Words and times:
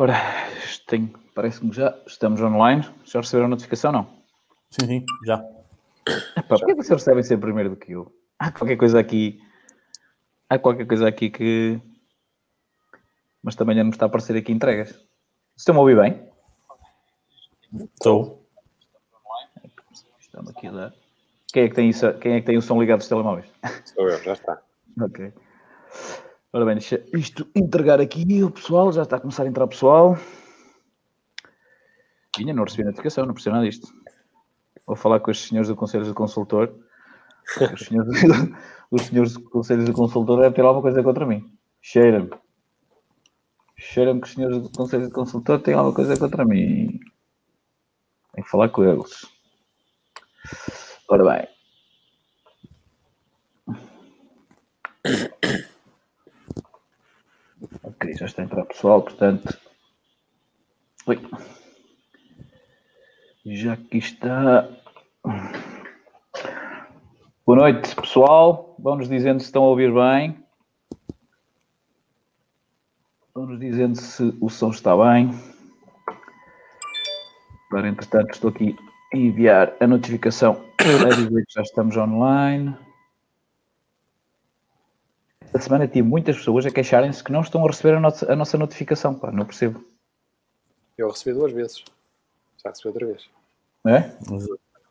Ora, 0.00 0.14
tem, 0.86 1.08
parece-me 1.34 1.74
já 1.74 1.94
estamos 2.06 2.40
online. 2.40 2.88
Já 3.04 3.20
receberam 3.20 3.48
a 3.48 3.50
notificação, 3.50 3.92
não? 3.92 4.04
Sim, 4.70 4.86
sim, 4.86 5.06
já. 5.26 5.44
Epá, 6.38 6.56
porquê 6.56 6.68
que 6.68 6.76
vocês 6.76 6.98
recebem 6.98 7.22
sempre 7.22 7.48
primeiro 7.48 7.68
do 7.68 7.76
que 7.76 7.92
eu? 7.92 8.10
Há 8.38 8.50
qualquer 8.50 8.78
coisa 8.78 8.98
aqui. 8.98 9.38
Há 10.48 10.58
qualquer 10.58 10.86
coisa 10.86 11.06
aqui 11.06 11.28
que. 11.28 11.78
Mas 13.42 13.54
também 13.54 13.76
já 13.76 13.82
não 13.82 13.90
me 13.90 13.94
está 13.94 14.06
a 14.06 14.08
aparecer 14.08 14.34
aqui 14.38 14.50
entregas. 14.50 14.98
Estão-me 15.54 15.80
a 15.80 15.82
ouvir 15.82 15.96
bem? 16.00 16.32
Estou. 17.92 18.42
Estamos 20.18 20.48
aqui 20.48 20.68
a 20.68 20.72
dar. 20.72 20.94
Quem 21.52 21.64
é 21.64 21.68
que 21.68 21.74
tem, 21.74 21.90
isso, 21.90 22.10
quem 22.14 22.36
é 22.36 22.40
que 22.40 22.46
tem 22.46 22.56
o 22.56 22.62
som 22.62 22.80
ligado 22.80 23.00
dos 23.00 23.08
telemóveis? 23.08 23.52
Sou 23.84 24.08
eu, 24.08 24.22
já 24.22 24.32
está. 24.32 24.62
ok. 24.98 25.30
Ora 26.52 26.64
bem, 26.64 26.74
deixa 26.74 27.04
isto 27.14 27.48
entregar 27.54 28.00
aqui 28.00 28.42
o 28.42 28.50
pessoal. 28.50 28.92
Já 28.92 29.02
está 29.02 29.16
a 29.16 29.20
começar 29.20 29.44
a 29.44 29.46
entrar 29.46 29.68
pessoal. 29.68 30.18
Vinha, 32.36 32.52
não 32.52 32.64
recebi 32.64 32.84
notificação, 32.84 33.24
não 33.24 33.34
percebo 33.34 33.56
nada 33.56 33.68
disto. 33.68 33.88
Vou 34.84 34.96
falar 34.96 35.20
com 35.20 35.30
os 35.30 35.46
senhores 35.46 35.68
do 35.68 35.76
Conselho 35.76 36.04
do 36.04 36.14
Consultor. 36.14 36.74
Os 37.72 37.80
senhores, 37.86 38.22
os 38.90 39.02
senhores 39.02 39.34
do 39.34 39.42
Conselho 39.42 39.84
do 39.84 39.92
Consultor 39.92 40.38
devem 40.38 40.52
ter 40.52 40.62
alguma 40.62 40.82
coisa 40.82 41.02
contra 41.04 41.24
mim. 41.24 41.56
Cheira-me. 41.80 42.30
Cheira-me 43.76 44.20
que 44.20 44.26
os 44.26 44.32
senhores 44.32 44.58
do 44.60 44.70
Conselho 44.70 45.08
do 45.08 45.14
Consultor 45.14 45.60
têm 45.60 45.74
alguma 45.74 45.94
coisa 45.94 46.18
contra 46.18 46.44
mim. 46.44 46.98
Tenho 48.32 48.44
que 48.44 48.50
falar 48.50 48.68
com 48.70 48.82
eles. 48.82 49.24
Ora 51.08 51.46
bem. 55.04 55.30
Já 58.02 58.24
está 58.24 58.42
a 58.42 58.44
entrar 58.46 58.64
pessoal, 58.64 59.02
portanto. 59.02 59.58
Oi. 61.06 61.20
Já 63.44 63.74
aqui 63.74 63.98
está. 63.98 64.68
Boa 67.44 67.58
noite, 67.58 67.94
pessoal. 67.94 68.74
Vão-nos 68.78 69.06
dizendo 69.06 69.40
se 69.40 69.46
estão 69.46 69.64
a 69.64 69.68
ouvir 69.68 69.92
bem. 69.92 70.42
Vão-nos 73.34 73.60
dizendo 73.60 73.96
se 73.96 74.34
o 74.40 74.48
som 74.48 74.70
está 74.70 74.96
bem. 74.96 75.30
Para, 77.68 77.88
entretanto, 77.88 78.32
estou 78.32 78.50
aqui 78.50 78.74
a 79.12 79.16
enviar 79.16 79.74
a 79.78 79.86
notificação 79.86 80.64
que 80.78 81.52
já 81.54 81.62
estamos 81.62 81.96
online. 81.98 82.74
Esta 85.52 85.58
semana 85.58 85.88
tive 85.88 86.06
muitas 86.06 86.36
pessoas 86.36 86.64
a 86.64 86.70
queixarem-se 86.70 87.24
que 87.24 87.32
não 87.32 87.40
estão 87.40 87.64
a 87.64 87.66
receber 87.66 87.96
a 87.96 88.00
nossa, 88.00 88.32
a 88.32 88.36
nossa 88.36 88.56
notificação. 88.56 89.14
Pá, 89.14 89.32
não 89.32 89.44
percebo. 89.44 89.84
Eu 90.96 91.08
recebi 91.08 91.36
duas 91.36 91.52
vezes. 91.52 91.82
Já 92.62 92.70
recebi 92.70 92.88
outra 92.88 93.06
vez. 93.06 93.28
É? 93.88 94.12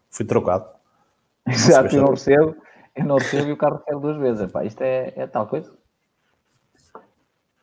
Fui 0.10 0.26
trocado. 0.26 0.68
Exato, 1.48 1.96
eu 1.96 2.02
não 2.02 2.10
recebo, 2.10 2.58
eu 2.94 3.06
não 3.06 3.18
recebo 3.18 3.48
e 3.48 3.52
o 3.54 3.58
carro 3.58 3.78
recebe 3.78 4.02
duas 4.02 4.18
vezes. 4.18 4.42
Epá, 4.42 4.66
isto 4.66 4.82
é, 4.82 5.14
é 5.16 5.28
tal 5.28 5.48
coisa. 5.48 5.72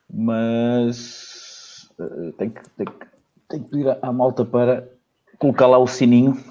Mas 0.08 1.90
uh, 1.98 2.32
tenho, 2.32 2.52
que, 2.52 2.70
tenho, 2.70 2.90
que, 2.90 3.06
tenho 3.48 3.64
que 3.64 3.70
pedir 3.70 3.98
à 4.00 4.10
malta 4.10 4.42
para 4.42 4.88
colocar 5.38 5.66
lá 5.66 5.76
o 5.76 5.86
sininho, 5.86 6.42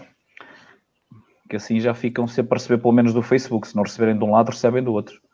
que 1.50 1.56
assim 1.56 1.80
já 1.80 1.96
ficam 1.96 2.28
sempre 2.28 2.54
a 2.54 2.58
receber 2.58 2.80
pelo 2.80 2.94
menos 2.94 3.16
do 3.16 3.24
Facebook. 3.24 3.68
Se 3.68 3.76
não 3.76 3.82
receberem 3.82 4.16
de 4.16 4.24
um 4.24 4.32
lado, 4.32 4.52
recebem 4.52 4.84
do 4.84 4.94
outro. 4.94 5.25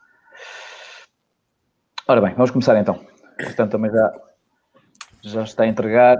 Ora 2.07 2.19
bem, 2.19 2.33
vamos 2.33 2.49
começar 2.49 2.77
então. 2.79 2.99
Portanto, 3.37 3.71
também 3.71 3.91
já, 3.91 4.13
já 5.21 5.43
está 5.43 5.63
a 5.63 5.67
entregar. 5.67 6.17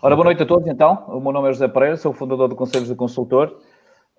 Ora, 0.00 0.14
boa 0.14 0.26
noite 0.26 0.42
a 0.42 0.46
todos, 0.46 0.66
então. 0.68 1.04
O 1.08 1.20
meu 1.20 1.32
nome 1.32 1.48
é 1.48 1.52
José 1.52 1.66
Pereira, 1.66 1.96
sou 1.96 2.12
fundador 2.12 2.48
do 2.48 2.54
Conselho 2.54 2.86
de 2.86 2.94
Consultor. 2.94 3.58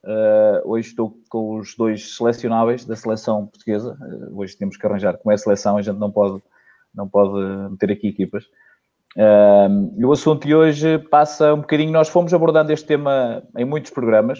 Uh, 0.04 0.62
hoje 0.66 0.90
estou 0.90 1.18
com 1.30 1.58
os 1.58 1.76
dois 1.76 2.16
selecionáveis 2.18 2.86
da 2.86 2.98
seleção 2.98 3.48
portuguesa. 3.48 3.98
Uh, 4.02 4.40
hoje 4.40 4.58
temos 4.58 4.76
que 4.76 4.86
arranjar 4.86 5.18
como 5.18 5.32
é 5.32 5.36
a 5.36 5.38
seleção, 5.38 5.78
a 5.78 5.82
gente 5.82 5.98
não 5.98 6.12
pode, 6.12 6.44
não 6.94 7.08
pode 7.08 7.40
meter 7.72 7.92
aqui 7.92 8.10
equipas. 8.10 8.44
Uh, 9.16 10.06
o 10.06 10.12
assunto 10.12 10.46
de 10.46 10.54
hoje 10.54 11.00
passa 11.00 11.54
um 11.54 11.62
bocadinho. 11.62 11.92
Nós 11.92 12.10
fomos 12.10 12.34
abordando 12.34 12.74
este 12.74 12.86
tema 12.86 13.42
em 13.58 13.64
muitos 13.64 13.92
programas, 13.92 14.40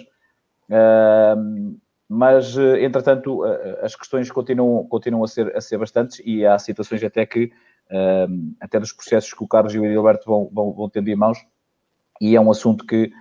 mas 2.10 2.58
entretanto 2.58 3.44
as 3.84 3.96
questões 3.96 4.32
continuam, 4.32 4.84
continuam 4.88 5.24
a, 5.24 5.28
ser, 5.28 5.56
a 5.56 5.62
ser 5.62 5.78
bastantes 5.78 6.20
e 6.26 6.44
há 6.44 6.58
situações 6.58 7.04
até 7.04 7.24
que 7.24 7.52
uh, 7.92 8.56
até 8.60 8.80
dos 8.80 8.92
processos 8.92 9.32
que 9.32 9.44
o 9.44 9.48
Carlos 9.48 9.76
e 9.76 9.80
o 9.80 9.86
Edilberto 9.86 10.26
vão, 10.26 10.50
vão, 10.52 10.74
vão 10.74 10.90
tendo 10.90 11.08
em 11.08 11.16
mãos, 11.16 11.38
e 12.20 12.36
é 12.36 12.42
um 12.42 12.50
assunto 12.50 12.86
que 12.86 13.12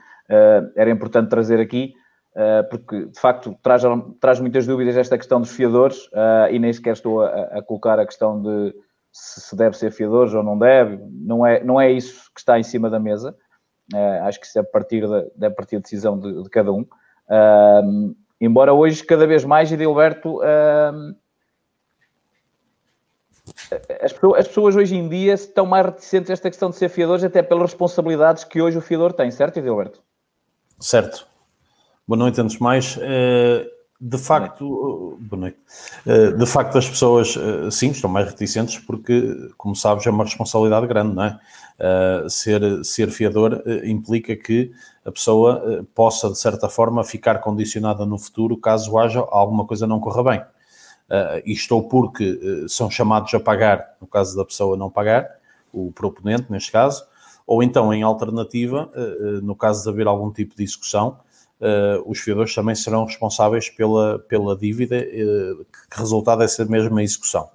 era 0.76 0.90
importante 0.90 1.30
trazer 1.30 1.58
aqui, 1.58 1.94
porque 2.68 3.06
de 3.06 3.18
facto 3.18 3.56
traz, 3.62 3.82
traz 4.20 4.38
muitas 4.40 4.66
dúvidas 4.66 4.94
esta 4.94 5.16
questão 5.16 5.40
dos 5.40 5.50
fiadores, 5.50 6.10
e 6.50 6.58
nem 6.58 6.70
sequer 6.70 6.92
estou 6.92 7.22
a, 7.22 7.44
a, 7.44 7.62
colocar 7.62 7.98
a 7.98 8.04
questão 8.04 8.42
de 8.42 8.74
se 9.10 9.56
deve 9.56 9.74
ser 9.78 9.90
fiadores 9.90 10.34
ou 10.34 10.42
não 10.42 10.58
deve, 10.58 10.98
não 11.10 11.46
é, 11.46 11.64
não 11.64 11.80
é 11.80 11.90
isso 11.90 12.30
que 12.34 12.40
está 12.40 12.58
em 12.58 12.62
cima 12.62 12.90
da 12.90 13.00
mesa, 13.00 13.34
acho 14.24 14.38
que 14.38 14.46
isso 14.46 14.58
é 14.58 14.60
a 14.60 14.64
partir 14.64 15.08
da, 15.08 15.24
é 15.40 15.46
a 15.46 15.50
partir 15.50 15.76
da 15.76 15.82
decisão 15.82 16.18
de, 16.18 16.42
de 16.42 16.50
cada 16.50 16.70
um. 16.72 16.84
Embora 18.40 18.72
hoje, 18.72 19.04
cada 19.04 19.26
vez 19.26 19.44
mais, 19.44 19.70
Edilberto, 19.70 20.40
as 24.02 24.12
pessoas, 24.12 24.40
as 24.40 24.48
pessoas, 24.48 24.76
hoje 24.76 24.96
em 24.96 25.08
dia 25.08 25.34
estão 25.34 25.66
mais 25.66 25.86
reticentes 25.86 26.30
a 26.30 26.32
esta 26.34 26.50
questão 26.50 26.70
de 26.70 26.76
ser 26.76 26.88
fiadores, 26.88 27.24
até 27.24 27.42
pelas 27.42 27.70
responsabilidades 27.70 28.44
que 28.44 28.60
hoje 28.60 28.78
o 28.78 28.82
fiador 28.82 29.12
tem, 29.12 29.30
certo, 29.30 29.58
Edilberto? 29.58 30.02
Certo. 30.78 31.26
Boa 32.06 32.18
noite, 32.18 32.40
antes 32.40 32.58
mais. 32.58 32.98
Eh, 33.00 33.66
de 34.00 34.18
facto, 34.18 35.18
noite. 35.32 35.58
Eh, 36.06 36.32
de 36.32 36.46
facto, 36.46 36.78
as 36.78 36.88
pessoas, 36.88 37.36
eh, 37.36 37.70
sim, 37.70 37.90
estão 37.90 38.08
mais 38.08 38.28
reticentes 38.28 38.78
porque, 38.78 39.50
como 39.56 39.74
sabes, 39.74 40.06
é 40.06 40.10
uma 40.10 40.24
responsabilidade 40.24 40.86
grande, 40.86 41.14
não 41.14 41.24
é? 41.24 41.38
Ser, 42.28 42.84
ser 42.84 43.08
fiador 43.08 43.62
implica 43.84 44.34
que 44.34 44.72
a 45.04 45.12
pessoa 45.12 45.86
possa, 45.94 46.28
de 46.28 46.36
certa 46.36 46.68
forma, 46.68 47.04
ficar 47.04 47.38
condicionada 47.38 48.04
no 48.04 48.18
futuro 48.18 48.56
caso 48.56 48.98
haja 48.98 49.20
alguma 49.30 49.64
coisa 49.64 49.86
não 49.86 50.00
corra 50.00 50.24
bem 50.24 50.42
uh, 51.08 51.42
isto 51.44 51.74
ou 51.74 51.88
porque 51.88 52.30
uh, 52.30 52.68
são 52.68 52.90
chamados 52.90 53.32
a 53.34 53.40
pagar, 53.40 53.96
no 54.00 54.06
caso 54.06 54.36
da 54.36 54.44
pessoa 54.44 54.76
não 54.76 54.90
pagar, 54.90 55.28
o 55.72 55.92
proponente 55.92 56.50
neste 56.50 56.70
caso, 56.70 57.04
ou 57.46 57.62
então 57.62 57.92
em 57.92 58.02
alternativa, 58.02 58.90
uh, 58.94 59.40
no 59.42 59.56
caso 59.56 59.82
de 59.82 59.88
haver 59.88 60.06
algum 60.06 60.30
tipo 60.30 60.54
de 60.54 60.64
execução, 61.60 62.02
os 62.06 62.18
fiadores 62.20 62.54
também 62.54 62.74
serão 62.74 63.04
responsáveis 63.04 63.68
pela, 63.68 64.18
pela 64.20 64.56
dívida 64.56 65.04
que 65.04 65.98
resultar 65.98 66.36
dessa 66.36 66.64
mesma 66.64 67.02
execução. 67.02 67.48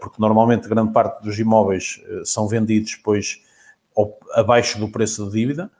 porque 0.00 0.16
normalmente 0.18 0.68
grande 0.68 0.92
parte 0.92 1.22
dos 1.22 1.38
imóveis 1.38 2.02
são 2.24 2.48
vendidos 2.48 2.92
depois 2.96 3.42
abaixo 4.32 4.78
do 4.78 4.88
preço 4.88 5.26
da 5.26 5.32
dívida, 5.32 5.70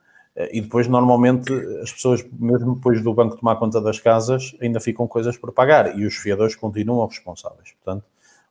e 0.52 0.60
depois, 0.60 0.86
normalmente, 0.86 1.52
as 1.82 1.90
pessoas, 1.92 2.24
mesmo 2.38 2.76
depois 2.76 3.02
do 3.02 3.12
banco 3.12 3.36
tomar 3.36 3.56
conta 3.56 3.80
das 3.80 3.98
casas, 3.98 4.54
ainda 4.60 4.78
ficam 4.78 5.04
coisas 5.08 5.36
por 5.36 5.52
pagar 5.52 5.98
e 5.98 6.06
os 6.06 6.14
fiadores 6.14 6.54
continuam 6.54 7.04
responsáveis. 7.08 7.72
Portanto, 7.72 8.04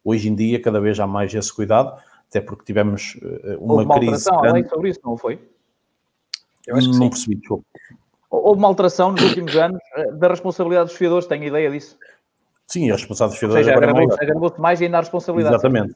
hoje 0.03 0.27
em 0.27 0.35
dia, 0.35 0.61
cada 0.61 0.81
vez 0.81 0.99
há 0.99 1.07
mais 1.07 1.33
esse 1.33 1.53
cuidado, 1.53 1.97
até 2.27 2.41
porque 2.41 2.65
tivemos 2.65 3.17
uma, 3.57 3.83
uma 3.83 3.99
crise. 3.99 4.29
Houve 4.29 4.41
grande... 4.41 4.69
sobre 4.69 4.89
isso, 4.89 4.99
não 5.01 5.15
foi? 5.15 5.39
Eu 6.65 6.75
acho 6.75 6.91
que 6.91 6.97
não 6.97 7.03
sim. 7.03 7.09
percebi, 7.09 7.35
desculpa. 7.35 7.65
Houve 8.29 8.59
uma 8.59 8.67
alteração 8.67 9.11
nos 9.11 9.23
últimos 9.23 9.55
anos 9.55 9.79
eh, 9.95 10.11
da 10.11 10.27
responsabilidade 10.27 10.90
dos 10.90 10.97
fiadores, 10.97 11.28
tenho 11.28 11.43
ideia 11.43 11.72
disso. 11.72 11.97
Sim, 12.67 12.90
a 12.91 12.96
responsabilidade 12.96 13.31
dos 13.31 13.40
fiadores 13.40 13.66
seja, 13.66 13.78
agora 13.78 13.91
é 13.91 14.34
maior. 14.34 14.59
mais 14.59 14.81
ainda 14.81 14.97
a 14.97 15.02
responsabilidade. 15.02 15.55
Exatamente. 15.55 15.96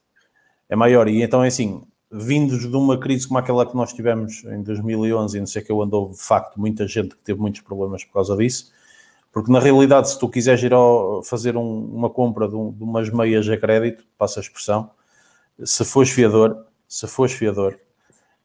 É 0.69 0.75
maior. 0.75 1.07
E 1.09 1.21
então 1.21 1.43
é 1.43 1.47
assim, 1.47 1.83
vindos 2.11 2.69
de 2.69 2.75
uma 2.75 2.97
crise 2.97 3.27
como 3.27 3.39
aquela 3.39 3.65
que 3.65 3.75
nós 3.75 3.93
tivemos 3.93 4.43
em 4.45 4.61
2011, 4.63 5.37
e 5.37 5.39
não 5.39 5.47
sei 5.47 5.61
que 5.61 5.71
eu 5.71 5.81
andou 5.81 6.11
de 6.11 6.21
facto 6.21 6.59
muita 6.59 6.87
gente 6.87 7.15
que 7.15 7.23
teve 7.23 7.39
muitos 7.39 7.61
problemas 7.61 8.03
por 8.03 8.13
causa 8.13 8.35
disso, 8.35 8.71
porque 9.31 9.51
na 9.51 9.59
realidade, 9.59 10.09
se 10.09 10.19
tu 10.19 10.27
quiseres 10.27 10.61
ir 10.61 10.73
ao, 10.73 11.23
fazer 11.23 11.55
um, 11.55 11.85
uma 11.85 12.09
compra 12.09 12.47
de, 12.49 12.55
um, 12.55 12.71
de, 12.71 12.83
umas 12.83 13.09
meias 13.09 13.47
a 13.47 13.55
crédito, 13.55 14.03
passa 14.17 14.39
a 14.39 14.43
expressão, 14.43 14.91
se 15.63 15.85
fores 15.85 16.09
fiador, 16.09 16.65
se 16.87 17.07
fores 17.07 17.33
fiador, 17.33 17.79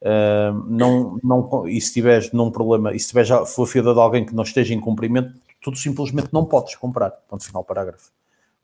uh, 0.02 0.52
não, 0.68 1.18
não, 1.22 1.68
e 1.68 1.80
se 1.80 1.92
tiveres 1.92 2.32
num 2.32 2.50
problema, 2.50 2.94
e 2.94 3.00
se 3.00 3.08
tiveres, 3.08 3.30
for 3.54 3.66
fiador 3.66 3.94
de 3.94 4.00
alguém 4.00 4.24
que 4.24 4.34
não 4.34 4.42
esteja 4.42 4.74
em 4.74 4.80
cumprimento, 4.80 5.32
tu 5.60 5.74
simplesmente 5.74 6.28
não 6.32 6.44
podes 6.44 6.74
comprar. 6.76 7.10
Ponto 7.10 7.44
final, 7.44 7.64
parágrafo. 7.64 8.12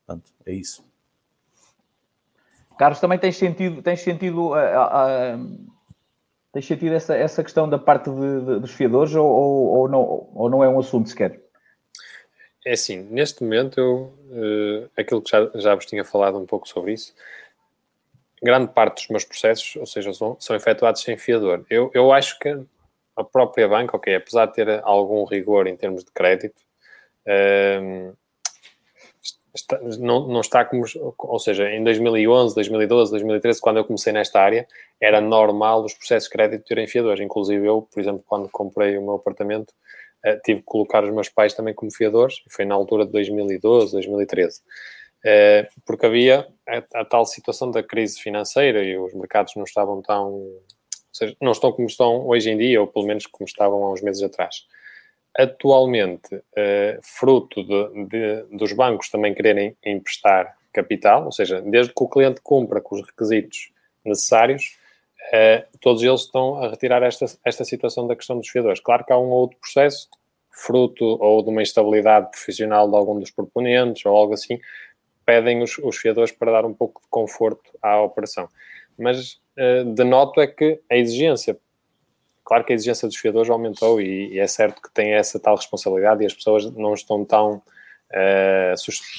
Portanto, 0.06 0.32
é 0.46 0.52
isso. 0.52 0.84
Carlos, 2.79 3.00
também 3.00 3.19
tens 3.19 3.37
sentido, 3.37 3.82
tens 3.82 4.00
sentido, 4.00 4.50
uh, 4.50 4.55
uh, 4.55 5.58
tens 6.52 6.67
sentido 6.67 6.94
essa, 6.94 7.14
essa 7.14 7.43
questão 7.43 7.69
da 7.69 7.78
parte 7.78 8.11
de, 8.11 8.40
de, 8.40 8.61
dos 8.61 8.73
fiadores 8.73 9.14
ou, 9.14 9.26
ou, 9.26 9.67
ou, 9.78 9.88
não, 9.88 10.28
ou 10.35 10.50
não 10.50 10.64
é 10.64 10.69
um 10.69 10.78
assunto 10.78 11.08
sequer? 11.08 11.40
É 12.64 12.73
assim, 12.73 13.02
neste 13.11 13.43
momento 13.43 13.78
eu, 13.78 14.12
uh, 14.31 14.90
aquilo 14.96 15.20
que 15.20 15.31
já, 15.31 15.50
já 15.55 15.75
vos 15.75 15.87
tinha 15.87 16.05
falado 16.05 16.38
um 16.38 16.46
pouco 16.46 16.69
sobre 16.69 16.93
isso, 16.93 17.14
grande 18.43 18.73
parte 18.73 18.97
dos 18.97 19.09
meus 19.09 19.25
processos, 19.25 19.77
ou 19.77 19.87
seja, 19.87 20.12
são, 20.12 20.37
são 20.41 20.56
efetuados 20.56 21.03
sem 21.03 21.17
fiador. 21.17 21.65
Eu, 21.71 21.91
eu 21.94 22.12
acho 22.12 22.39
que 22.39 22.49
a 23.17 23.23
própria 23.25 23.69
banca, 23.69 23.97
ok, 23.97 24.15
apesar 24.15 24.47
de 24.47 24.55
ter 24.55 24.81
algum 24.85 25.25
rigor 25.25 25.67
em 25.67 25.77
termos 25.77 26.05
de 26.05 26.11
crédito, 26.11 26.61
um, 27.81 28.12
está, 29.55 29.79
não, 29.99 30.27
não 30.27 30.41
está 30.41 30.65
como, 30.65 30.85
ou 31.19 31.39
seja, 31.39 31.71
em 31.71 31.85
2011, 31.85 32.55
2012, 32.55 33.11
2013, 33.12 33.61
quando 33.61 33.77
eu 33.79 33.85
comecei 33.85 34.12
nesta 34.12 34.41
área, 34.41 34.67
era 35.00 35.21
normal 35.21 35.85
os 35.85 35.95
processos 35.95 36.29
de 36.29 36.33
crédito 36.33 36.65
terem 36.65 36.87
fiadores. 36.87 37.21
Inclusive 37.21 37.67
eu, 37.67 37.83
por 37.83 38.00
exemplo, 38.00 38.25
quando 38.27 38.49
comprei 38.49 38.97
o 38.97 39.03
meu 39.03 39.15
apartamento, 39.15 39.71
uh, 40.27 40.41
tive 40.45 40.61
que 40.61 40.67
colocar 40.67 41.05
os 41.05 41.12
meus 41.12 41.29
pais 41.29 41.55
também 41.55 41.75
como 41.75 41.93
fiadores, 41.93 42.43
e 42.47 42.53
foi 42.53 42.65
na 42.65 42.75
altura 42.75 43.05
de 43.05 43.12
2012, 43.12 43.93
2013. 43.93 44.61
Uh, 45.25 45.81
porque 45.87 46.07
havia 46.07 46.49
a, 46.69 47.01
a, 47.01 47.05
tal 47.05 47.25
situação 47.25 47.71
da 47.71 47.83
crise 47.83 48.21
financeira 48.21 48.83
e 48.83 48.99
os 48.99 49.15
mercados 49.15 49.55
não 49.55 49.63
estavam 49.63 50.03
tão, 50.03 50.33
ou 50.33 50.63
seja, 51.13 51.37
não 51.41 51.53
estão 51.53 51.73
como 51.73 51.87
estão 51.87 52.27
hoje 52.27 52.51
em 52.51 52.59
dia, 52.59 52.81
ou 52.81 52.89
pelo 52.89 53.07
menos 53.07 53.27
como 53.27 53.47
estavam 53.47 53.85
há 53.85 53.93
uns 53.93 54.03
meses 54.03 54.23
atrás 54.23 54.67
atualmente, 55.37 56.35
uh, 56.35 57.01
fruto 57.03 57.65
de, 57.65 58.05
de, 58.07 58.43
dos 58.57 58.73
bancos 58.73 59.09
também 59.09 59.35
quererem 59.35 59.77
emprestar 59.85 60.57
capital, 60.73 61.25
ou 61.27 61.33
seja, 61.33 61.61
desde 61.63 61.93
que 61.93 62.03
o 62.03 62.09
cliente 62.09 62.41
cumpra 62.43 62.81
com 62.81 62.97
os 62.97 63.07
requisitos 63.07 63.71
necessários, 64.05 64.77
uh, 65.33 65.79
todos 65.81 66.03
eles 66.03 66.23
estão 66.23 66.63
a 66.63 66.69
retirar 66.69 67.03
esta, 67.03 67.27
esta 67.45 67.65
situação 67.65 68.07
da 68.07 68.17
questão 68.17 68.37
dos 68.37 68.49
fiadores. 68.49 68.81
Claro 68.81 69.05
que 69.05 69.13
há 69.13 69.19
um 69.19 69.31
outro 69.31 69.59
processo, 69.59 70.09
fruto 70.51 71.05
ou 71.05 71.43
de 71.43 71.49
uma 71.49 71.63
instabilidade 71.63 72.31
profissional 72.31 72.89
de 72.89 72.95
algum 72.95 73.19
dos 73.19 73.31
proponentes 73.31 74.05
ou 74.05 74.15
algo 74.15 74.35
assim, 74.35 74.61
pedem 75.25 75.63
os, 75.63 75.79
os 75.79 75.97
fiadores 75.97 76.33
para 76.33 76.53
dar 76.53 76.65
um 76.65 76.75
pouco 76.75 77.01
de 77.01 77.09
conforto 77.09 77.71
à 77.81 78.01
operação. 78.01 78.49
Mas 78.99 79.41
uh, 79.59 79.85
denoto 79.95 80.41
é 80.41 80.47
que 80.47 80.81
a 80.91 80.97
exigência 80.97 81.59
Claro 82.45 82.65
que 82.65 82.73
a 82.73 82.75
exigência 82.75 83.07
dos 83.07 83.17
fiadores 83.17 83.51
aumentou 83.51 84.01
e, 84.01 84.35
e, 84.35 84.39
é 84.39 84.47
certo 84.47 84.83
que 84.83 84.93
tem 84.93 85.15
essa 85.15 85.39
tal 85.39 85.57
responsabilidade 85.57 86.23
e 86.23 86.27
as 86.27 86.35
pessoas 86.35 86.71
não 86.73 86.93
estão 86.93 87.25
tão. 87.25 87.63
Uh, 88.11 88.75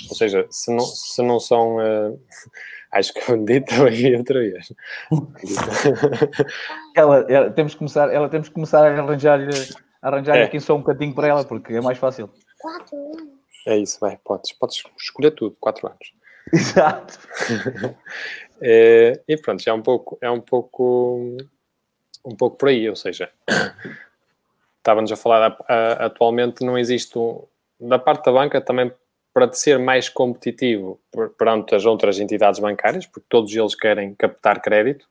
ou 0.10 0.16
seja, 0.16 0.46
se 0.50 0.72
não, 0.72 0.82
se 0.82 1.22
não 1.22 1.40
são. 1.40 1.78
Uh, 1.78 2.20
acho 2.92 3.14
que 3.14 3.32
eu 3.32 3.44
dito 3.44 3.74
aí 3.88 4.16
outra 4.16 4.40
vez. 4.40 4.74
ela, 6.96 7.26
ela, 7.30 7.52
temos 7.52 7.74
que 7.74 7.80
começar, 7.80 8.14
ela 8.14 8.30
temos 8.30 8.50
que 8.50 8.54
começar 8.54 8.86
a 8.86 9.02
arranjar, 9.02 9.40
arranjar 10.02 10.38
é. 10.38 10.44
aqui 10.44 10.60
só 10.60 10.76
um 10.76 10.84
cantinho 10.84 11.16
para 11.16 11.28
ela, 11.28 11.46
porque 11.46 11.74
é 11.74 11.82
mais 11.82 11.98
fácil. 11.98 12.30
Quatro 12.60 12.96
anos. 12.98 13.33
É 13.66 13.78
isso, 13.78 14.00
vai, 14.00 14.18
podes, 14.24 14.52
podes 14.54 14.84
escolher 15.00 15.32
tudo, 15.32 15.56
quatro 15.60 15.88
anos. 15.88 16.14
Exato. 16.52 17.18
é, 18.62 19.22
e 19.28 19.38
pronto, 19.38 19.68
é 19.68 19.74
um 19.74 19.82
pouco, 19.82 20.18
é 20.22 20.30
um 20.30 20.42
pouco 20.42 21.38
um 22.26 22.36
pouco 22.36 22.58
por 22.58 22.70
aí, 22.70 22.90
ou 22.90 22.96
seja, 22.96 23.30
estávamos 24.78 25.12
a 25.12 25.16
falar, 25.16 25.58
atualmente 26.00 26.64
não 26.64 26.78
existe, 26.78 27.18
um, 27.18 27.44
da 27.80 28.00
parte 28.00 28.26
da 28.26 28.32
banca 28.32 28.62
também 28.62 28.92
para 29.34 29.52
ser 29.52 29.80
mais 29.80 30.10
competitivo 30.10 31.00
perante 31.38 31.74
as 31.74 31.86
outras 31.86 32.20
entidades 32.20 32.60
bancárias, 32.60 33.06
porque 33.06 33.26
todos 33.28 33.54
eles 33.54 33.76
querem 33.76 34.14
captar 34.14 34.62
crédito, 34.62 35.08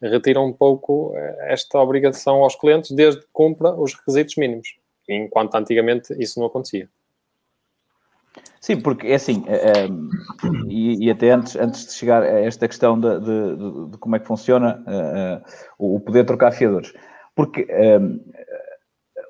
retiram 0.00 0.46
um 0.46 0.52
pouco 0.52 1.12
eh, 1.14 1.52
esta 1.52 1.78
obrigação 1.78 2.42
aos 2.42 2.56
clientes 2.56 2.90
desde 2.92 3.20
que 3.20 3.26
cumpra 3.32 3.74
os 3.74 3.92
requisitos 3.94 4.36
mínimos, 4.36 4.76
enquanto 5.06 5.54
antigamente 5.54 6.14
isso 6.18 6.40
não 6.40 6.46
acontecia. 6.46 6.88
Sim, 8.60 8.80
porque 8.80 9.06
é 9.06 9.14
assim, 9.14 9.44
é, 9.46 9.54
é, 9.54 9.88
e, 10.68 11.06
e, 11.06 11.10
até 11.10 11.30
antes, 11.30 11.54
antes 11.56 11.86
de 11.86 11.92
chegar 11.92 12.22
a 12.22 12.40
esta 12.40 12.66
questão 12.66 12.98
de, 12.98 13.20
de, 13.20 13.90
de, 13.90 13.98
como 13.98 14.16
é 14.16 14.18
que 14.18 14.26
funciona 14.26 14.82
é, 14.86 15.40
o 15.78 16.00
poder 16.00 16.24
trocar 16.24 16.50
fiadores, 16.50 16.92
porque, 17.36 17.66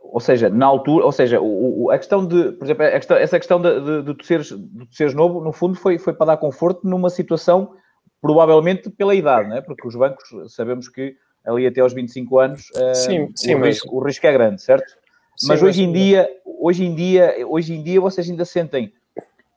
ou 0.02 0.20
seja, 0.20 0.48
na 0.48 0.64
altura, 0.64 1.04
ou 1.04 1.12
seja, 1.12 1.38
o, 1.40 1.90
a 1.90 1.98
questão 1.98 2.26
de, 2.26 2.52
por 2.52 2.64
exemplo, 2.64 2.90
questão, 2.90 3.16
essa 3.18 3.38
questão 3.38 3.60
de, 3.60 3.80
de, 3.80 4.02
de, 4.02 4.14
tu 4.14 4.24
seres, 4.24 4.46
de 4.48 4.86
tu 4.86 4.94
seres 4.94 5.12
novo, 5.12 5.44
no 5.44 5.52
fundo, 5.52 5.74
foi, 5.76 5.98
foi 5.98 6.14
para 6.14 6.28
dar 6.28 6.36
conforto 6.38 6.88
numa 6.88 7.10
situação, 7.10 7.74
provavelmente 8.22 8.88
pela 8.88 9.14
idade, 9.14 9.48
não 9.48 9.56
é? 9.56 9.60
Porque 9.60 9.86
os 9.86 9.94
bancos, 9.94 10.26
sabemos 10.54 10.88
que 10.88 11.14
ali 11.44 11.66
até 11.66 11.82
aos 11.82 11.92
25 11.92 12.38
anos, 12.38 12.70
sim, 12.94 13.28
sim, 13.34 13.54
o, 13.54 13.60
mas... 13.60 13.68
risco, 13.68 13.96
o 13.96 14.02
risco 14.02 14.26
é 14.26 14.32
grande, 14.32 14.62
certo? 14.62 14.90
Sim, 15.36 15.48
mas 15.48 15.62
hoje 15.62 15.86
mas... 15.86 15.88
em 15.88 15.92
dia, 15.92 16.28
hoje 16.44 16.84
em 16.84 16.94
dia, 16.94 17.46
hoje 17.46 17.74
em 17.74 17.82
dia 17.82 18.00
vocês 18.00 18.28
ainda 18.28 18.44
sentem 18.44 18.92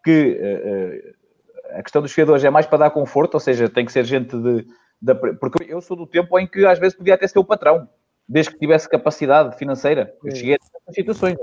que 0.03 0.39
uh, 0.39 1.77
a 1.77 1.83
questão 1.83 2.01
dos 2.01 2.12
fiadores 2.12 2.44
é 2.44 2.50
mais 2.50 2.65
para 2.65 2.80
dar 2.80 2.89
conforto, 2.92 3.36
ou 3.36 3.39
seja, 3.39 3.69
tem 3.69 3.86
que 3.86 3.92
ser 3.92 4.03
gente 4.06 4.36
de, 4.38 4.68
de, 5.01 5.15
Porque 5.39 5.63
eu 5.68 5.81
sou 5.81 5.95
do 5.95 6.06
tempo 6.06 6.38
em 6.39 6.48
que 6.48 6.65
às 6.65 6.80
vezes 6.80 6.98
podia 6.98 7.15
até 7.15 7.27
ser 7.27 7.39
o 7.39 7.44
patrão, 7.44 7.88
desde 8.27 8.51
que 8.51 8.59
tivesse 8.59 8.89
capacidade 8.89 9.57
financeira. 9.57 10.13
Eu 10.24 10.36
cheguei 10.36 10.53
a 10.53 10.57
essas 10.57 10.95
situações. 10.95 11.38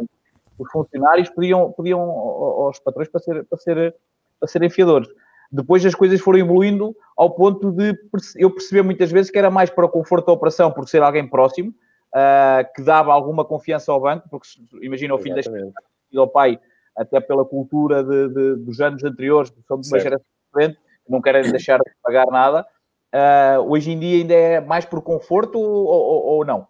Os 0.58 0.70
funcionários 0.72 1.30
pediam, 1.30 1.72
pediam 1.72 2.00
aos 2.00 2.78
patrões 2.80 3.08
para, 3.08 3.20
ser, 3.20 3.44
para, 3.44 3.58
ser, 3.58 3.94
para 4.40 4.48
serem 4.48 4.68
fiadores. 4.68 5.08
Depois 5.50 5.84
as 5.86 5.94
coisas 5.94 6.20
foram 6.20 6.40
evoluindo 6.40 6.94
ao 7.16 7.30
ponto 7.30 7.72
de 7.72 7.94
eu 8.36 8.50
perceber 8.50 8.82
muitas 8.82 9.10
vezes 9.10 9.30
que 9.30 9.38
era 9.38 9.50
mais 9.50 9.70
para 9.70 9.86
o 9.86 9.88
conforto 9.88 10.26
da 10.26 10.32
operação, 10.32 10.70
por 10.70 10.86
ser 10.86 11.02
alguém 11.02 11.26
próximo, 11.26 11.70
uh, 12.14 12.66
que 12.74 12.82
dava 12.82 13.12
alguma 13.12 13.44
confiança 13.44 13.90
ao 13.90 14.00
banco, 14.00 14.28
porque 14.28 14.46
imagina 14.82 15.14
o 15.14 15.18
filho 15.18 15.36
da 15.36 16.20
ao 16.20 16.28
pai 16.28 16.58
até 16.98 17.20
pela 17.20 17.44
cultura 17.44 18.02
de, 18.02 18.28
de, 18.28 18.56
dos 18.56 18.80
anos 18.80 19.02
anteriores, 19.04 19.50
que 19.50 19.62
são 19.62 19.80
de 19.80 19.88
uma 19.88 20.00
geração 20.00 20.26
diferente, 20.46 20.78
não 21.08 21.22
querem 21.22 21.48
deixar 21.50 21.78
de 21.78 21.90
pagar 22.02 22.26
nada. 22.26 22.66
Uh, 23.14 23.62
hoje 23.70 23.92
em 23.92 23.98
dia 23.98 24.18
ainda 24.18 24.34
é 24.34 24.60
mais 24.60 24.84
por 24.84 25.00
conforto 25.00 25.58
ou, 25.58 25.86
ou, 25.86 26.24
ou 26.24 26.44
não? 26.44 26.66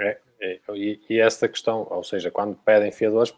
É, 0.00 0.18
é 0.40 0.58
e, 0.74 1.00
e, 1.08 1.20
essa 1.20 1.48
questão, 1.48 1.86
ou 1.90 2.02
seja, 2.02 2.30
quando 2.30 2.56
pedem 2.56 2.90
fiadores, 2.90 3.32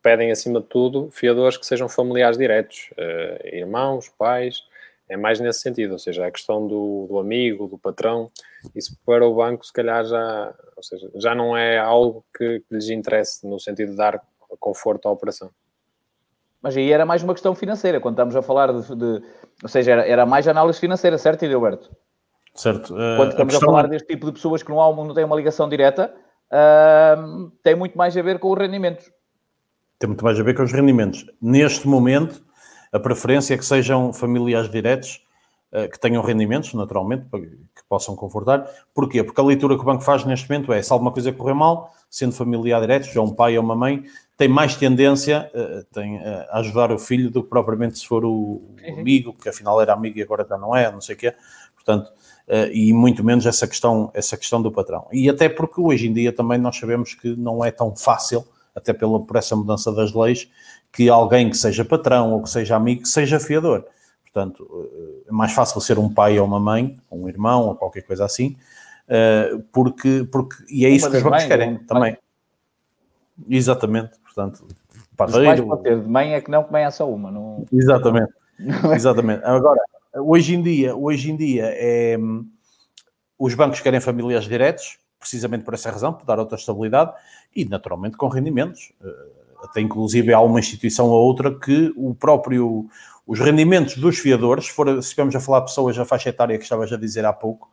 pedem 0.00 0.30
acima 0.30 0.60
de 0.60 0.66
tudo 0.68 1.10
fiadores 1.10 1.58
que 1.58 1.66
sejam 1.66 1.88
familiares 1.88 2.38
diretos, 2.38 2.90
uh, 2.92 3.54
irmãos, 3.54 4.08
pais, 4.08 4.62
é 5.08 5.16
mais 5.16 5.38
nesse 5.40 5.60
sentido, 5.60 5.92
ou 5.92 5.98
seja, 5.98 6.26
a 6.26 6.30
questão 6.30 6.66
do, 6.66 7.06
do, 7.08 7.18
amigo, 7.18 7.66
do 7.66 7.76
patrão, 7.76 8.30
isso 8.74 8.96
para 9.04 9.26
o 9.26 9.34
banco 9.34 9.66
se 9.66 9.72
calhar 9.72 10.04
já, 10.04 10.54
ou 10.76 10.82
seja, 10.82 11.10
já 11.16 11.34
não 11.34 11.56
é 11.56 11.78
algo 11.78 12.24
que, 12.36 12.60
que 12.60 12.74
lhes 12.74 12.88
interesse 12.88 13.46
no 13.46 13.60
sentido 13.60 13.90
de 13.90 13.96
dar 13.96 14.20
conforto 14.58 15.08
à 15.08 15.10
operação. 15.10 15.50
Mas 16.62 16.76
aí 16.76 16.90
era 16.90 17.06
mais 17.06 17.22
uma 17.22 17.32
questão 17.32 17.54
financeira, 17.54 18.00
quando 18.00 18.14
estamos 18.14 18.34
a 18.34 18.42
falar 18.42 18.72
de. 18.72 18.96
de 18.96 19.22
ou 19.62 19.68
seja, 19.68 19.92
era, 19.92 20.06
era, 20.06 20.26
mais 20.26 20.48
análise 20.48 20.80
financeira, 20.80 21.16
certo, 21.16 21.44
Edilberto? 21.44 21.94
Certo. 22.54 22.94
Uh, 22.94 23.16
quando 23.16 23.30
estamos 23.30 23.54
a, 23.54 23.58
a 23.58 23.60
falar 23.60 23.84
é... 23.84 23.88
deste 23.88 24.08
tipo 24.08 24.26
de 24.26 24.32
pessoas 24.32 24.62
que 24.62 24.70
não, 24.70 24.80
há, 24.80 24.94
não 24.94 25.14
têm 25.14 25.24
uma 25.24 25.36
ligação 25.36 25.68
direta, 25.68 26.12
uh, 26.50 27.50
tem 27.62 27.76
muito 27.76 27.96
mais 27.96 28.16
a 28.16 28.22
ver 28.22 28.38
com 28.38 28.50
os 28.50 28.58
rendimentos. 28.58 29.10
Tem 29.98 30.08
muito 30.08 30.24
mais 30.24 30.40
a 30.40 30.42
ver 30.42 30.54
com 30.54 30.62
os 30.62 30.72
rendimentos. 30.72 31.24
Neste 31.40 31.86
momento, 31.86 32.44
a 32.92 32.98
preferência 32.98 33.54
é 33.54 33.58
que 33.58 33.64
sejam 33.64 34.12
familiares 34.12 34.70
diretos 34.70 35.24
uh, 35.72 35.88
que 35.88 36.00
tenham 36.00 36.22
rendimentos, 36.22 36.74
naturalmente, 36.74 37.26
que 37.30 37.82
possam 37.88 38.16
confortar. 38.16 38.68
Porquê? 38.94 39.22
Porque 39.22 39.40
a 39.40 39.44
leitura 39.44 39.76
que 39.76 39.82
o 39.82 39.84
banco 39.84 40.02
faz 40.02 40.24
neste 40.24 40.50
momento 40.50 40.72
é 40.72 40.82
se 40.82 40.92
alguma 40.92 41.12
coisa 41.12 41.32
correr 41.32 41.54
mal, 41.54 41.92
sendo 42.10 42.32
familiar 42.32 42.80
direto, 42.80 43.04
já 43.04 43.20
um 43.20 43.34
pai 43.34 43.56
ou 43.56 43.62
uma 43.62 43.76
mãe, 43.76 44.04
tem 44.36 44.48
mais 44.48 44.76
tendência 44.76 45.50
uh, 45.54 45.84
tem, 45.92 46.18
uh, 46.18 46.46
a 46.50 46.58
ajudar 46.58 46.92
o 46.92 46.98
filho 46.98 47.30
do 47.30 47.42
que 47.42 47.48
propriamente 47.48 47.98
se 47.98 48.06
for 48.06 48.24
o, 48.24 48.30
o, 48.30 49.00
amigo, 49.00 49.32
que 49.32 49.48
afinal 49.48 49.80
era 49.80 49.94
amigo 49.94 50.18
e 50.18 50.22
agora 50.22 50.46
já 50.48 50.58
não 50.58 50.76
é, 50.76 50.92
não 50.92 51.00
sei 51.00 51.14
o 51.14 51.18
quê. 51.18 51.34
Portanto, 51.74 52.08
uh, 52.48 52.70
e 52.70 52.92
muito 52.92 53.24
menos 53.24 53.46
essa 53.46 53.66
questão, 53.66 54.10
essa 54.12 54.36
questão 54.36 54.60
do 54.60 54.70
patrão. 54.70 55.06
E 55.10 55.30
até 55.30 55.48
porque 55.48 55.80
hoje 55.80 56.06
em 56.06 56.12
dia 56.12 56.32
também 56.32 56.58
nós 56.58 56.76
sabemos 56.76 57.14
que 57.14 57.34
não 57.34 57.64
é 57.64 57.70
tão 57.70 57.96
fácil, 57.96 58.46
até 58.74 58.92
pela, 58.92 59.24
por 59.24 59.36
essa 59.36 59.56
mudança 59.56 59.90
das 59.90 60.12
leis, 60.12 60.50
que 60.92 61.08
alguém 61.08 61.48
que 61.48 61.56
seja 61.56 61.82
patrão 61.82 62.32
ou 62.32 62.42
que 62.42 62.50
seja 62.50 62.76
amigo 62.76 63.06
seja 63.06 63.40
fiador. 63.40 63.86
Portanto, 64.22 64.68
é 65.26 65.32
mais 65.32 65.52
fácil 65.52 65.80
ser 65.80 65.98
um 65.98 66.12
pai 66.12 66.38
ou 66.38 66.46
uma 66.46 66.60
mãe, 66.60 66.98
um 67.10 67.26
irmão 67.26 67.68
ou 67.68 67.74
qualquer 67.74 68.02
coisa 68.02 68.26
assim, 68.26 68.54
porque, 69.72 70.28
porque 70.30 70.56
e 70.68 70.84
é 70.84 70.90
isso 70.90 71.10
que 71.10 71.16
os 71.16 71.22
bancos 71.22 71.44
querem 71.44 71.78
também. 71.78 72.18
Exatamente 73.48 74.18
portanto, 74.36 74.66
padeiro... 75.16 75.66
pode 75.66 75.82
ter 75.82 76.00
de 76.00 76.08
mãe 76.08 76.34
é 76.34 76.40
que 76.40 76.50
não, 76.50 76.62
que 76.62 76.70
mãe 76.70 76.84
é 76.84 76.90
só 76.90 77.10
uma. 77.10 77.30
Não... 77.30 77.64
Exatamente, 77.72 78.32
exatamente. 78.94 79.42
Agora, 79.44 79.80
hoje 80.14 80.54
em 80.54 80.62
dia, 80.62 80.94
hoje 80.94 81.30
em 81.30 81.36
dia 81.36 81.64
é, 81.74 82.18
os 83.38 83.54
bancos 83.54 83.80
querem 83.80 84.00
familiares 84.00 84.46
diretos, 84.46 84.98
precisamente 85.18 85.64
por 85.64 85.72
essa 85.72 85.90
razão, 85.90 86.12
por 86.12 86.26
dar 86.26 86.38
outra 86.38 86.56
estabilidade 86.56 87.12
e, 87.54 87.64
naturalmente, 87.64 88.16
com 88.16 88.28
rendimentos. 88.28 88.92
Eh, 89.02 89.46
até 89.64 89.80
inclusive 89.80 90.32
há 90.32 90.40
uma 90.40 90.60
instituição 90.60 91.06
ou 91.06 91.24
outra 91.24 91.58
que 91.58 91.92
o 91.96 92.14
próprio, 92.14 92.86
os 93.26 93.40
rendimentos 93.40 93.96
dos 93.96 94.18
fiadores, 94.18 94.66
se, 94.66 94.72
for, 94.72 94.86
se 94.86 94.98
estivermos 94.98 95.34
a 95.34 95.40
falar 95.40 95.60
de 95.60 95.66
pessoas 95.66 95.96
da 95.96 96.04
faixa 96.04 96.28
etária 96.28 96.56
que 96.58 96.62
estavas 96.62 96.92
a 96.92 96.96
dizer 96.96 97.24
há 97.24 97.32
pouco, 97.32 97.70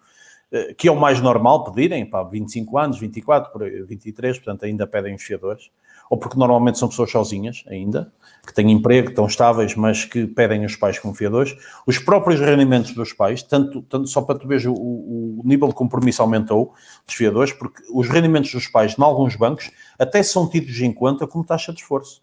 que 0.78 0.88
é 0.88 0.92
o 0.92 0.96
mais 0.96 1.20
normal 1.20 1.64
pedirem, 1.64 2.06
para 2.06 2.24
25 2.24 2.78
anos, 2.78 3.00
24, 3.00 3.86
23, 3.88 4.38
portanto 4.38 4.66
ainda 4.66 4.86
pedem 4.86 5.16
os 5.16 5.24
fiadores, 5.24 5.72
ou 6.10 6.18
porque 6.18 6.38
normalmente 6.38 6.78
são 6.78 6.88
pessoas 6.88 7.10
sozinhas 7.10 7.64
ainda, 7.68 8.14
que 8.46 8.54
têm 8.54 8.72
emprego, 8.72 9.10
estão 9.10 9.26
estáveis, 9.26 9.76
mas 9.76 10.06
que 10.06 10.28
pedem 10.28 10.64
os 10.64 10.76
pais 10.76 11.00
como 11.00 11.16
fiadores. 11.16 11.56
Os 11.88 11.98
próprios 11.98 12.40
rendimentos 12.40 12.94
dos 12.94 13.14
pais, 13.14 13.42
tanto, 13.42 13.82
tanto 13.84 14.08
só 14.08 14.22
para 14.22 14.38
tu 14.38 14.48
veres 14.48 14.66
o, 14.66 14.74
o, 14.74 15.42
nível 15.44 15.70
de 15.70 15.74
compromisso 15.74 16.22
aumentou 16.22 16.74
dos 17.06 17.16
fiadores, 17.16 17.52
porque 17.52 17.82
os 17.92 18.08
rendimentos 18.08 18.52
dos 18.52 18.68
pais, 18.68 18.96
em 18.98 19.04
alguns 19.04 19.36
bancos, 19.36 19.72
até 19.98 20.22
são 20.22 20.48
tidos 20.48 20.80
em 20.82 20.94
conta 20.94 21.26
como 21.26 21.44
taxa 21.44 21.74
de 21.74 21.80
esforço. 21.80 22.22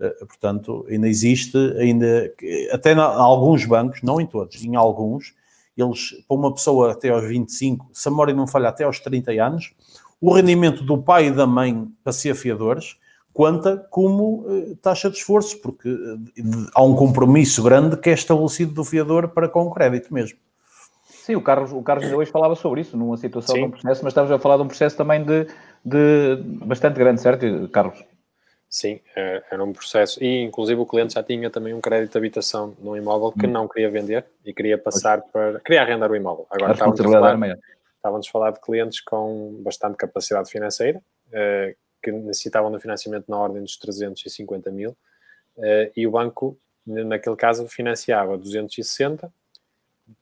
Eh, 0.00 0.24
portanto, 0.24 0.86
ainda 0.88 1.06
existe, 1.06 1.58
ainda 1.78 2.32
até 2.72 2.92
em 2.92 2.98
alguns 2.98 3.66
bancos, 3.66 4.00
não 4.02 4.18
em 4.18 4.26
todos, 4.26 4.64
em 4.64 4.76
alguns, 4.76 5.34
eles, 5.82 6.24
para 6.26 6.36
uma 6.36 6.52
pessoa 6.52 6.92
até 6.92 7.08
aos 7.10 7.24
25, 7.24 7.88
se 7.92 8.08
a 8.08 8.10
memória 8.10 8.34
não 8.34 8.46
falha, 8.46 8.68
até 8.68 8.84
aos 8.84 9.00
30 9.00 9.32
anos, 9.32 9.72
o 10.20 10.32
rendimento 10.32 10.82
do 10.84 10.98
pai 10.98 11.28
e 11.28 11.30
da 11.30 11.46
mãe 11.46 11.88
para 12.04 12.12
ser 12.12 12.34
fiadores 12.34 12.96
conta 13.32 13.76
como 13.90 14.40
uh, 14.40 14.76
taxa 14.76 15.08
de 15.08 15.16
esforço, 15.16 15.60
porque 15.60 15.88
uh, 15.88 16.20
há 16.74 16.82
um 16.82 16.94
compromisso 16.94 17.62
grande 17.62 17.96
que 17.96 18.10
é 18.10 18.12
estabelecido 18.12 18.72
do 18.72 18.84
fiador 18.84 19.28
para 19.28 19.48
com 19.48 19.62
o 19.62 19.70
crédito 19.70 20.12
mesmo. 20.12 20.38
Sim, 21.04 21.36
o 21.36 21.40
Carlos, 21.40 21.72
o 21.72 21.82
Carlos 21.82 22.10
hoje 22.12 22.30
falava 22.30 22.54
sobre 22.54 22.80
isso, 22.80 22.96
numa 22.96 23.16
situação 23.16 23.54
Sim. 23.54 23.62
de 23.62 23.66
um 23.68 23.70
processo, 23.70 24.02
mas 24.02 24.10
estávamos 24.10 24.34
a 24.34 24.38
falar 24.38 24.56
de 24.56 24.62
um 24.62 24.66
processo 24.66 24.96
também 24.96 25.22
de, 25.22 25.46
de 25.84 26.42
bastante 26.64 26.98
grande, 26.98 27.20
certo, 27.20 27.68
Carlos? 27.68 28.02
Sim, 28.70 29.00
é, 29.16 29.42
era 29.50 29.64
um 29.64 29.72
processo. 29.72 30.22
E, 30.22 30.42
inclusive, 30.42 30.80
o 30.80 30.86
cliente 30.86 31.14
já 31.14 31.22
tinha 31.24 31.50
também 31.50 31.74
um 31.74 31.80
crédito 31.80 32.12
de 32.12 32.18
habitação 32.18 32.76
no 32.78 32.96
imóvel 32.96 33.32
que 33.32 33.44
hum. 33.44 33.50
não 33.50 33.66
queria 33.66 33.90
vender 33.90 34.24
e 34.44 34.54
queria 34.54 34.78
passar 34.78 35.20
para. 35.22 35.58
queria 35.58 35.82
arrendar 35.82 36.08
o 36.08 36.14
imóvel. 36.14 36.46
Agora 36.48 36.72
estávamos 36.72 37.00
a, 37.00 37.02
falar, 37.02 37.58
estávamos 37.96 38.28
a 38.28 38.30
falar 38.30 38.50
de 38.52 38.60
clientes 38.60 39.00
com 39.00 39.60
bastante 39.64 39.96
capacidade 39.96 40.48
financeira, 40.48 41.02
eh, 41.32 41.74
que 42.00 42.12
necessitavam 42.12 42.70
de 42.70 42.78
financiamento 42.78 43.28
na 43.28 43.38
ordem 43.38 43.60
dos 43.60 43.76
350 43.76 44.70
mil, 44.70 44.96
eh, 45.58 45.90
e 45.96 46.06
o 46.06 46.12
banco, 46.12 46.56
naquele 46.86 47.34
caso, 47.34 47.66
financiava 47.66 48.38
260, 48.38 49.32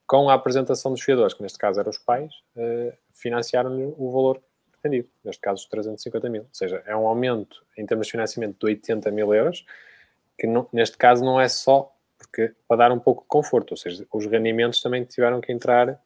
com 0.06 0.30
a 0.30 0.34
apresentação 0.34 0.90
dos 0.90 1.02
fiadores, 1.02 1.34
que 1.34 1.42
neste 1.42 1.58
caso 1.58 1.80
eram 1.80 1.90
os 1.90 1.98
pais, 1.98 2.32
eh, 2.56 2.94
financiaram-lhe 3.12 3.92
o 3.98 4.10
valor 4.10 4.40
pretendido, 4.80 5.08
neste 5.24 5.40
caso 5.40 5.62
os 5.62 5.68
350 5.68 6.28
mil. 6.28 6.42
Ou 6.42 6.48
seja, 6.52 6.82
é 6.86 6.96
um 6.96 7.06
aumento 7.06 7.64
em 7.76 7.84
termos 7.86 8.06
de 8.06 8.12
financiamento 8.12 8.58
de 8.58 8.66
80 8.66 9.10
mil 9.10 9.34
euros, 9.34 9.64
que 10.38 10.46
não, 10.46 10.68
neste 10.72 10.96
caso 10.96 11.24
não 11.24 11.40
é 11.40 11.48
só 11.48 11.92
porque 12.16 12.52
para 12.66 12.76
dar 12.78 12.92
um 12.92 12.98
pouco 12.98 13.22
de 13.22 13.28
conforto, 13.28 13.70
ou 13.72 13.76
seja, 13.76 14.06
os 14.12 14.26
rendimentos 14.26 14.82
também 14.82 15.04
tiveram 15.04 15.40
que 15.40 15.52
entrar 15.52 16.00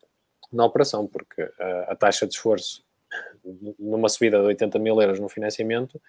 na 0.52 0.64
operação, 0.64 1.06
porque 1.06 1.42
a, 1.58 1.92
a 1.92 1.96
taxa 1.96 2.26
de 2.26 2.34
esforço 2.34 2.84
numa 3.78 4.08
subida 4.08 4.38
de 4.38 4.44
80 4.44 4.78
mil 4.78 5.00
euros 5.00 5.18
no 5.18 5.28
financiamento, 5.28 6.00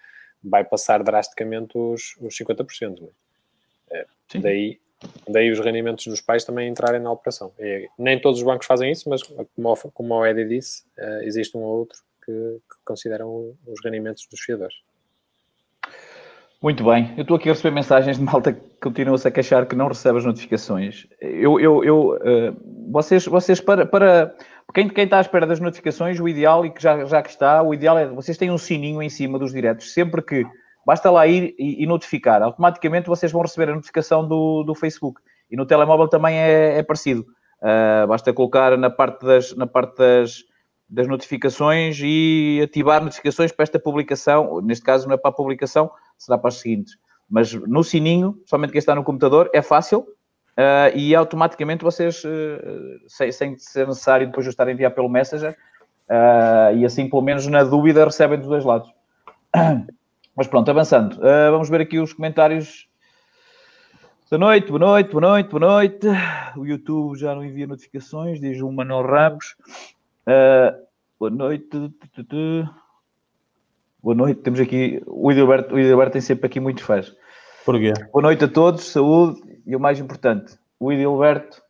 vai 0.42 0.64
passar 0.64 1.02
drasticamente 1.02 1.76
os, 1.76 2.16
os 2.20 2.36
50%. 2.36 3.08
É? 3.90 3.98
é 4.34 4.38
daí, 4.38 4.80
daí 5.28 5.50
os 5.50 5.58
rendimentos 5.60 6.06
dos 6.06 6.20
pais 6.20 6.44
também 6.44 6.68
entrarem 6.68 7.00
na 7.00 7.10
operação. 7.10 7.52
E 7.58 7.88
nem 7.98 8.20
todos 8.20 8.40
os 8.40 8.44
bancos 8.44 8.66
fazem 8.66 8.90
isso, 8.90 9.08
mas 9.08 9.22
como, 9.22 9.76
como 9.92 10.14
o 10.14 10.26
Edi 10.26 10.44
disse, 10.44 10.84
uh, 10.98 11.22
existe 11.22 11.56
um 11.56 11.62
ou 11.62 11.78
outro 11.78 11.98
que, 12.24 12.32
que 12.32 12.76
consideram 12.84 13.54
os 13.66 13.80
rendimentos 13.84 14.26
dos 14.30 14.40
fiadores. 14.40 14.74
Muito 16.64 16.82
bem, 16.82 17.12
eu 17.16 17.22
estou 17.22 17.36
aqui 17.36 17.50
a 17.50 17.52
receber 17.52 17.74
mensagens 17.74 18.16
de 18.16 18.22
malta 18.24 18.52
que 18.52 18.60
continua-se 18.80 19.28
a 19.28 19.30
queixar 19.30 19.66
que 19.66 19.76
não 19.76 19.86
recebe 19.86 20.16
as 20.16 20.24
notificações. 20.24 21.06
Eu, 21.20 21.60
eu, 21.60 21.84
eu 21.84 22.12
uh, 22.14 22.90
vocês, 22.90 23.26
vocês 23.26 23.60
para, 23.60 23.84
para 23.84 24.34
quem, 24.72 24.88
quem 24.88 25.04
está 25.04 25.18
à 25.18 25.20
espera 25.20 25.46
das 25.46 25.60
notificações, 25.60 26.18
o 26.18 26.26
ideal, 26.26 26.64
e 26.64 26.70
que 26.70 26.82
já, 26.82 27.04
já 27.04 27.22
que 27.22 27.28
está, 27.28 27.62
o 27.62 27.74
ideal 27.74 27.98
é 27.98 28.06
vocês 28.06 28.38
têm 28.38 28.50
um 28.50 28.56
sininho 28.56 29.02
em 29.02 29.10
cima 29.10 29.38
dos 29.38 29.52
diretos. 29.52 29.92
Sempre 29.92 30.22
que 30.22 30.46
basta 30.86 31.10
lá 31.10 31.26
ir 31.26 31.54
e, 31.58 31.82
e 31.82 31.86
notificar, 31.86 32.42
automaticamente 32.42 33.08
vocês 33.08 33.30
vão 33.30 33.42
receber 33.42 33.70
a 33.70 33.74
notificação 33.74 34.26
do, 34.26 34.62
do 34.62 34.74
Facebook. 34.74 35.20
E 35.50 35.56
no 35.56 35.66
telemóvel 35.66 36.08
também 36.08 36.36
é, 36.38 36.78
é 36.78 36.82
parecido. 36.82 37.26
Uh, 37.60 38.06
basta 38.06 38.32
colocar 38.32 38.76
na 38.78 38.88
parte 38.88 39.24
das, 39.26 39.54
na 39.54 39.66
parte 39.66 39.98
das, 39.98 40.44
das 40.94 41.08
notificações 41.08 41.98
e 42.02 42.60
ativar 42.62 43.02
notificações 43.02 43.50
para 43.50 43.64
esta 43.64 43.78
publicação. 43.78 44.60
Neste 44.62 44.84
caso, 44.84 45.06
não 45.06 45.14
é 45.14 45.16
para 45.16 45.30
a 45.30 45.34
publicação, 45.34 45.90
será 46.16 46.38
para 46.38 46.48
as 46.48 46.54
seguintes. 46.56 46.96
Mas 47.28 47.52
no 47.52 47.82
sininho, 47.82 48.40
somente 48.46 48.70
quem 48.70 48.78
está 48.78 48.94
no 48.94 49.02
computador, 49.02 49.50
é 49.52 49.60
fácil, 49.60 50.06
Uh, 50.54 50.94
e 50.96 51.16
automaticamente 51.16 51.82
vocês, 51.82 52.22
uh, 52.24 53.08
sem, 53.08 53.32
sem, 53.32 53.58
ser 53.58 53.88
necessário 53.88 54.28
depois 54.28 54.44
de 54.44 54.50
estar 54.50 54.68
a 54.68 54.70
enviar 54.70 54.92
pelo 54.92 55.08
Messenger, 55.08 55.50
uh, 56.08 56.76
e 56.76 56.84
assim, 56.84 57.10
pelo 57.10 57.22
menos 57.22 57.44
na 57.48 57.64
dúvida, 57.64 58.04
recebem 58.04 58.38
dos 58.38 58.46
dois 58.46 58.64
lados. 58.64 58.88
Mas 60.36 60.46
pronto, 60.46 60.68
avançando. 60.68 61.16
vamos 61.50 61.68
ver 61.68 61.80
aqui 61.80 61.98
os 61.98 62.12
comentários. 62.12 62.88
Boa 64.28 64.38
noite, 64.38 64.66
boa 64.66 64.80
noite, 64.80 65.10
boa 65.12 65.20
noite, 65.20 65.48
boa 65.48 65.60
noite. 65.60 66.06
O 66.56 66.66
YouTube 66.66 67.16
já 67.16 67.36
não 67.36 67.44
envia 67.44 67.68
notificações, 67.68 68.40
diz 68.40 68.60
o 68.60 68.70
Manuel 68.72 69.06
Ramos. 69.06 69.54
Boa 71.24 71.30
noite. 71.30 71.68
Boa 74.02 74.14
noite, 74.14 74.42
temos 74.42 74.60
aqui 74.60 75.02
o 75.06 75.32
Edilberto, 75.32 75.74
o 75.74 75.78
Edilberto 75.78 76.12
tem 76.12 76.20
sempre 76.20 76.46
aqui 76.46 76.60
muitos 76.60 76.84
fãs. 76.84 77.14
Porquê? 77.64 77.94
Boa 78.12 78.22
noite 78.22 78.44
a 78.44 78.48
todos, 78.48 78.84
saúde 78.84 79.40
e 79.64 79.74
o 79.74 79.80
mais 79.80 79.98
importante, 79.98 80.58
o 80.78 80.92
Edilberto. 80.92 81.62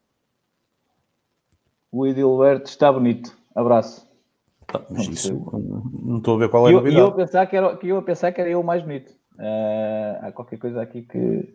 O 1.92 2.04
Edilberto 2.04 2.68
está 2.68 2.92
bonito. 2.92 3.32
Abraço. 3.54 4.04
Tá, 4.66 4.82
mas 4.90 5.06
isso, 5.06 5.32
não 6.02 6.18
estou 6.18 6.34
a 6.34 6.38
ver 6.40 6.48
qual 6.48 6.66
é 6.66 6.70
a 6.70 6.74
novidade. 6.74 6.96
E 6.96 6.98
eu, 6.98 7.06
eu, 7.06 7.12
pensar 7.12 7.46
que 7.46 7.56
era, 7.56 7.76
que 7.76 7.88
eu 7.88 7.98
a 7.98 8.02
pensar 8.02 8.32
que 8.32 8.40
era 8.40 8.50
eu 8.50 8.60
o 8.60 8.64
mais 8.64 8.82
bonito. 8.82 9.12
Uh, 9.38 10.26
há 10.26 10.32
qualquer 10.32 10.58
coisa 10.58 10.82
aqui 10.82 11.02
que, 11.02 11.54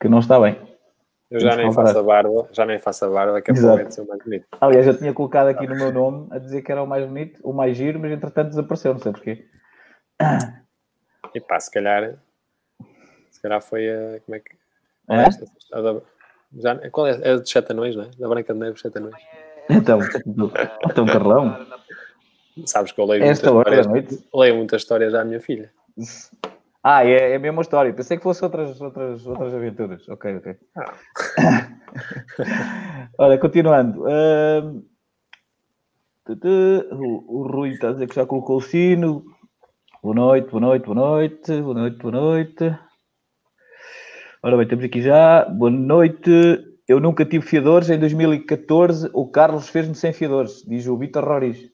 que 0.00 0.08
não 0.08 0.20
está 0.20 0.40
bem. 0.40 0.56
Eu 1.30 1.38
já 1.38 1.54
nem 1.54 1.72
faço 1.72 1.96
a 1.96 2.02
barba, 2.02 2.48
já 2.50 2.66
nem 2.66 2.78
faço 2.78 3.04
a 3.04 3.08
barba, 3.08 3.40
que 3.40 3.52
é 3.52 3.54
para 3.54 3.90
ser 3.90 4.00
o 4.00 4.08
mais 4.08 4.22
bonito. 4.22 4.46
Aliás, 4.60 4.86
eu 4.86 4.98
tinha 4.98 5.12
colocado 5.14 5.46
aqui 5.46 5.64
no 5.66 5.76
meu 5.76 5.92
nome 5.92 6.26
a 6.30 6.38
dizer 6.38 6.62
que 6.62 6.72
era 6.72 6.82
o 6.82 6.86
mais 6.86 7.06
bonito, 7.06 7.38
o 7.44 7.52
mais 7.52 7.76
giro, 7.76 8.00
mas 8.00 8.10
entretanto 8.10 8.48
desapareceu, 8.48 8.94
não 8.94 9.00
sei 9.00 9.12
porquê. 9.12 9.46
E 11.32 11.40
pá, 11.40 11.60
se 11.60 11.70
calhar, 11.70 12.18
se 13.30 13.40
calhar 13.40 13.62
foi 13.62 13.88
a. 13.88 14.20
Como 14.26 14.34
é 14.34 14.40
que. 14.40 14.56
É? 15.08 15.24
Já, 16.58 16.90
qual 16.90 17.06
é? 17.06 17.20
É 17.22 17.36
de 17.36 17.48
Sete 17.48 17.70
Anões, 17.70 17.94
não 17.94 18.04
é? 18.04 18.10
Da 18.18 18.28
Branca 18.28 18.52
de 18.52 18.58
Neve, 18.58 18.80
Sete 18.80 18.98
Anões. 18.98 19.14
Então, 19.68 20.00
então 20.90 21.06
Carlão. 21.06 21.64
Sabes 22.66 22.90
que 22.90 23.00
eu 23.00 23.06
leio, 23.06 23.22
Esta 23.22 23.52
muitas 23.52 23.72
hora 23.72 23.88
noite. 23.88 24.28
leio 24.34 24.56
muitas 24.56 24.82
histórias 24.82 25.14
à 25.14 25.24
minha 25.24 25.38
filha. 25.40 25.70
Ah, 26.82 27.04
é, 27.04 27.32
é 27.32 27.36
a 27.36 27.38
mesma 27.38 27.60
história. 27.60 27.92
Pensei 27.92 28.16
que 28.16 28.22
fosse 28.22 28.42
outras, 28.42 28.80
outras, 28.80 29.26
outras 29.26 29.54
aventuras. 29.54 30.08
Ok, 30.08 30.36
ok. 30.36 30.56
Ah. 30.76 30.94
Olha, 33.18 33.38
continuando. 33.38 34.02
Uh... 34.04 34.90
O, 36.92 37.40
o 37.40 37.48
Rui 37.48 37.70
está 37.70 37.88
a 37.88 37.92
dizer 37.92 38.06
que 38.06 38.14
já 38.14 38.24
colocou 38.24 38.58
o 38.58 38.60
sino. 38.60 39.24
Boa 40.00 40.14
noite, 40.14 40.48
boa 40.48 40.60
noite, 40.60 40.84
boa 40.84 40.94
noite, 40.94 41.60
boa 41.60 41.74
noite, 41.74 41.98
boa 41.98 42.12
noite. 42.12 42.78
Ora 44.42 44.56
bem, 44.56 44.68
temos 44.68 44.84
aqui 44.84 45.02
já. 45.02 45.44
Boa 45.44 45.70
noite. 45.70 46.30
Eu 46.86 47.00
nunca 47.00 47.24
tive 47.24 47.44
fiadores. 47.44 47.90
Em 47.90 47.98
2014, 47.98 49.10
o 49.12 49.28
Carlos 49.28 49.68
fez-me 49.68 49.94
sem 49.94 50.12
fiadores, 50.12 50.64
diz 50.66 50.86
o 50.86 50.96
Vitor 50.96 51.24
Roriz. 51.24 51.68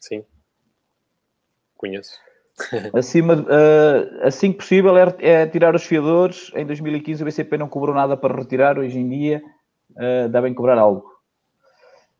Sim. 0.00 0.24
Conheço. 1.76 2.29
Acima, 2.94 3.34
uh, 3.34 4.26
assim 4.26 4.52
que 4.52 4.58
possível 4.58 4.96
é, 4.96 5.14
é, 5.18 5.46
tirar 5.46 5.74
os 5.74 5.84
fiadores. 5.84 6.50
Em 6.54 6.66
2015 6.66 7.22
o 7.22 7.26
BCP 7.26 7.58
não 7.58 7.68
cobrou 7.68 7.94
nada 7.94 8.16
para 8.16 8.36
retirar. 8.36 8.78
Hoje 8.78 8.98
em 8.98 9.08
dia 9.08 9.42
uh, 9.92 10.28
devem 10.28 10.54
cobrar 10.54 10.78
algo. 10.78 11.04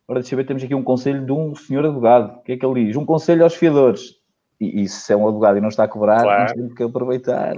Ora, 0.08 0.20
deixa 0.20 0.34
eu 0.34 0.36
ver, 0.38 0.44
temos 0.44 0.62
aqui 0.62 0.74
um 0.74 0.82
conselho 0.82 1.24
de 1.24 1.32
um 1.32 1.54
senhor 1.54 1.84
advogado. 1.84 2.38
O 2.38 2.42
que 2.42 2.52
é 2.52 2.56
que 2.56 2.66
ele 2.66 2.86
diz? 2.86 2.96
Um 2.96 3.06
conselho 3.06 3.44
aos 3.44 3.54
fiadores. 3.54 4.16
E, 4.60 4.82
e 4.82 4.88
se 4.88 5.12
é 5.12 5.16
um 5.16 5.26
advogado 5.26 5.58
e 5.58 5.60
não 5.60 5.68
está 5.68 5.84
a 5.84 5.88
cobrar, 5.88 6.22
claro. 6.22 6.54
temos 6.54 6.74
que 6.74 6.82
aproveitar. 6.82 7.54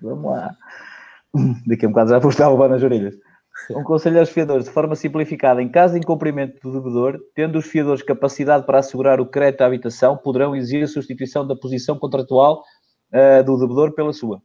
Vamos 0.00 0.30
lá. 0.30 0.50
Daqui 1.66 1.84
a 1.84 1.88
um 1.88 1.92
bocado 1.92 2.10
já 2.10 2.18
vou 2.18 2.30
estar 2.30 2.46
a 2.46 2.50
levar 2.50 2.68
nas 2.68 2.82
orelhas. 2.82 3.14
Um 3.70 3.84
conselho 3.84 4.18
aos 4.18 4.30
fiadores, 4.30 4.64
de 4.64 4.70
forma 4.70 4.94
simplificada, 4.96 5.62
em 5.62 5.68
caso 5.68 5.94
de 5.94 6.00
incumprimento 6.00 6.60
do 6.60 6.72
devedor, 6.72 7.20
tendo 7.34 7.58
os 7.58 7.66
fiadores 7.66 8.02
capacidade 8.02 8.66
para 8.66 8.78
assegurar 8.78 9.20
o 9.20 9.26
crédito 9.26 9.62
à 9.62 9.66
habitação, 9.66 10.16
poderão 10.16 10.54
exigir 10.56 10.82
a 10.82 10.88
substituição 10.88 11.46
da 11.46 11.54
posição 11.54 11.98
contratual 11.98 12.64
uh, 13.12 13.44
do 13.44 13.56
devedor 13.58 13.94
pela 13.94 14.12
sua. 14.12 14.42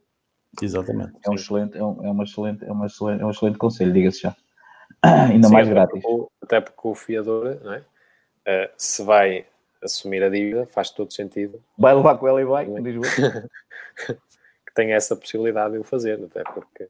Exatamente. 0.62 1.12
É 1.24 1.30
um 1.30 1.34
excelente, 1.34 1.76
é, 1.76 1.84
um, 1.84 2.06
é, 2.06 2.10
uma 2.10 2.24
excelente, 2.24 2.64
é, 2.64 2.72
uma 2.72 2.86
excelente, 2.86 3.22
é 3.22 3.26
um 3.26 3.30
excelente 3.30 3.58
conselho, 3.58 3.92
diga-se 3.92 4.22
já. 4.22 4.36
Ainda 5.02 5.48
sim, 5.48 5.52
mais 5.52 5.66
até 5.66 5.74
grátis. 5.74 6.02
Porque, 6.02 6.30
até 6.42 6.60
porque 6.60 6.88
o 6.88 6.94
fiador, 6.94 7.58
não 7.62 7.74
é? 7.74 7.78
Uh, 7.78 8.70
se 8.76 9.02
vai 9.02 9.44
assumir 9.82 10.22
a 10.22 10.28
dívida, 10.28 10.66
faz 10.66 10.90
todo 10.90 11.12
sentido. 11.12 11.60
Vai 11.76 11.94
levar 11.94 12.16
com 12.16 12.28
ela 12.28 12.40
e 12.40 12.44
vai, 12.44 12.66
diz 12.66 12.96
que 14.06 14.74
tenha 14.74 14.94
essa 14.94 15.16
possibilidade 15.16 15.74
de 15.74 15.80
o 15.80 15.84
fazer, 15.84 16.22
até 16.22 16.42
porque 16.44 16.88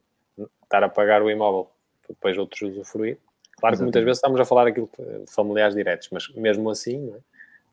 estar 0.63 0.83
a 0.83 0.89
pagar 0.89 1.21
o 1.21 1.29
imóvel 1.29 1.69
depois 2.11 2.37
outros 2.37 2.61
usufruir. 2.61 3.17
Claro 3.57 3.77
que 3.77 3.83
muitas 3.83 4.03
vezes 4.03 4.17
estamos 4.17 4.39
a 4.39 4.45
falar 4.45 4.67
aquilo 4.67 4.89
de 4.97 5.31
familiares 5.31 5.75
diretos, 5.75 6.09
mas 6.11 6.27
mesmo 6.29 6.69
assim 6.69 6.97
não 6.97 7.15
é, 7.15 7.19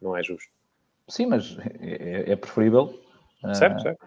não 0.02 0.16
é 0.16 0.22
justo. 0.22 0.50
Sim, 1.08 1.26
mas 1.26 1.56
é, 1.80 2.32
é, 2.32 2.36
preferível 2.36 2.94
Certo, 3.54 3.82
certo. 3.82 4.06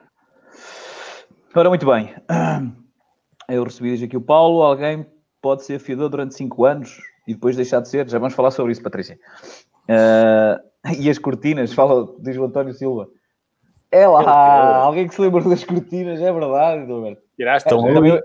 Ora, 1.56 1.70
muito 1.70 1.86
bem. 1.86 2.14
Eu 3.48 3.64
recebi 3.64 4.04
aqui 4.04 4.18
o 4.18 4.22
Paulo. 4.22 4.62
Alguém 4.62 5.06
pode 5.42 5.64
ser 5.64 5.80
fiador 5.80 6.10
durante 6.10 6.36
5 6.36 6.66
anos 6.66 6.98
e 7.28 7.34
depois 7.34 7.56
deixar 7.56 7.82
de 7.82 7.90
ser? 7.90 8.08
Já 8.10 8.20
vamos 8.20 8.34
falar 8.34 8.52
sobre 8.52 8.72
isso, 8.72 8.84
Patrícia. 8.84 9.18
Uh, 9.90 10.92
e 11.00 11.10
as 11.10 11.18
cortinas? 11.18 11.74
Fala, 11.74 12.08
diz 12.20 12.38
o 12.38 12.44
António 12.44 12.74
Silva. 12.74 13.08
É 13.92 14.08
lá, 14.08 14.78
alguém 14.78 15.08
que 15.08 15.14
se 15.14 15.22
lembra 15.22 15.42
das 15.44 15.64
cortinas, 15.66 16.22
é 16.22 16.32
verdade, 16.32 16.90
Roberto. 16.90 17.22
Tiraste 17.36 17.68
é, 17.68 17.72
também, 17.72 18.22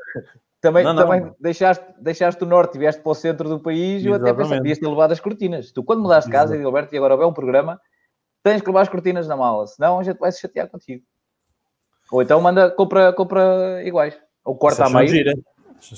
também, 0.66 0.84
não, 0.84 0.92
não. 0.92 1.02
também 1.02 1.32
deixaste, 1.40 1.84
deixaste 1.98 2.42
o 2.42 2.46
norte 2.46 2.74
e 2.74 2.78
vieste 2.78 3.00
para 3.00 3.12
o 3.12 3.14
centro 3.14 3.48
do 3.48 3.60
país 3.60 4.02
e 4.02 4.06
eu 4.06 4.14
até 4.14 4.32
pensei 4.32 4.56
que 4.56 4.62
devias 4.62 4.78
ter 4.78 4.88
levado 4.88 5.12
as 5.12 5.20
cortinas. 5.20 5.70
Tu, 5.70 5.82
quando 5.84 6.02
mudaste 6.02 6.28
de 6.28 6.36
casa, 6.36 6.60
Roberto, 6.60 6.92
e 6.92 6.96
agora 6.96 7.14
houver 7.14 7.26
um 7.26 7.32
programa, 7.32 7.80
tens 8.42 8.60
que 8.60 8.66
levar 8.66 8.82
as 8.82 8.88
cortinas 8.88 9.28
na 9.28 9.36
mala, 9.36 9.66
senão 9.66 9.98
a 9.98 10.02
gente 10.02 10.18
vai 10.18 10.32
se 10.32 10.40
chatear 10.40 10.68
contigo. 10.68 11.04
Ou 12.10 12.22
então 12.22 12.40
manda, 12.40 12.70
compra, 12.70 13.12
compra 13.12 13.82
iguais. 13.84 14.18
Ou 14.44 14.56
corta 14.56 14.86
a 14.86 14.90
meio. 14.90 15.08
Gira. 15.08 15.34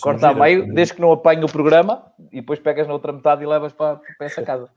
Corta 0.00 0.28
a 0.28 0.34
meio, 0.34 0.72
desde 0.74 0.94
que 0.94 1.00
não 1.00 1.12
apanhe 1.12 1.44
o 1.44 1.48
programa 1.48 2.12
e 2.32 2.40
depois 2.40 2.58
pegas 2.58 2.86
na 2.86 2.92
outra 2.92 3.12
metade 3.12 3.42
e 3.42 3.46
levas 3.46 3.72
para, 3.72 4.00
para 4.16 4.26
essa 4.26 4.42
casa. 4.42 4.68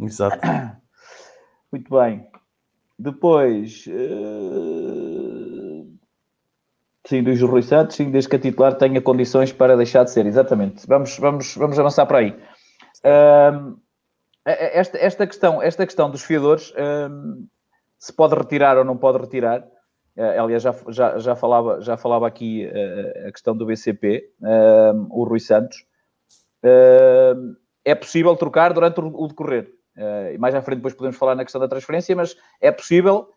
Exato. 0.00 0.38
Muito 1.70 1.94
bem. 1.94 2.26
Depois. 2.98 3.86
Uh... 3.86 5.55
Sim, 7.06 7.22
do 7.22 7.46
Rui 7.46 7.62
Santos, 7.62 7.96
sim, 7.96 8.10
desde 8.10 8.28
que 8.28 8.36
a 8.36 8.38
titular 8.38 8.74
tenha 8.74 9.00
condições 9.00 9.52
para 9.52 9.76
deixar 9.76 10.04
de 10.04 10.10
ser. 10.10 10.26
Exatamente. 10.26 10.86
Vamos, 10.86 11.18
vamos, 11.18 11.54
vamos 11.54 11.78
avançar 11.78 12.04
para 12.06 12.18
aí. 12.18 12.30
Uh... 13.04 13.78
esta, 14.44 14.98
esta, 14.98 15.26
questão, 15.26 15.62
esta 15.62 15.86
questão 15.86 16.10
dos 16.10 16.22
fiadores, 16.22 16.70
uh... 16.70 17.46
se 17.98 18.12
pode 18.12 18.34
retirar 18.34 18.76
ou 18.76 18.84
não 18.84 18.96
pode 18.96 19.18
retirar, 19.18 19.64
Uh, 20.16 20.40
aliás, 20.40 20.62
já, 20.62 20.74
já, 20.88 21.18
já, 21.18 21.36
falava, 21.36 21.80
já 21.82 21.96
falava 21.98 22.26
aqui 22.26 22.66
uh, 22.66 23.28
a 23.28 23.32
questão 23.32 23.54
do 23.54 23.66
BCP, 23.66 24.30
uh, 24.40 25.06
o 25.10 25.24
Rui 25.24 25.40
Santos. 25.40 25.84
é 27.84 27.94
possível 27.94 28.34
trocar 28.34 28.72
durante 28.72 28.98
o, 28.98 29.08
o 29.08 29.28
decorrer. 29.28 29.70
e 30.32 30.38
mais 30.38 30.54
à 30.54 30.62
frente 30.62 30.78
depois 30.78 30.94
podemos 30.94 31.18
falar 31.18 31.34
na 31.34 31.44
questão 31.44 31.60
da 31.60 31.68
transferência, 31.68 32.16
mas 32.16 32.34
é 32.60 32.72
possível. 32.72 33.28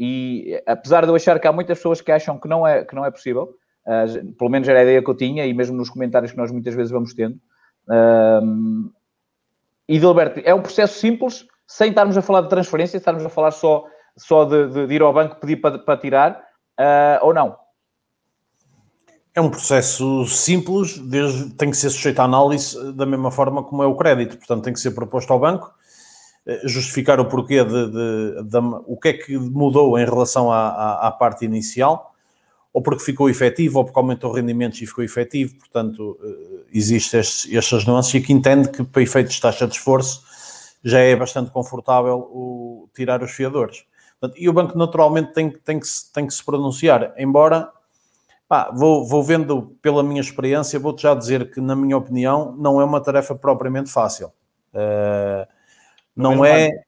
E 0.00 0.62
apesar 0.66 1.02
de 1.02 1.08
eu 1.08 1.14
achar 1.14 1.38
que 1.38 1.46
há 1.46 1.52
muitas 1.52 1.78
pessoas 1.78 2.00
que 2.00 2.10
acham 2.10 2.38
que 2.38 2.48
não 2.48 2.66
é, 2.66 2.84
que 2.84 2.94
não 2.94 3.04
é 3.04 3.10
possível, 3.10 3.54
pelo 4.38 4.50
menos 4.50 4.66
era 4.66 4.78
a 4.78 4.82
ideia 4.82 5.02
que 5.02 5.10
eu 5.10 5.16
tinha, 5.16 5.44
e 5.44 5.52
mesmo 5.52 5.76
nos 5.76 5.90
comentários 5.90 6.32
que 6.32 6.38
nós 6.38 6.50
muitas 6.50 6.74
vezes 6.74 6.90
vamos 6.90 7.12
tendo. 7.12 7.38
e, 9.88 9.98
Dilberto, 9.98 10.40
é 10.42 10.54
um 10.54 10.62
processo 10.62 10.98
simples, 10.98 11.46
sem 11.66 11.90
estarmos 11.90 12.16
a 12.16 12.22
falar 12.22 12.42
de 12.42 12.48
transferência, 12.48 12.96
estarmos 12.96 13.24
a 13.26 13.28
falar 13.28 13.50
só 13.50 13.84
só 14.16 14.44
de, 14.44 14.68
de, 14.68 14.86
de 14.86 14.94
ir 14.94 15.02
ao 15.02 15.12
banco 15.12 15.36
pedir 15.36 15.56
para, 15.56 15.78
para 15.78 15.96
tirar 15.96 16.44
uh, 16.78 17.24
ou 17.24 17.34
não? 17.34 17.56
É 19.34 19.40
um 19.40 19.50
processo 19.50 20.26
simples, 20.26 20.98
desde, 20.98 21.50
tem 21.54 21.70
que 21.70 21.76
ser 21.76 21.88
sujeito 21.90 22.20
à 22.20 22.24
análise 22.24 22.92
da 22.92 23.06
mesma 23.06 23.30
forma 23.30 23.62
como 23.62 23.82
é 23.82 23.86
o 23.86 23.94
crédito, 23.94 24.36
portanto 24.36 24.64
tem 24.64 24.72
que 24.72 24.80
ser 24.80 24.90
proposto 24.90 25.32
ao 25.32 25.38
banco, 25.38 25.72
justificar 26.64 27.20
o 27.20 27.26
porquê 27.26 27.64
de, 27.64 27.86
de, 27.86 28.42
de 28.44 28.58
o 28.86 28.96
que 28.96 29.08
é 29.08 29.12
que 29.12 29.38
mudou 29.38 29.98
em 29.98 30.04
relação 30.04 30.50
à, 30.50 30.68
à, 30.68 31.08
à, 31.08 31.10
parte 31.10 31.44
inicial, 31.44 32.14
ou 32.72 32.82
porque 32.82 33.04
ficou 33.04 33.28
efetivo, 33.28 33.78
ou 33.78 33.84
porque 33.84 33.98
aumentou 33.98 34.32
rendimentos 34.32 34.80
e 34.80 34.86
ficou 34.86 35.04
efetivo, 35.04 35.56
portanto 35.56 36.18
eh, 36.22 36.64
existem 36.72 37.20
estas 37.20 37.84
nuances 37.84 38.14
e 38.14 38.20
que 38.20 38.32
entende 38.32 38.68
que 38.68 38.84
para 38.84 39.02
efeitos 39.02 39.34
de 39.34 39.40
taxa 39.40 39.66
de 39.66 39.74
esforço 39.74 40.22
já 40.82 41.00
é 41.00 41.14
bastante 41.16 41.50
confortável 41.50 42.18
o, 42.18 42.88
tirar 42.94 43.22
os 43.22 43.32
fiadores. 43.32 43.84
E 44.36 44.48
o 44.48 44.52
banco 44.52 44.78
naturalmente 44.78 45.32
tem, 45.32 45.50
tem, 45.50 45.80
que, 45.80 45.86
tem 46.12 46.26
que 46.26 46.34
se 46.34 46.44
pronunciar, 46.44 47.12
embora 47.18 47.70
vou, 48.74 49.06
vou 49.06 49.22
vendo 49.22 49.76
pela 49.80 50.02
minha 50.02 50.20
experiência, 50.20 50.78
vou-te 50.78 51.02
já 51.02 51.14
dizer 51.14 51.50
que, 51.50 51.60
na 51.60 51.74
minha 51.76 51.96
opinião, 51.96 52.54
não 52.58 52.80
é 52.80 52.84
uma 52.84 53.00
tarefa 53.00 53.34
propriamente 53.34 53.90
fácil. 53.90 54.32
Uh, 54.74 55.46
não 56.16 56.44
é 56.44 56.70
banco. 56.70 56.84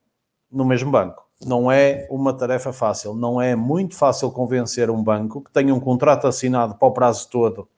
no 0.50 0.64
mesmo 0.64 0.90
banco. 0.90 1.22
Não 1.44 1.72
é 1.72 2.06
uma 2.10 2.32
tarefa 2.32 2.72
fácil. 2.72 3.14
Não 3.14 3.40
é 3.40 3.56
muito 3.56 3.96
fácil 3.96 4.30
convencer 4.30 4.90
um 4.90 5.02
banco 5.02 5.42
que 5.42 5.50
tenha 5.50 5.74
um 5.74 5.80
contrato 5.80 6.26
assinado 6.26 6.76
para 6.76 6.88
o 6.88 6.92
prazo 6.92 7.28
todo 7.28 7.68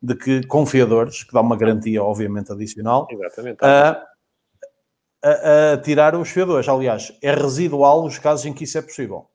de 0.00 0.14
que 0.14 0.46
confiadores, 0.46 1.24
que 1.24 1.32
dá 1.32 1.40
uma 1.40 1.56
garantia, 1.56 2.02
obviamente, 2.02 2.52
adicional. 2.52 3.06
Uh, 3.10 4.08
a, 5.22 5.72
a 5.72 5.78
tirar 5.78 6.14
os 6.14 6.30
fiadores. 6.30 6.68
Aliás, 6.68 7.12
é 7.20 7.32
residual 7.32 8.04
os 8.04 8.18
casos 8.18 8.46
em 8.46 8.54
que 8.54 8.64
isso 8.64 8.78
é 8.78 8.82
possível. 8.82 9.28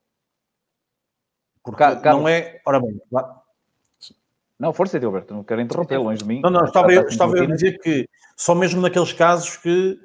Porque 1.63 1.77
Carlos, 1.77 2.03
não 2.05 2.27
é. 2.27 2.61
Ora 2.65 2.79
bem, 2.79 2.99
não, 4.59 4.71
força, 4.71 4.99
Gilberto, 4.99 5.33
não 5.33 5.43
quero 5.43 5.59
interromper, 5.61 5.97
longe 5.97 6.21
de 6.21 6.27
mim. 6.27 6.41
Não, 6.41 6.49
não, 6.49 6.63
estava, 6.63 6.93
eu, 6.93 7.07
estava 7.07 7.37
eu 7.37 7.43
a 7.43 7.47
dizer 7.47 7.79
que 7.79 8.07
só 8.37 8.55
mesmo 8.55 8.79
naqueles 8.81 9.11
casos 9.11 9.57
que 9.57 9.99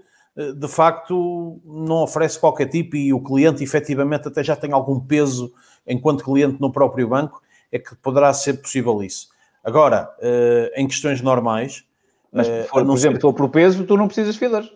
de 0.55 0.69
facto 0.69 1.61
não 1.65 2.03
oferece 2.03 2.39
qualquer 2.39 2.67
tipo 2.67 2.97
e 2.97 3.13
o 3.13 3.21
cliente 3.21 3.65
efetivamente 3.65 4.29
até 4.29 4.45
já 4.45 4.55
tem 4.55 4.73
algum 4.73 5.01
peso 5.01 5.53
enquanto 5.87 6.23
cliente 6.23 6.61
no 6.61 6.71
próprio 6.71 7.09
banco, 7.09 7.43
é 7.73 7.79
que 7.79 7.97
poderá 7.97 8.33
ser 8.33 8.55
possível 8.55 9.03
isso. 9.03 9.29
Agora, 9.65 10.15
eh, 10.21 10.73
em 10.77 10.87
questões 10.87 11.21
normais. 11.21 11.85
Mas, 12.33 12.47
eh, 12.49 12.67
por, 12.71 12.85
por 12.85 12.97
exemplo, 12.97 13.17
estou 13.17 13.33
por 13.33 13.49
peso, 13.49 13.85
tu 13.85 13.97
não 13.97 14.07
precisas 14.07 14.35
de 14.35 14.39
fiadores. 14.39 14.71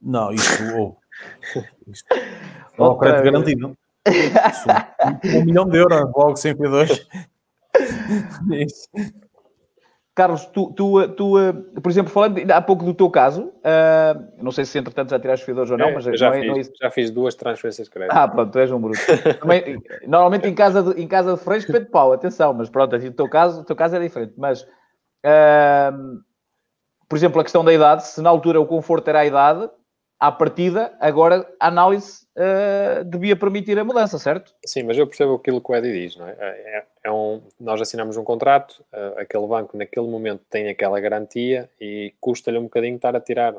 Não, 0.00 0.32
isso. 0.32 0.62
Oh, 0.76 0.96
isso. 1.90 2.04
Não, 2.78 2.86
oh, 2.86 2.98
crédito 2.98 3.24
garantido. 3.24 3.78
Isso, 4.06 4.68
um, 5.24 5.38
um 5.38 5.44
milhão 5.44 5.66
de 5.66 5.78
euros, 5.78 6.00
logo 6.14 6.36
sem 6.36 6.54
P2. 6.54 7.06
Carlos, 10.16 10.46
tu, 10.46 10.72
tu, 10.72 11.08
tu, 11.08 11.34
por 11.82 11.90
exemplo, 11.90 12.10
falando 12.10 12.38
há 12.50 12.62
pouco 12.62 12.82
do 12.86 12.94
teu 12.94 13.10
caso, 13.10 13.52
uh, 13.58 14.42
não 14.42 14.50
sei 14.50 14.64
se 14.64 14.78
entretanto 14.78 15.10
já 15.10 15.20
tiraste 15.20 15.44
fiadores 15.44 15.70
ou 15.70 15.76
não, 15.76 15.88
é, 15.90 15.94
mas 15.94 16.04
já, 16.04 16.30
não 16.30 16.36
é, 16.36 16.40
fiz, 16.40 16.48
não 16.48 16.56
é 16.56 16.62
já 16.80 16.90
fiz 16.90 17.10
duas 17.10 17.34
transferências 17.34 17.86
crédito. 17.86 18.16
Ah, 18.16 18.26
pronto, 18.26 18.50
tu 18.50 18.58
és 18.58 18.72
um 18.72 18.80
bruto. 18.80 18.98
Também, 19.38 19.78
normalmente 20.06 20.48
em 20.48 20.54
casa 20.54 20.82
de, 20.82 21.02
em 21.02 21.06
casa 21.06 21.34
de 21.34 21.40
fresco, 21.40 21.70
de 21.70 21.84
pau, 21.84 22.14
atenção, 22.14 22.54
mas 22.54 22.70
pronto, 22.70 22.96
assim, 22.96 23.08
o 23.08 23.12
teu 23.12 23.28
caso, 23.28 23.60
o 23.60 23.64
teu 23.64 23.76
caso 23.76 23.94
é 23.96 24.00
diferente. 24.00 24.32
Mas, 24.38 24.62
uh, 24.62 26.18
por 27.06 27.16
exemplo, 27.16 27.38
a 27.38 27.44
questão 27.44 27.62
da 27.62 27.74
idade, 27.74 28.06
se 28.06 28.22
na 28.22 28.30
altura 28.30 28.58
o 28.58 28.64
conforto 28.64 29.06
era 29.08 29.18
a 29.18 29.26
idade, 29.26 29.68
à 30.18 30.32
partida, 30.32 30.96
agora 30.98 31.46
a 31.60 31.68
análise 31.68 32.26
uh, 32.36 33.04
devia 33.04 33.36
permitir 33.36 33.78
a 33.78 33.84
mudança, 33.84 34.18
certo? 34.18 34.54
Sim, 34.64 34.84
mas 34.84 34.96
eu 34.96 35.06
percebo 35.06 35.34
aquilo 35.34 35.60
que 35.60 35.70
o 35.70 35.74
Eddie 35.74 35.92
diz, 35.92 36.16
não 36.16 36.26
é? 36.26 36.36
é, 36.38 36.86
é 37.04 37.12
um, 37.12 37.42
nós 37.60 37.80
assinamos 37.80 38.16
um 38.16 38.24
contrato, 38.24 38.84
uh, 38.92 39.18
aquele 39.18 39.46
banco 39.46 39.76
naquele 39.76 40.06
momento 40.06 40.42
tem 40.48 40.68
aquela 40.68 40.98
garantia 41.00 41.70
e 41.80 42.14
custa-lhe 42.20 42.58
um 42.58 42.64
bocadinho 42.64 42.96
estar 42.96 43.14
a 43.14 43.20
tirar 43.20 43.54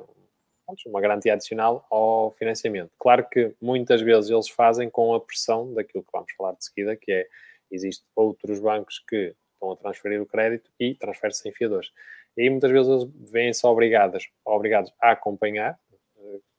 uma 0.85 0.99
garantia 0.99 1.33
adicional 1.33 1.85
ao 1.89 2.31
financiamento. 2.31 2.91
Claro 2.99 3.27
que 3.29 3.55
muitas 3.61 4.01
vezes 4.01 4.29
eles 4.29 4.49
fazem 4.49 4.89
com 4.89 5.13
a 5.13 5.21
pressão 5.21 5.73
daquilo 5.73 6.03
que 6.03 6.11
vamos 6.11 6.31
falar 6.37 6.53
de 6.53 6.65
seguida, 6.65 6.95
que 6.95 7.11
é, 7.11 7.27
existem 7.71 8.05
outros 8.15 8.59
bancos 8.59 9.01
que 9.07 9.33
estão 9.53 9.71
a 9.71 9.77
transferir 9.77 10.21
o 10.21 10.25
crédito 10.25 10.69
e 10.79 10.93
transferem-se 10.95 11.47
em 11.47 11.53
fiadores. 11.53 11.91
E 12.35 12.43
aí 12.43 12.49
muitas 12.49 12.71
vezes 12.71 12.87
eles 12.87 13.31
vêm-se 13.31 13.65
obrigados, 13.65 14.29
obrigados 14.45 14.91
a 15.01 15.11
acompanhar, 15.11 15.79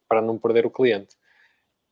para 0.09 0.23
não 0.23 0.39
perder 0.39 0.67
o 0.67 0.71
cliente. 0.71 1.17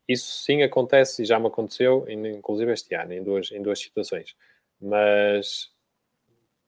Isso 0.09 0.45
sim 0.45 0.63
acontece 0.63 1.23
e 1.23 1.27
já 1.27 1.39
me 1.39 1.49
aconteceu, 1.49 2.07
inclusive 2.09 2.73
este 2.73 2.95
ano, 2.95 3.13
em 3.13 3.23
duas, 3.23 3.51
em 3.51 3.61
duas 3.61 3.79
situações. 3.79 4.37
Mas, 4.81 5.71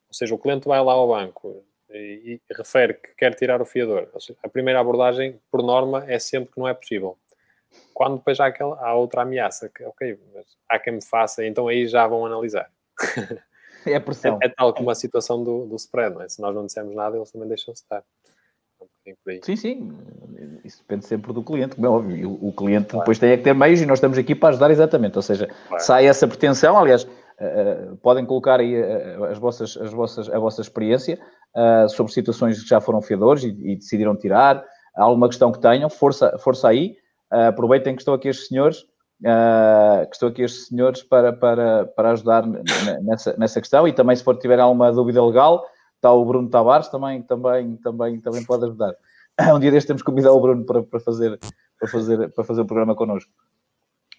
ou 0.09 0.15
seja, 0.15 0.35
o 0.35 0.39
cliente 0.39 0.67
vai 0.67 0.83
lá 0.83 0.93
ao 0.93 1.09
banco 1.09 1.65
e, 1.91 2.41
e 2.49 2.55
refere 2.55 2.95
que 2.95 3.15
quer 3.15 3.35
tirar 3.35 3.63
o 3.63 3.65
fiador. 3.65 4.09
Seja, 4.19 4.37
a 4.43 4.49
primeira 4.49 4.81
abordagem, 4.81 5.41
por 5.51 5.63
norma, 5.63 6.05
é 6.11 6.19
sempre 6.19 6.53
que 6.53 6.59
não 6.59 6.67
é 6.67 6.75
possível. 6.75 7.17
Quando 7.95 8.19
depois 8.19 8.41
há, 8.41 8.47
aquela, 8.47 8.77
há 8.81 8.95
outra 8.95 9.23
ameaça, 9.23 9.69
que, 9.69 9.85
ok, 9.85 10.19
mas 10.35 10.47
há 10.69 10.79
quem 10.79 10.95
me 10.95 11.05
faça, 11.05 11.45
então 11.45 11.69
aí 11.69 11.87
já 11.87 12.07
vão 12.07 12.27
analisar. 12.27 12.71
É. 13.87 13.93
É, 13.93 14.47
é 14.47 14.49
tal 14.49 14.75
como 14.75 14.91
a 14.91 14.95
situação 14.95 15.43
do, 15.43 15.65
do 15.67 15.77
spread, 15.77 16.15
não 16.15 16.23
é? 16.23 16.29
Se 16.29 16.43
nós 16.43 16.55
não 16.55 16.67
dissemos 16.67 16.95
nada, 16.95 17.17
eles 17.17 17.31
também 17.31 17.49
deixam-se 17.49 17.83
estar. 17.83 18.05
Sim, 19.43 19.57
sim. 19.57 19.93
Isso 20.65 20.79
depende 20.79 21.07
sempre 21.07 21.33
do 21.33 21.43
cliente, 21.43 21.75
como 21.75 21.87
é 21.87 21.91
óbvio. 21.91 22.31
O, 22.31 22.49
o 22.49 22.53
cliente 22.53 22.89
claro. 22.89 23.01
depois 23.01 23.19
tem 23.19 23.37
que 23.37 23.45
ter 23.45 23.55
meios 23.55 23.81
e 23.81 23.87
nós 23.87 23.99
estamos 23.99 24.19
aqui 24.19 24.35
para 24.35 24.51
ajudar 24.51 24.71
exatamente. 24.71 25.17
Ou 25.17 25.23
seja, 25.23 25.49
claro. 25.69 25.83
sai 25.83 26.07
essa 26.07 26.27
pretensão, 26.27 26.79
aliás, 26.79 27.05
uh, 27.05 27.97
podem 28.03 28.25
colocar 28.27 28.61
aí 28.61 28.81
uh, 28.81 29.25
as 29.25 29.39
vossas, 29.39 29.77
as 29.77 29.93
vossas, 29.93 30.29
a 30.29 30.39
vossa 30.39 30.61
experiência 30.61 31.19
uh, 31.57 31.89
sobre 31.89 32.13
situações 32.13 32.63
que 32.63 32.69
já 32.69 32.81
foram 32.81 33.01
fiadores 33.01 33.45
e, 33.45 33.49
e, 33.49 33.77
decidiram 33.77 34.17
tirar. 34.17 34.65
Alguma 34.97 35.29
questão 35.29 35.53
que 35.53 35.61
tenham, 35.61 35.89
força, 35.89 36.37
força 36.39 36.69
aí. 36.69 36.97
aproveitem 37.31 37.95
que 37.95 38.03
estão 38.03 38.15
aqui 38.15 38.29
estes 38.29 38.49
senhores. 38.49 38.85
que 40.09 40.15
estão 40.15 40.29
aqui 40.29 40.43
estes 40.43 40.67
senhores 40.67 41.05
para, 41.05 41.33
para, 41.33 41.87
para 41.87 42.11
ajudar 42.11 42.45
nessa, 43.03 43.37
nessa 43.39 43.61
questão 43.61 43.87
e 43.87 43.93
também 43.93 44.17
se 44.17 44.25
for 44.25 44.37
tiver 44.37 44.59
alguma 44.59 44.91
dúvida 44.91 45.25
legal, 45.25 45.65
está 45.99 46.13
o 46.13 46.25
Bruno 46.25 46.49
Tavares, 46.49 46.89
também, 46.89 47.23
também, 47.23 47.77
também, 47.77 48.21
também 48.21 48.45
pode 48.45 48.65
ajudar. 48.65 48.95
Um 49.55 49.61
dia 49.61 49.71
deste 49.71 49.87
temos 49.87 50.03
que 50.03 50.07
convidar 50.07 50.33
o 50.33 50.41
Bruno 50.41 50.65
para, 50.65 50.83
para, 50.83 50.99
fazer, 50.99 51.39
para, 51.79 51.89
fazer, 51.89 52.29
para 52.31 52.45
fazer 52.45 52.61
o 52.63 52.67
programa 52.67 52.97
connosco. 52.97 53.31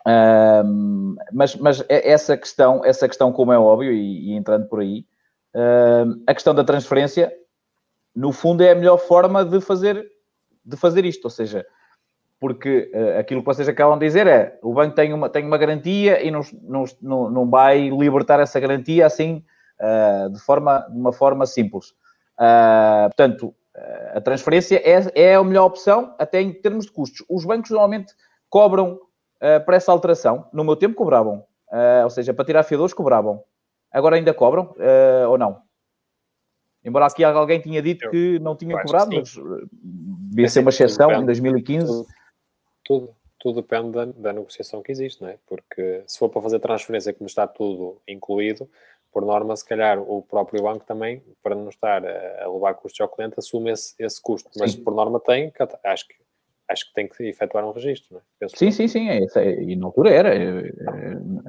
Um, 0.08 1.15
mas, 1.34 1.56
mas 1.58 1.84
é 1.89 2.10
essa 2.10 2.38
questão, 2.38 2.86
essa 2.86 3.08
questão, 3.08 3.34
como 3.34 3.52
é 3.52 3.60
óbvio, 3.60 3.92
e, 3.92 4.30
e 4.30 4.34
entrando 4.34 4.68
por 4.68 4.80
aí, 4.80 5.06
um, 5.54 6.24
a 6.26 6.34
questão 6.34 6.56
da 6.56 6.63
transferência, 6.63 7.34
no 8.15 8.32
fundo, 8.32 8.63
é 8.63 8.72
a 8.72 8.76
melhor 8.76 8.98
forma 8.98 9.44
de 9.44 9.60
fazer, 9.60 10.10
de 10.63 10.78
fazer 10.78 11.04
isto. 11.06 11.26
Ou 11.26 11.30
seja, 11.30 11.65
porque 12.39 12.89
uh, 12.94 13.20
aquilo 13.20 13.42
que 13.42 13.46
vocês 13.46 13.68
acabam 13.68 14.00
de 14.00 14.06
dizer 14.06 14.26
é 14.26 14.58
o 14.62 14.74
banco 14.74 14.96
tem 14.96 15.12
uma, 15.13 15.30
tem 15.30 15.46
uma 15.46 15.58
garantia 15.58 16.24
e 16.24 16.32
não, 16.32 16.42
não, 17.02 17.30
não, 17.30 17.50
vai 17.50 17.89
libertar 17.89 18.39
essa 18.39 18.60
garantia 18.60 19.06
assim 19.06 19.44
de, 20.32 20.39
forma, 20.39 20.80
de 20.89 20.98
uma 20.98 21.13
forma 21.13 21.46
simples. 21.46 21.92
Uh, 22.39 23.08
portanto, 23.08 23.56
a 24.13 24.20
transferência 24.20 24.82
é, 24.84 25.32
é 25.32 25.36
a 25.36 25.44
melhor 25.44 25.65
opção, 25.65 26.13
até 26.20 26.42
em 26.42 26.52
termos 26.52 26.86
de 26.86 26.92
custos. 26.92 27.26
Os 27.30 27.46
bancos 27.46 27.72
normalmente 27.72 28.13
cobram 28.50 29.00
para 29.65 29.78
essa 29.78 29.92
alteração. 29.92 30.50
No 30.52 30.65
meu 30.65 30.76
tempo 30.76 30.96
cobravam. 30.96 31.46
ou 32.04 32.10
seja, 32.10 32.34
para 32.34 32.44
tirar 32.44 32.63
fiadores 32.63 32.94
cobravam. 32.94 33.42
Agora 33.89 34.18
ainda 34.18 34.34
cobram 34.34 34.76
ou 35.30 35.38
não? 35.38 35.62
Embora 36.84 37.06
aqui 37.06 37.24
alguém 37.24 37.62
tinha 37.62 37.82
dito 37.82 38.10
que 38.10 38.38
não 38.39 38.54
tinha 38.54 38.82
cobrado, 38.82 39.15
mas 39.15 39.34
devia 39.82 40.50
ser 40.50 40.60
uma 40.60 40.72
exceção 40.72 41.10
em 41.13 41.26
2015 41.26 42.06
tudo, 42.89 43.15
tudo 43.39 43.62
depende 43.62 43.92
da, 43.92 44.06
da, 44.06 44.34
negociação 44.34 44.82
que 44.82 44.92
existe, 44.92 45.22
não 45.22 45.30
é? 45.30 45.38
Porque 45.46 46.04
se 46.08 46.18
for 46.18 46.28
para 46.28 46.42
fazer 46.42 46.60
transferência 46.60 47.13
como 47.13 47.28
está 47.28 47.46
tudo 47.46 48.02
incluído, 48.08 48.68
por 49.12 49.26
norma, 49.26 49.56
se 49.56 49.65
calhar 49.65 50.00
o 50.00 50.22
próprio 50.22 50.63
banco 50.63 50.86
também, 50.86 51.24
para 51.41 51.56
não 51.56 51.69
estar 51.69 52.04
a, 52.06 52.48
levar 52.48 52.76
custos 52.76 53.00
ao 53.02 53.10
cliente, 53.10 53.36
assume 53.38 53.72
esse, 53.72 53.93
esse 54.00 54.22
custo. 54.22 54.50
Mas 54.58 54.74
sim. 54.74 54.84
por 54.84 54.93
norma 54.93 55.19
tem, 55.19 55.52
acho 55.84 56.08
que 56.08 56.15
acho 56.69 56.86
que 56.86 56.93
tem 56.93 57.08
que 57.08 57.24
efetuar 57.24 57.65
um 57.65 57.72
registro, 57.72 58.10
não 58.12 58.19
é? 58.19 58.24
Penso 58.39 58.56
sim, 58.56 58.67
que... 58.67 58.72
sim, 58.72 58.88
sim, 58.88 59.10
é, 59.10 59.26
é, 59.38 59.63
e 59.63 59.76
na 59.76 59.88
altura 59.88 60.12
era, 60.12 60.36
é, 60.36 60.72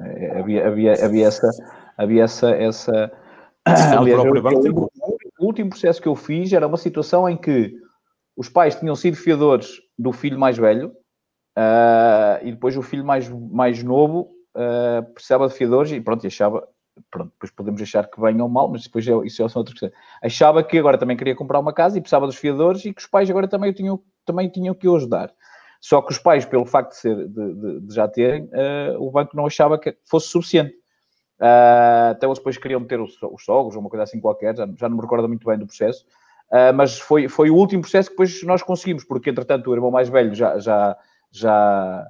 é, 0.07 0.39
havia, 0.39 0.67
havia, 0.67 1.05
havia 1.05 1.27
essa, 1.27 1.47
havia 1.95 2.23
essa, 2.23 2.49
essa... 2.49 3.11
Aliás, 3.63 4.25
eu, 4.25 4.35
eu, 4.35 4.89
o 5.39 5.45
último 5.45 5.69
processo 5.69 6.01
que 6.01 6.07
eu 6.07 6.15
fiz 6.15 6.51
era 6.51 6.65
uma 6.65 6.77
situação 6.77 7.29
em 7.29 7.37
que 7.37 7.71
os 8.35 8.49
pais 8.49 8.73
tinham 8.73 8.95
sido 8.95 9.15
fiadores 9.15 9.79
do 9.95 10.11
filho 10.11 10.39
mais 10.39 10.57
velho, 10.57 10.91
Uh, 11.57 12.39
e 12.43 12.51
depois 12.51 12.77
o 12.77 12.81
filho 12.81 13.03
mais, 13.03 13.27
mais 13.27 13.83
novo 13.83 14.31
uh, 14.55 15.03
precisava 15.13 15.49
de 15.49 15.53
fiadores 15.53 15.91
e 15.91 15.99
pronto, 15.99 16.23
e 16.23 16.27
achava, 16.27 16.65
pronto, 17.09 17.31
depois 17.31 17.51
podemos 17.51 17.81
achar 17.81 18.09
que 18.09 18.19
bem 18.19 18.41
ou 18.41 18.49
mal, 18.49 18.69
mas 18.69 18.83
depois 18.83 19.07
é, 19.07 19.11
isso 19.25 19.43
é 19.43 19.49
são 19.49 19.61
outras. 19.61 19.91
Achava 20.21 20.63
que 20.63 20.77
agora 20.77 20.97
também 20.97 21.17
queria 21.17 21.35
comprar 21.35 21.59
uma 21.59 21.73
casa 21.73 21.97
e 21.97 22.01
precisava 22.01 22.27
dos 22.27 22.35
fiadores 22.35 22.85
e 22.85 22.93
que 22.93 23.01
os 23.01 23.07
pais 23.07 23.29
agora 23.29 23.47
também 23.47 23.73
tinham, 23.73 24.01
também 24.25 24.49
tinham 24.49 24.73
que 24.73 24.87
o 24.87 24.95
ajudar. 24.95 25.33
Só 25.79 26.01
que 26.01 26.11
os 26.11 26.19
pais, 26.19 26.45
pelo 26.45 26.65
facto 26.65 26.91
de, 26.91 26.97
ser, 26.97 27.27
de, 27.27 27.53
de, 27.53 27.79
de 27.81 27.95
já 27.95 28.07
terem, 28.07 28.43
uh, 28.43 28.99
o 28.99 29.09
banco 29.09 29.35
não 29.35 29.47
achava 29.47 29.79
que 29.79 29.97
fosse 30.05 30.27
suficiente. 30.27 30.75
Uh, 31.39 32.11
até 32.11 32.27
eles 32.27 32.37
depois 32.37 32.55
queriam 32.57 32.79
meter 32.79 33.01
os, 33.01 33.17
os 33.19 33.43
sogros 33.43 33.75
ou 33.75 33.81
uma 33.81 33.89
coisa 33.89 34.03
assim 34.03 34.19
qualquer, 34.19 34.55
já, 34.55 34.69
já 34.77 34.87
não 34.87 34.97
me 34.97 35.01
recordo 35.01 35.27
muito 35.27 35.47
bem 35.47 35.57
do 35.57 35.65
processo. 35.65 36.05
Uh, 36.51 36.71
mas 36.75 36.99
foi, 36.99 37.27
foi 37.27 37.49
o 37.49 37.55
último 37.55 37.81
processo 37.81 38.09
que 38.09 38.13
depois 38.13 38.43
nós 38.43 38.61
conseguimos, 38.61 39.03
porque 39.03 39.31
entretanto 39.31 39.71
o 39.71 39.73
irmão 39.73 39.89
mais 39.89 40.07
velho 40.07 40.35
já, 40.35 40.59
já, 40.59 40.95
já, 41.31 42.07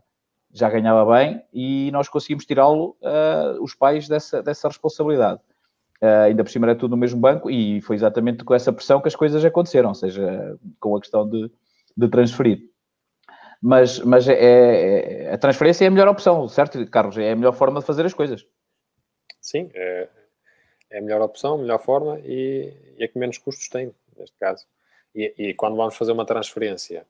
já 0.53 0.69
ganhava 0.69 1.05
bem 1.13 1.41
e 1.53 1.89
nós 1.91 2.09
conseguimos 2.09 2.45
tirá-lo, 2.45 2.97
uh, 3.01 3.61
os 3.61 3.73
pais, 3.73 4.07
dessa, 4.07 4.43
dessa 4.43 4.67
responsabilidade. 4.67 5.39
Uh, 6.01 6.25
ainda 6.25 6.43
por 6.43 6.49
cima 6.49 6.67
era 6.67 6.75
tudo 6.75 6.91
no 6.91 6.97
mesmo 6.97 7.19
banco 7.19 7.49
e 7.49 7.79
foi 7.81 7.95
exatamente 7.95 8.43
com 8.43 8.53
essa 8.53 8.73
pressão 8.73 8.99
que 8.99 9.07
as 9.07 9.15
coisas 9.15 9.43
aconteceram, 9.45 9.89
ou 9.89 9.95
seja, 9.95 10.57
com 10.79 10.95
a 10.95 10.99
questão 10.99 11.29
de, 11.29 11.49
de 11.95 12.07
transferir. 12.09 12.71
Mas, 13.61 13.99
mas 13.99 14.27
é, 14.27 14.33
é, 14.33 15.33
a 15.33 15.37
transferência 15.37 15.85
é 15.85 15.87
a 15.87 15.91
melhor 15.91 16.07
opção, 16.07 16.47
certo, 16.47 16.83
Carlos? 16.87 17.17
É 17.17 17.31
a 17.31 17.35
melhor 17.35 17.53
forma 17.53 17.79
de 17.79 17.85
fazer 17.85 18.05
as 18.05 18.13
coisas. 18.13 18.45
Sim, 19.39 19.69
é, 19.75 20.09
é 20.89 20.97
a 20.97 21.01
melhor 21.01 21.21
opção, 21.21 21.55
a 21.55 21.57
melhor 21.59 21.79
forma 21.79 22.19
e, 22.21 22.73
e 22.97 23.03
é 23.03 23.07
que 23.07 23.19
menos 23.19 23.37
custos 23.37 23.69
tem, 23.69 23.93
neste 24.17 24.35
caso. 24.39 24.65
E, 25.13 25.33
e 25.37 25.53
quando 25.53 25.75
vamos 25.75 25.95
fazer 25.95 26.11
uma 26.11 26.25
transferência 26.25 27.05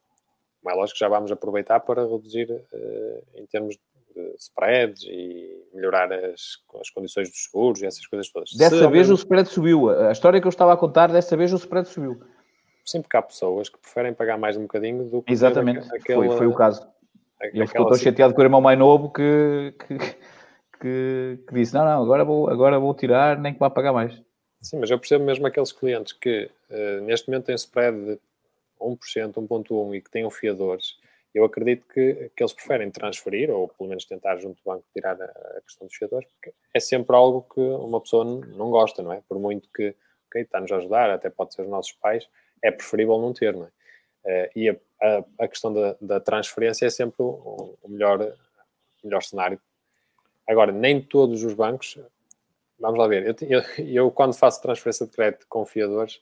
é 0.68 0.74
lógico 0.74 0.98
que 0.98 1.00
já 1.00 1.10
vamos 1.10 1.32
aproveitar 1.32 1.80
para 1.80 2.04
reduzir 2.04 2.52
uh, 2.52 3.24
em 3.36 3.46
termos 3.48 3.76
de 3.76 4.36
spreads 4.38 5.04
e 5.04 5.66
melhorar 5.74 6.12
as, 6.12 6.58
as 6.80 6.90
condições 6.90 7.30
dos 7.30 7.44
seguros 7.44 7.82
e 7.82 7.86
essas 7.86 8.06
coisas 8.06 8.30
todas. 8.30 8.52
Dessa 8.54 8.78
Se 8.78 8.88
vez 8.88 9.10
o 9.10 9.16
spread 9.16 9.48
subiu. 9.50 9.90
A 9.90 10.12
história 10.12 10.40
que 10.40 10.48
eu 10.48 10.50
estava 10.50 10.74
a 10.74 10.78
contar, 10.78 11.12
dessa 11.12 11.36
vez 11.38 11.54
o 11.54 11.58
spread 11.58 11.88
subiu. 11.88 12.22
Sim, 12.86 13.02
porque 13.02 13.16
há 13.16 13.22
pessoas 13.22 13.70
que 13.70 13.78
preferem 13.78 14.14
pagar 14.14 14.38
mais 14.38 14.58
um 14.58 14.64
bocadinho 14.64 15.06
do 15.06 15.22
que. 15.22 15.32
Exatamente, 15.32 15.88
aquela, 15.96 16.26
foi, 16.26 16.38
foi 16.38 16.48
o 16.48 16.54
caso. 16.54 16.86
Ele 17.42 17.66
ficou 17.68 17.88
tão 17.88 17.98
chateado 17.98 18.34
com 18.34 18.42
o 18.42 18.44
irmão 18.44 18.62
mais 18.62 18.78
novo 18.78 19.12
que, 19.12 19.74
que, 19.80 19.98
que, 20.80 21.40
que, 21.48 21.54
disse: 21.54 21.74
Não, 21.74 21.86
não, 21.86 22.04
agora 22.04 22.24
vou, 22.24 22.50
agora 22.50 22.80
vou 22.80 22.94
tirar, 22.94 23.38
nem 23.40 23.54
que 23.54 23.60
vá 23.60 23.70
pagar 23.70 23.94
mais. 23.94 24.22
Sim, 24.62 24.80
mas 24.80 24.92
eu 24.92 25.00
percebo 25.00 25.26
mesmo 25.26 25.48
aqueles 25.48 25.72
clientes 25.72 26.14
que 26.14 26.50
uh, 26.70 27.02
neste 27.02 27.30
momento 27.30 27.46
têm 27.46 27.56
spread 27.56 27.98
de 27.98 28.20
1%, 28.82 29.34
1.1% 29.34 29.96
e 29.96 30.02
que 30.02 30.12
tenham 30.12 30.30
fiadores, 30.30 30.98
eu 31.34 31.46
acredito 31.46 31.88
que, 31.88 32.32
que 32.36 32.44
eles 32.44 32.54
preferem 32.54 32.92
transferir, 32.92 33.50
ou 33.50 33.68
pelo 33.70 33.90
menos 33.90 34.06
tentar 34.06 34.38
junto 34.38 34.62
do 34.62 34.66
banco 34.66 34.86
tirar 34.94 35.20
a, 35.22 35.26
a 35.26 35.62
questão 35.62 35.88
dos 35.88 35.96
fiadores, 35.96 36.28
porque 36.34 36.54
é 36.74 36.80
sempre 36.80 37.16
algo 37.16 37.44
que 37.54 37.62
uma 37.62 38.02
pessoa 38.02 38.26
não 38.26 38.70
gosta, 38.70 39.02
não 39.02 39.14
é? 39.14 39.22
Por 39.28 39.40
muito 39.40 39.70
que, 39.74 39.96
ok, 40.28 40.42
está-nos 40.42 40.72
a 40.72 40.78
ajudar, 40.78 41.10
até 41.10 41.30
pode 41.30 41.54
ser 41.54 41.62
os 41.62 41.70
nossos 41.70 41.94
pais, 41.94 42.28
é 42.62 42.70
preferível 42.70 43.18
não 43.18 43.34
ter, 43.34 43.54
não 43.54 43.66
é? 43.66 43.72
Uh, 44.24 44.50
e 44.56 44.70
a, 44.70 44.76
a, 45.02 45.24
a, 45.40 45.48
questão 45.48 45.74
da, 45.74 45.96
da, 46.00 46.20
transferência 46.20 46.86
é 46.86 46.90
sempre 46.92 47.24
o, 47.24 47.76
o 47.82 47.90
melhor, 47.90 48.36
melhor 49.04 49.24
cenário. 49.24 49.60
Agora, 50.48 50.72
nem 50.72 51.02
todos 51.02 51.44
os 51.44 51.54
bancos, 51.56 51.98
vamos 52.78 53.00
lá 53.00 53.08
ver, 53.08 53.26
eu, 53.26 53.50
eu, 53.50 53.86
eu 53.86 54.12
quando 54.12 54.36
faço 54.36 54.62
transferência 54.62 55.08
de 55.08 55.12
crédito 55.12 55.48
com 55.50 55.66
fiadores, 55.66 56.22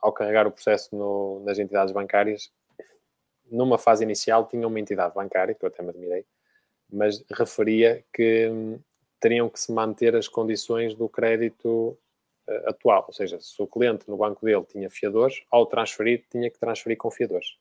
ao 0.00 0.12
carregar 0.12 0.46
o 0.46 0.52
processo 0.52 0.94
no, 0.94 1.40
nas 1.44 1.58
entidades 1.58 1.92
bancárias, 1.92 2.50
numa 3.50 3.78
fase 3.78 4.04
inicial 4.04 4.46
tinha 4.46 4.66
uma 4.66 4.80
entidade 4.80 5.14
bancária, 5.14 5.54
que 5.54 5.64
eu 5.64 5.68
até 5.68 5.82
me 5.82 5.90
admirei, 5.90 6.24
mas 6.90 7.24
referia 7.30 8.04
que 8.12 8.48
hum, 8.48 8.78
teriam 9.20 9.48
que 9.48 9.60
se 9.60 9.72
manter 9.72 10.14
as 10.14 10.28
condições 10.28 10.94
do 10.94 11.08
crédito 11.08 11.98
uh, 12.48 12.68
atual. 12.68 13.04
Ou 13.06 13.12
seja, 13.12 13.38
se 13.40 13.60
o 13.60 13.66
cliente 13.66 14.08
no 14.08 14.16
banco 14.16 14.44
dele 14.44 14.64
tinha 14.64 14.90
fiadores, 14.90 15.42
ao 15.50 15.66
transferir, 15.66 16.24
tinha 16.30 16.50
que 16.50 16.58
transferir 16.58 16.96
com 16.96 17.10
fiadores. 17.10 17.56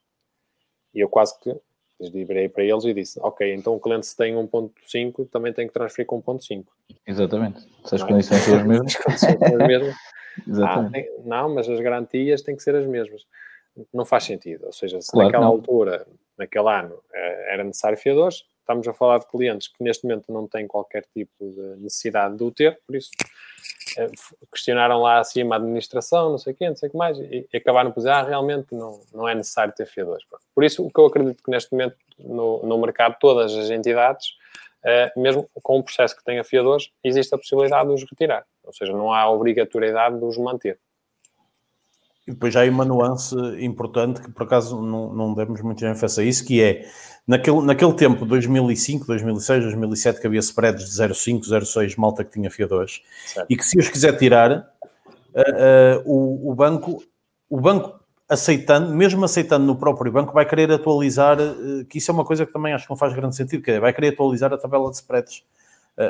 E 0.94 1.00
eu 1.00 1.10
quase 1.10 1.40
que 1.40 1.56
virei 2.00 2.48
para 2.48 2.64
eles 2.64 2.84
e 2.84 2.94
disse: 2.94 3.20
Ok, 3.22 3.54
então 3.54 3.76
o 3.76 3.80
cliente 3.80 4.08
se 4.08 4.16
tem 4.16 4.36
1,5 4.36 5.30
também 5.30 5.54
tem 5.54 5.68
que 5.68 5.74
transferir 5.74 6.06
com 6.06 6.22
1,5. 6.22 6.66
Exatamente. 7.06 7.62
Se 7.86 7.96
as 7.96 8.02
é? 8.02 8.08
condições 8.08 8.42
são 8.42 8.58
as 8.58 8.66
mesmas. 8.66 8.94
Ah, 10.64 10.90
tem, 10.92 11.10
não, 11.24 11.54
mas 11.54 11.70
as 11.70 11.80
garantias 11.80 12.42
têm 12.42 12.56
que 12.56 12.64
ser 12.64 12.76
as 12.76 12.86
mesmas. 12.86 13.26
Não 13.94 14.06
faz 14.06 14.24
sentido. 14.24 14.66
Ou 14.66 14.74
seja, 14.74 15.00
se 15.02 15.12
claro 15.12 15.28
naquela 15.28 15.46
altura, 15.46 16.08
naquele 16.38 16.70
ano, 16.70 17.00
eh, 17.14 17.54
era 17.54 17.64
necessário 17.64 17.98
fiadores, 17.98 18.46
estamos 18.60 18.88
a 18.88 18.94
falar 18.94 19.20
de 19.20 19.28
clientes 19.28 19.68
que 19.70 19.84
neste 19.84 20.04
momento 20.04 20.32
não 20.32 20.48
têm 20.48 20.68
qualquer 20.68 21.06
tipo 21.14 21.34
de 21.40 21.82
necessidade 21.82 22.36
de 22.36 22.44
o 22.44 22.52
ter, 22.52 22.80
por 22.86 22.96
isso 22.96 23.10
eh, 23.98 24.12
questionaram 24.52 25.02
lá 25.02 25.20
acima 25.20 25.56
a 25.56 25.58
administração, 25.58 26.32
não 26.32 26.38
sei 26.38 26.54
o 26.54 26.56
quê, 26.56 26.68
não 26.68 26.76
sei 26.76 26.90
o 26.90 26.92
que 26.92 26.98
mais, 26.98 27.18
e, 27.18 27.48
acabaram 27.56 27.92
por 27.92 28.02
dizer, 28.02 28.12
ah, 28.12 28.24
realmente 28.24 28.76
não, 28.76 29.02
não 29.14 29.28
é 29.28 29.34
necessário 29.34 29.74
ter 29.74 29.86
fiadores. 29.86 30.26
Por 30.54 30.64
isso, 30.64 30.86
o 30.86 30.92
que 30.92 31.00
eu 31.00 31.06
acredito 31.06 31.42
que 31.42 31.50
neste 31.50 31.72
momento 31.72 31.96
no, 32.20 32.62
no 32.64 32.78
mercado, 32.78 33.16
todas 33.20 33.56
as 33.56 33.70
entidades, 33.70 34.34
mesmo 35.16 35.50
com 35.62 35.80
um 35.80 35.82
processo 35.82 36.16
que 36.16 36.24
tenha 36.24 36.44
fiadores, 36.44 36.90
existe 37.04 37.34
a 37.34 37.38
possibilidade 37.38 37.88
de 37.90 37.96
os 37.96 38.10
retirar. 38.10 38.46
Ou 38.64 38.74
seja, 38.74 38.94
não 38.94 39.14
há 39.14 39.30
obrigatoriedade 39.30 40.18
de 40.18 40.26
os 40.26 40.38
manter. 40.38 40.80
E 42.28 42.32
depois 42.32 42.54
já 42.54 42.66
há 42.66 42.70
uma 42.70 42.84
nuance 42.84 43.36
importante 43.60 44.22
que 44.22 44.30
por 44.30 44.44
acaso 44.44 44.82
não, 44.82 45.14
não 45.14 45.34
demos 45.34 45.62
muito 45.62 45.86
ênfase 45.86 46.20
a 46.20 46.24
isso, 46.26 46.46
que 46.46 46.62
é 46.62 46.86
naquele, 47.26 47.62
naquele 47.62 47.94
tempo, 47.94 48.26
2005, 48.26 49.06
2006, 49.08 49.64
2007, 49.64 50.20
que 50.20 50.28
havia 50.28 50.40
spreads 50.40 50.90
de 50.90 50.92
0,5, 50.92 51.42
0,6 51.44 51.96
malta 51.98 52.26
que 52.26 52.32
tinha 52.32 52.52
fiadores, 52.52 53.02
certo. 53.28 53.48
e 53.50 53.56
que 53.56 53.64
se 53.64 53.80
os 53.80 53.88
quiser 53.88 54.18
tirar, 54.18 54.52
uh, 54.52 55.40
uh, 55.40 56.04
o, 56.06 56.52
o, 56.52 56.56
banco, 56.56 57.02
o 57.50 57.62
banco 57.62 57.98
aceitando, 58.30 58.94
mesmo 58.94 59.24
aceitando 59.24 59.66
no 59.66 59.76
próprio 59.76 60.12
banco, 60.12 60.34
vai 60.34 60.46
querer 60.46 60.72
atualizar, 60.72 61.38
uh, 61.40 61.86
que 61.86 61.98
isso 61.98 62.12
é 62.12 62.14
uma 62.14 62.26
coisa 62.26 62.46
que 62.46 62.54
também 62.54 62.74
acho 62.74 62.86
que 62.86 62.90
não 62.90 62.98
faz 62.98 63.14
grande 63.14 63.36
sentido, 63.36 63.64
que 63.64 63.72
é, 63.72 63.80
vai 63.80 63.94
querer 63.94 64.10
atualizar 64.10 64.54
a 64.54 64.58
tabela 64.58 64.90
de 64.90 64.98
spreads 64.98 65.44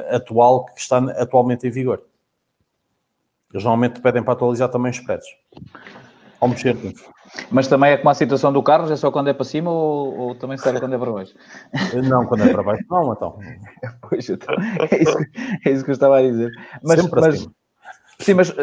atual 0.09 0.65
que 0.65 0.81
está 0.81 0.97
atualmente 0.97 1.65
em 1.65 1.69
vigor. 1.69 2.03
Eles 3.53 3.63
normalmente 3.63 4.01
pedem 4.01 4.21
para 4.21 4.33
atualizar 4.33 4.69
também 4.69 4.91
os 4.91 4.97
spreads. 4.97 5.27
Ao 6.39 6.47
mexer 6.47 6.77
Mas 7.49 7.67
também 7.67 7.91
é 7.91 7.97
como 7.97 8.09
a 8.09 8.13
situação 8.13 8.53
do 8.53 8.61
Carlos, 8.61 8.91
é 8.91 8.95
só 8.95 9.09
quando 9.09 9.29
é 9.29 9.33
para 9.33 9.43
cima 9.43 9.71
ou, 9.71 10.17
ou 10.17 10.35
também 10.35 10.57
serve 10.57 10.79
quando 10.79 10.93
é 10.93 10.97
para 10.97 11.11
baixo? 11.11 11.33
Não, 12.03 12.25
quando 12.27 12.43
é 12.43 12.51
para 12.51 12.63
baixo, 12.63 12.83
não, 12.89 13.13
então. 13.13 13.39
Pois, 14.07 14.29
então, 14.29 14.55
é 14.91 15.01
isso, 15.01 15.17
é 15.65 15.71
isso 15.71 15.83
que 15.83 15.89
eu 15.89 15.93
estava 15.93 16.19
a 16.19 16.21
dizer. 16.21 16.51
Mas, 16.83 17.01
Sempre 17.01 17.21
mas, 17.21 17.35
assim. 17.35 17.51
Sim, 18.19 18.33
mas, 18.33 18.53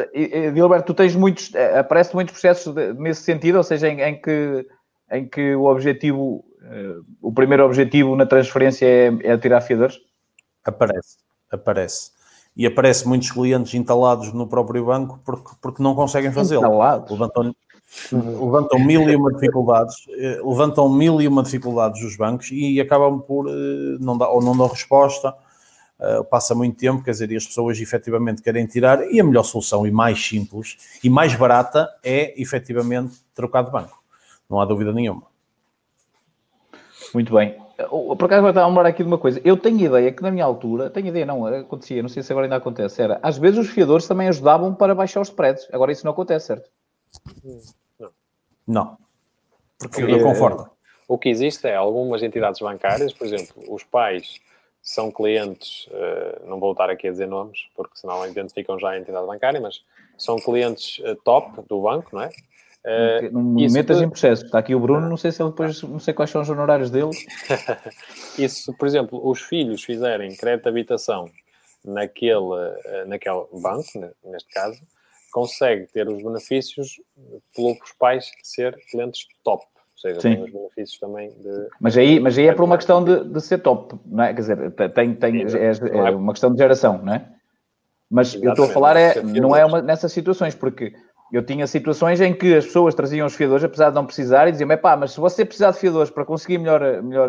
Gilberto, 0.55 0.87
tu 0.87 0.95
tens 0.95 1.15
muitos, 1.15 1.55
eh, 1.55 1.79
aparece 1.79 2.15
muitos 2.15 2.33
processos 2.33 2.75
nesse 2.99 3.23
sentido, 3.23 3.59
ou 3.59 3.63
seja, 3.63 3.89
em, 3.89 4.01
em, 4.01 4.21
que, 4.21 4.67
em 5.11 5.29
que 5.29 5.55
o 5.55 5.65
objetivo 5.65 6.45
o 7.21 7.33
primeiro 7.33 7.65
objetivo 7.65 8.17
na 8.17 8.27
transferência 8.27 8.87
é, 8.87 9.07
é 9.23 9.37
tirar 9.37 9.61
fiadores? 9.61 10.01
Aparece, 10.65 11.17
aparece. 11.51 12.11
E 12.57 12.67
aparece 12.67 13.07
muitos 13.07 13.31
clientes 13.31 13.75
entalados 13.75 14.33
no 14.33 14.47
próprio 14.47 14.85
banco 14.85 15.21
porque, 15.25 15.51
porque 15.61 15.83
não 15.83 15.95
conseguem 15.95 16.33
fazê-lo. 16.33 16.63
Levantam, 17.11 17.55
levantam 18.13 18.79
mil 18.79 19.11
e 19.11 19.17
uma 19.17 19.33
dificuldades, 19.33 19.97
eh, 20.11 20.41
levantam 20.43 20.89
mil 20.89 21.21
e 21.21 21.27
uma 21.27 21.43
dificuldades 21.43 22.03
os 22.03 22.17
bancos 22.17 22.51
e 22.53 22.81
acabam 22.81 23.21
por 23.21 23.47
não 24.01 24.17
dar, 24.17 24.29
ou 24.29 24.41
não 24.41 24.57
dar 24.57 24.69
resposta, 24.69 25.35
uh, 25.99 26.25
passa 26.25 26.55
muito 26.55 26.77
tempo, 26.77 27.03
quer 27.03 27.13
dizer, 27.13 27.31
e 27.31 27.37
as 27.37 27.47
pessoas 27.47 27.81
efetivamente 27.81 28.43
querem 28.43 28.67
tirar, 28.67 29.03
e 29.11 29.21
a 29.21 29.25
melhor 29.25 29.45
solução 29.45 29.87
e 29.87 29.91
mais 29.91 30.25
simples 30.25 30.77
e 31.03 31.11
mais 31.11 31.35
barata 31.35 31.89
é 32.03 32.41
efetivamente 32.41 33.17
trocar 33.35 33.63
de 33.63 33.71
banco. 33.71 34.03
Não 34.49 34.61
há 34.61 34.65
dúvida 34.65 34.93
nenhuma. 34.93 35.23
Muito 37.13 37.33
bem. 37.35 37.57
Por 37.89 38.25
acaso, 38.25 38.47
a 38.47 38.67
lembrar 38.67 38.87
aqui 38.87 39.03
de 39.03 39.09
uma 39.09 39.19
coisa. 39.19 39.41
Eu 39.45 39.57
tenho 39.57 39.81
ideia 39.81 40.13
que 40.13 40.23
na 40.23 40.31
minha 40.31 40.45
altura, 40.45 40.91
tenho 40.91 41.09
ideia, 41.09 41.27
não, 41.27 41.45
acontecia, 41.45 42.03
não 42.03 42.09
sei 42.09 42.23
se 42.23 42.33
agora 42.33 42.47
ainda 42.47 42.57
acontece, 42.57 43.03
era, 43.03 43.19
às 43.21 43.37
vezes 43.37 43.59
os 43.59 43.69
fiadores 43.69 44.07
também 44.07 44.29
ajudavam 44.29 44.73
para 44.75 44.95
baixar 44.95 45.21
os 45.21 45.29
spreads. 45.29 45.67
Agora 45.73 45.91
isso 45.91 46.05
não 46.05 46.13
acontece, 46.13 46.47
certo? 46.47 46.71
Não. 47.99 48.11
Não. 48.67 48.99
Porque 49.79 50.07
não 50.07 50.23
conforta. 50.23 50.71
O 51.07 51.19
que 51.19 51.29
existe 51.29 51.67
é 51.67 51.75
algumas 51.75 52.23
entidades 52.23 52.61
bancárias, 52.61 53.13
por 53.13 53.27
exemplo, 53.27 53.63
os 53.69 53.83
pais 53.83 54.41
são 54.85 55.11
clientes, 55.11 55.87
uh, 55.87 56.47
não 56.47 56.61
vou 56.61 56.73
estar 56.73 56.91
aqui 56.91 57.09
a 57.09 57.11
dizer 57.11 57.27
nomes, 57.27 57.67
porque 57.75 57.97
senão 57.97 58.25
identificam 58.29 58.79
já 58.79 58.91
a 58.91 58.99
entidade 58.99 59.27
bancária, 59.27 59.59
mas 59.59 59.81
são 60.19 60.37
clientes 60.37 60.99
uh, 60.99 61.17
top 61.25 61.63
do 61.67 61.81
banco, 61.81 62.11
não 62.13 62.23
é? 62.23 62.29
Uh, 62.85 63.33
não 63.33 63.43
me 63.43 63.73
metas 63.73 64.03
em 64.03 64.11
processo. 64.11 64.45
Está 64.45 64.59
aqui 64.59 64.75
o 64.75 64.79
Bruno, 64.79 65.09
não 65.09 65.17
sei 65.17 65.33
se 65.33 65.43
ele 65.43 65.49
depois, 65.49 65.83
não 65.83 65.99
sei 65.99 66.13
quais 66.13 66.31
são 66.31 66.43
os 66.43 66.51
honorários 66.51 66.91
dele. 66.91 67.13
isso, 68.39 68.75
por 68.75 68.87
exemplo, 68.87 69.27
os 69.27 69.41
filhos 69.41 69.83
fizerem 69.83 70.37
crédito 70.37 70.65
de 70.65 70.69
habitação 70.69 71.31
naquele, 71.83 72.45
naquele 73.07 73.47
banco, 73.55 73.89
neste 74.23 74.51
caso, 74.53 74.79
consegue 75.33 75.87
ter 75.87 76.07
os 76.07 76.23
benefícios 76.23 77.01
pelos 77.57 77.79
pais 77.99 78.31
ser 78.43 78.77
clientes 78.91 79.27
top 79.43 79.65
seja, 79.99 80.21
Sim. 80.21 80.35
tem 80.35 80.45
os 80.45 80.51
benefícios 80.51 80.99
também 80.99 81.31
de. 81.31 81.69
Mas 81.81 81.97
aí, 81.97 82.21
mas 82.21 82.37
aí 82.37 82.47
é 82.47 82.53
por 82.53 82.65
uma 82.65 82.77
questão 82.77 83.05
de, 83.05 83.25
de 83.25 83.41
ser 83.41 83.59
top, 83.59 83.99
não 84.07 84.25
é? 84.25 84.35
Quer 84.35 84.41
dizer, 84.41 84.71
tem, 84.93 85.15
tem, 85.15 85.43
é, 85.43 86.07
é 86.07 86.11
uma 86.11 86.33
questão 86.33 86.53
de 86.53 86.59
geração, 86.59 86.99
não 87.03 87.15
é? 87.15 87.29
Mas 88.11 88.29
Exatamente. 88.29 88.47
eu 88.47 88.53
estou 88.53 88.65
a 88.67 88.69
falar, 88.69 88.97
é, 88.97 89.23
não 89.23 89.57
é 89.57 89.65
uma, 89.65 89.83
nessas 89.83 90.13
situações, 90.13 90.55
porque 90.55 90.95
eu 91.33 91.45
tinha 91.45 91.67
situações 91.67 92.21
em 92.21 92.33
que 92.35 92.55
as 92.55 92.67
pessoas 92.67 92.95
traziam 92.95 93.27
os 93.27 93.35
fiadores, 93.35 93.65
apesar 93.65 93.89
de 93.91 93.95
não 93.95 94.07
precisar, 94.07 94.47
e 94.47 94.53
diziam: 94.53 94.71
é 94.71 94.77
pá, 94.77 94.97
mas 94.97 95.13
se 95.13 95.21
você 95.21 95.45
precisar 95.45 95.73
de 95.73 95.79
fiadores 95.79 96.11
para 96.11 96.25
conseguir 96.25 96.59
melhor, 96.59 97.03
melhor, 97.03 97.29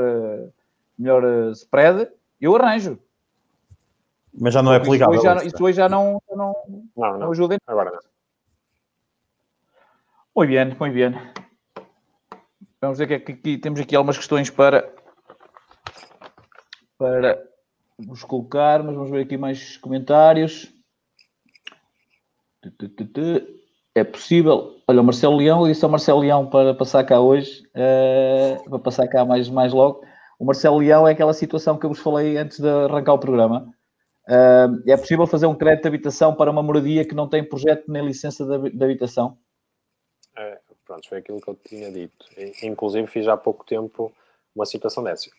melhor 0.98 1.24
eh, 1.24 1.52
spread, 1.52 2.08
eu 2.40 2.56
arranjo. 2.56 3.00
Mas 4.38 4.54
já 4.54 4.62
não 4.62 4.74
é 4.74 4.78
aplicável. 4.78 5.16
Isso 5.16 5.28
hoje 5.28 5.40
já, 5.40 5.46
isso 5.46 5.64
hoje 5.64 5.78
já 5.78 5.90
não, 5.90 6.22
não, 6.30 6.38
não, 6.38 6.84
não, 6.96 7.20
não 7.20 7.32
ajuda. 7.32 7.58
Agora 7.66 7.92
não. 7.92 8.00
Muito 10.36 10.50
bem, 10.50 10.66
muito 10.66 10.94
bem. 10.94 11.45
Vamos 12.86 13.00
ver 13.00 13.08
que, 13.08 13.14
é 13.16 13.20
que 13.20 13.32
aqui, 13.32 13.58
temos 13.58 13.80
aqui 13.80 13.96
algumas 13.96 14.16
questões 14.16 14.52
para, 14.52 14.94
para 17.00 17.44
vos 17.98 18.24
colocar, 18.24 18.84
mas 18.84 18.94
vamos 18.94 19.10
ver 19.10 19.22
aqui 19.22 19.38
mais 19.38 19.78
comentários. 19.78 20.72
É 23.96 24.04
possível. 24.04 24.76
Olha, 24.88 25.02
o 25.02 25.04
Marcelo 25.04 25.38
Leão, 25.38 25.68
disse 25.68 25.84
ao 25.84 25.90
Marcelo 25.90 26.20
Leão 26.20 26.48
para 26.48 26.76
passar 26.76 27.04
cá 27.06 27.20
hoje, 27.20 27.64
uh, 27.70 28.70
para 28.70 28.80
passar 28.80 29.08
cá 29.08 29.26
mais, 29.26 29.50
mais 29.50 29.74
logo. 29.74 30.06
O 30.38 30.46
Marcelo 30.46 30.78
Leão 30.78 31.08
é 31.08 31.14
aquela 31.14 31.34
situação 31.34 31.80
que 31.80 31.88
eu 31.88 31.90
vos 31.90 32.00
falei 32.00 32.38
antes 32.38 32.60
de 32.60 32.70
arrancar 32.70 33.14
o 33.14 33.20
programa. 33.20 33.68
Uh, 34.30 34.78
é 34.86 34.96
possível 34.96 35.26
fazer 35.26 35.48
um 35.48 35.56
crédito 35.56 35.84
de 35.84 35.88
habitação 35.88 36.36
para 36.36 36.52
uma 36.52 36.62
moradia 36.62 37.04
que 37.04 37.16
não 37.16 37.28
tem 37.28 37.44
projeto 37.44 37.86
nem 37.88 38.06
licença 38.06 38.46
de 38.46 38.84
habitação? 38.84 39.40
É, 40.38 40.60
Pronto, 40.96 41.10
foi 41.10 41.18
aquilo 41.18 41.42
que 41.42 41.48
eu 41.50 41.60
tinha 41.68 41.92
dito. 41.92 42.26
Inclusive, 42.64 43.08
fiz 43.08 43.28
há 43.28 43.36
pouco 43.36 43.66
tempo 43.66 44.14
uma 44.56 44.66
situação 44.66 45.04
dessa. 45.04 45.30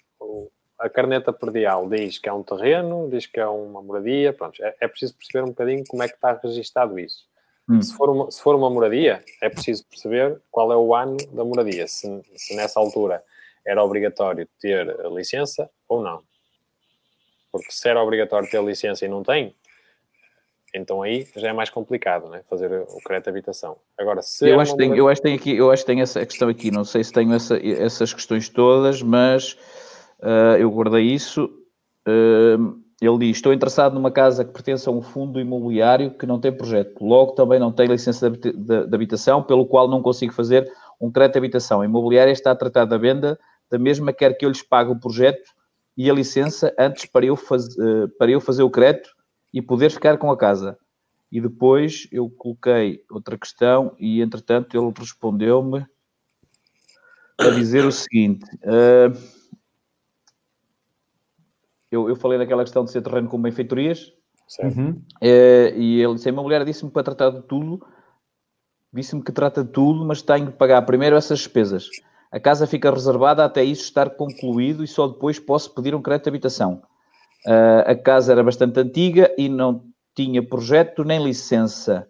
A 0.79 0.89
carneta 0.91 1.33
perdial 1.33 1.89
diz 1.89 2.19
que 2.19 2.29
é 2.29 2.33
um 2.33 2.43
terreno, 2.43 3.09
diz 3.11 3.27
que 3.27 3.41
é 3.41 3.47
uma 3.47 3.83
moradia. 3.83 4.35
Pronto, 4.35 4.63
é, 4.63 4.77
é 4.81 4.89
preciso 4.89 5.15
perceber 5.15 5.45
um 5.45 5.49
bocadinho 5.49 5.85
como 5.89 6.03
é 6.03 6.09
que 6.09 6.15
está 6.15 6.39
registado 6.43 6.99
isso. 6.99 7.27
Hum. 7.69 7.81
Se, 7.81 7.95
for 7.97 8.11
uma, 8.11 8.31
se 8.31 8.43
for 8.43 8.55
uma 8.55 8.69
moradia, 8.69 9.25
é 9.41 9.49
preciso 9.49 9.87
perceber 9.87 10.41
qual 10.51 10.71
é 10.71 10.77
o 10.77 10.95
ano 10.95 11.17
da 11.33 11.43
moradia. 11.43 11.89
Se, 11.89 12.23
se 12.35 12.55
nessa 12.55 12.79
altura 12.79 13.23
era 13.65 13.83
obrigatório 13.83 14.47
ter 14.61 14.87
licença 15.11 15.71
ou 15.89 16.03
não. 16.03 16.23
Porque 17.51 17.73
se 17.73 17.89
era 17.89 18.03
obrigatório 18.03 18.49
ter 18.51 18.63
licença 18.63 19.07
e 19.07 19.09
não 19.09 19.23
tem, 19.23 19.57
então 20.77 21.03
aí 21.03 21.27
já 21.37 21.49
é 21.49 21.53
mais 21.53 21.71
complicado, 21.71 22.29
né? 22.29 22.43
Fazer 22.49 22.71
o 22.73 23.01
crédito 23.03 23.25
de 23.25 23.31
habitação. 23.31 23.77
Agora, 23.99 24.23
se 24.23 24.49
eu, 24.49 24.61
acho 24.61 24.73
que 24.73 24.79
tem, 24.79 24.97
eu 24.97 25.09
acho 25.09 25.21
que 25.21 25.29
tem 25.29 25.37
aqui, 25.37 25.57
eu 25.57 25.71
acho 25.71 25.83
que 25.83 25.87
tem 25.87 26.01
essa 26.01 26.25
questão 26.25 26.49
aqui, 26.49 26.71
não 26.71 26.85
sei 26.85 27.03
se 27.03 27.13
tenho 27.13 27.33
essa, 27.33 27.57
essas 27.57 28.13
questões 28.13 28.49
todas, 28.49 29.03
mas 29.03 29.57
uh, 30.21 30.57
eu 30.59 30.71
guardei 30.71 31.05
isso. 31.05 31.47
Uh, 32.07 32.81
ele 33.01 33.19
diz: 33.19 33.37
Estou 33.37 33.53
interessado 33.53 33.95
numa 33.95 34.11
casa 34.11 34.45
que 34.45 34.53
pertence 34.53 34.89
a 34.89 34.93
um 34.93 35.03
fundo 35.03 35.41
imobiliário 35.41 36.11
que 36.13 36.27
não 36.27 36.41
tem 36.41 36.53
projeto. 36.53 37.05
Logo, 37.05 37.33
também 37.33 37.59
não 37.59 37.73
tem 37.73 37.87
licença 37.87 38.31
de, 38.31 38.95
habitação, 38.95 39.43
pelo 39.43 39.67
qual 39.67 39.89
não 39.89 40.03
consigo 40.03 40.33
fazer 40.33 40.71
um 41.01 41.11
crédito 41.11 41.35
de 41.35 41.39
habitação. 41.39 41.81
A 41.81 41.85
imobiliária 41.85 42.33
está 42.33 42.53
a 42.53 42.57
tratar 42.57 42.85
da 42.85 42.97
venda 42.97 43.39
da 43.71 43.79
mesma, 43.79 44.13
quer 44.13 44.35
que 44.35 44.45
eu 44.45 44.51
lhes 44.51 44.63
pague 44.63 44.91
o 44.91 44.99
projeto 44.99 45.51
e 45.97 46.11
a 46.11 46.15
licença 46.15 46.73
antes 46.79 47.07
para 47.07 47.27
eu, 47.27 47.35
faz, 47.35 47.67
uh, 47.77 48.09
para 48.19 48.31
eu 48.31 48.41
fazer 48.41 48.63
o 48.63 48.71
crédito 48.71 49.16
e 49.57 49.63
poder 49.63 49.91
ficar 49.91 50.19
com 50.19 50.31
a 50.31 50.37
casa. 50.37 50.79
E 51.33 51.41
depois 51.41 52.07
eu 52.13 52.29
coloquei 52.29 53.03
outra 53.11 53.39
questão 53.39 53.97
e, 53.99 54.21
entretanto, 54.21 54.77
ele 54.77 54.93
respondeu-me 54.95 55.87
a 57.39 57.49
dizer 57.49 57.87
o 57.87 57.91
seguinte. 57.91 58.45
Uh, 58.57 59.19
eu, 61.91 62.07
eu 62.11 62.17
falei 62.17 62.37
daquela 62.37 62.65
questão 62.65 62.85
de 62.85 62.91
ser 62.91 63.01
terreno 63.01 63.31
com 63.31 63.41
benfeitorias. 63.41 64.13
Uhum. 64.63 64.91
Uh, 65.23 65.75
e 65.75 66.03
ele 66.03 66.15
disse, 66.17 66.29
a 66.29 66.33
minha 66.33 66.43
mulher 66.43 66.63
disse-me 66.63 66.91
para 66.91 67.05
tratar 67.05 67.31
de 67.31 67.41
tudo, 67.41 67.83
disse-me 68.93 69.25
que 69.25 69.33
trata 69.33 69.65
de 69.65 69.71
tudo, 69.71 70.05
mas 70.05 70.21
tenho 70.21 70.49
que 70.49 70.59
pagar 70.59 70.83
primeiro 70.83 71.17
essas 71.17 71.39
despesas. 71.39 71.89
A 72.31 72.39
casa 72.39 72.67
fica 72.67 72.91
reservada 72.91 73.43
até 73.43 73.65
isso 73.65 73.85
estar 73.85 74.11
concluído 74.11 74.85
e 74.85 74.87
só 74.87 75.09
depois 75.09 75.41
posso 75.41 75.75
pedir 75.75 75.95
um 75.95 76.03
crédito 76.03 76.25
de 76.25 76.29
habitação. 76.29 76.83
Uh, 77.45 77.91
a 77.91 77.95
casa 77.95 78.33
era 78.33 78.43
bastante 78.43 78.79
antiga 78.81 79.33
e 79.37 79.49
não 79.49 79.85
tinha 80.15 80.43
projeto 80.43 81.05
nem 81.05 81.23
licença. 81.23 82.09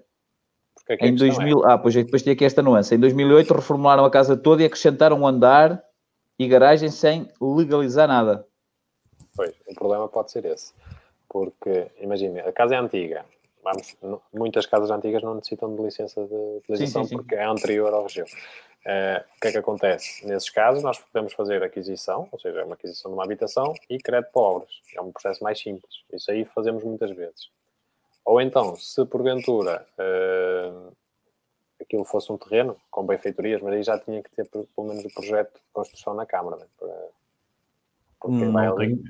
É 0.88 1.08
em 1.08 1.14
2000, 1.14 1.58
é? 1.64 1.72
ah, 1.72 1.78
pois 1.78 1.96
é, 1.96 2.04
depois 2.04 2.22
tinha 2.22 2.32
aqui 2.32 2.44
esta 2.44 2.62
nuance. 2.62 2.94
Em 2.94 2.98
2008 2.98 3.52
reformularam 3.52 4.04
a 4.04 4.10
casa 4.10 4.36
toda 4.36 4.62
e 4.62 4.66
acrescentaram 4.66 5.20
um 5.20 5.26
andar 5.26 5.82
e 6.38 6.46
garagem 6.46 6.90
sem 6.90 7.28
legalizar 7.40 8.06
nada. 8.06 8.46
Pois, 9.34 9.52
o 9.68 9.74
problema 9.74 10.08
pode 10.08 10.30
ser 10.30 10.44
esse. 10.44 10.72
Porque, 11.28 11.90
imagine, 12.00 12.40
a 12.40 12.52
casa 12.52 12.76
é 12.76 12.78
antiga. 12.78 13.24
Vamos, 13.66 13.96
muitas 14.32 14.64
casas 14.64 14.92
antigas 14.92 15.24
não 15.24 15.34
necessitam 15.34 15.74
de 15.74 15.82
licença 15.82 16.24
de 16.24 16.34
utilização 16.58 17.02
sim, 17.02 17.08
sim, 17.08 17.16
sim. 17.16 17.16
porque 17.16 17.34
é 17.34 17.44
anterior 17.44 17.92
ao 17.92 18.04
regime. 18.04 18.28
Uh, 18.28 19.18
o 19.36 19.40
que 19.40 19.48
é 19.48 19.50
que 19.50 19.58
acontece? 19.58 20.24
Nesses 20.24 20.48
casos, 20.50 20.84
nós 20.84 21.00
podemos 21.00 21.32
fazer 21.32 21.60
aquisição, 21.64 22.28
ou 22.30 22.38
seja, 22.38 22.64
uma 22.64 22.74
aquisição 22.74 23.10
de 23.10 23.16
uma 23.16 23.24
habitação 23.24 23.74
e 23.90 23.98
crédito 23.98 24.30
para 24.30 24.40
obras. 24.40 24.70
É 24.94 25.00
um 25.00 25.10
processo 25.10 25.42
mais 25.42 25.58
simples. 25.58 26.04
Isso 26.12 26.30
aí 26.30 26.44
fazemos 26.44 26.84
muitas 26.84 27.10
vezes. 27.10 27.50
Ou 28.24 28.40
então, 28.40 28.76
se 28.76 29.04
porventura 29.04 29.84
uh, 29.98 30.92
aquilo 31.80 32.04
fosse 32.04 32.30
um 32.30 32.38
terreno 32.38 32.76
com 32.88 33.04
benfeitorias, 33.04 33.60
mas 33.60 33.74
aí 33.74 33.82
já 33.82 33.98
tinha 33.98 34.22
que 34.22 34.30
ter 34.30 34.46
pelo 34.48 34.86
menos 34.86 35.04
o 35.04 35.12
projeto 35.12 35.54
de 35.54 35.60
construção 35.72 36.14
na 36.14 36.24
Câmara. 36.24 36.56
Né? 36.58 36.66
Para, 36.78 37.08
porque 38.20 38.44
não, 38.44 38.52
vai 38.52 38.68
ali. 38.68 39.02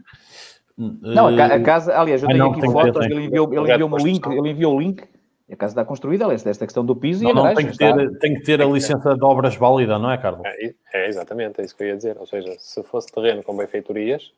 Não, 0.76 1.28
a, 1.28 1.60
casa, 1.60 1.98
aliás, 1.98 2.22
eu 2.22 2.28
tenho 2.28 2.50
aqui 2.50 2.70
fotos, 2.70 3.06
ele 3.06 3.24
enviou, 3.24 3.52
ele 3.52 3.72
enviou 3.72 3.90
um 3.90 3.96
link, 3.96 4.26
ele 4.26 4.50
enviou 4.50 4.76
o 4.76 4.80
link 4.80 5.08
a 5.50 5.56
casa 5.56 5.72
está 5.72 5.84
construída, 5.84 6.24
aliás, 6.24 6.42
desta 6.42 6.66
questão 6.66 6.84
do 6.84 6.96
piso 6.96 7.22
não, 7.22 7.30
e 7.30 7.32
a 7.32 7.34
não, 7.34 7.54
tem 7.54 7.70
que, 7.70 7.78
ter, 7.78 8.18
tem 8.18 8.34
que 8.34 8.42
ter 8.42 8.60
a 8.60 8.64
licença 8.64 9.14
de 9.14 9.24
obras 9.24 9.54
válida, 9.54 9.96
não 9.96 10.10
é, 10.10 10.18
Carlos? 10.18 10.44
É, 10.44 10.74
é, 10.92 11.06
exatamente, 11.06 11.60
é 11.60 11.64
isso 11.64 11.76
que 11.76 11.84
eu 11.84 11.88
ia 11.88 11.96
dizer. 11.96 12.18
Ou 12.18 12.26
seja, 12.26 12.56
se 12.58 12.82
fosse 12.82 13.12
terreno 13.12 13.44
com 13.44 13.56
benfeitorias, 13.56 14.32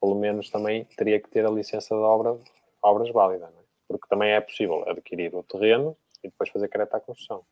pelo 0.00 0.16
menos 0.16 0.50
também 0.50 0.84
teria 0.96 1.20
que 1.20 1.28
ter 1.28 1.46
a 1.46 1.50
licença 1.50 1.94
de 1.94 2.00
obra, 2.00 2.36
obras 2.82 3.08
válida, 3.10 3.44
é? 3.44 3.62
porque 3.86 4.08
também 4.08 4.32
é 4.32 4.40
possível 4.40 4.84
adquirir 4.88 5.32
o 5.32 5.44
terreno 5.44 5.96
e 6.24 6.28
depois 6.28 6.50
fazer 6.50 6.66
crédito 6.66 6.94
à 6.96 7.00
construção. 7.00 7.42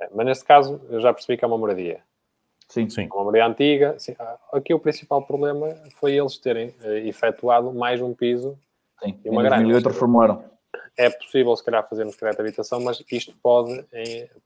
É, 0.00 0.08
mas 0.14 0.24
neste 0.24 0.44
caso, 0.46 0.80
eu 0.88 1.02
já 1.02 1.12
percebi 1.12 1.36
que 1.36 1.44
é 1.44 1.48
uma 1.48 1.58
moradia. 1.58 2.00
Sim, 2.68 2.88
sim. 2.88 3.08
Uma 3.12 3.24
moradia 3.24 3.46
antiga. 3.46 3.98
Sim. 3.98 4.14
Ah, 4.18 4.38
aqui 4.52 4.74
o 4.74 4.78
principal 4.78 5.22
problema 5.22 5.74
foi 5.98 6.14
eles 6.14 6.36
terem 6.38 6.68
uh, 6.68 6.88
efetuado 7.06 7.72
mais 7.72 8.00
um 8.00 8.14
piso 8.14 8.58
sim. 9.02 9.18
e 9.24 9.30
uma 9.30 9.42
grande. 9.42 9.70
E 9.70 9.74
outro 9.74 9.90
reformaram 9.90 10.44
é 10.98 11.08
possível, 11.08 11.54
se 11.56 11.64
calhar, 11.64 11.88
fazermos 11.88 12.16
crédito 12.16 12.38
de 12.38 12.48
habitação, 12.48 12.80
mas 12.80 13.02
isto 13.10 13.32
pode, 13.40 13.84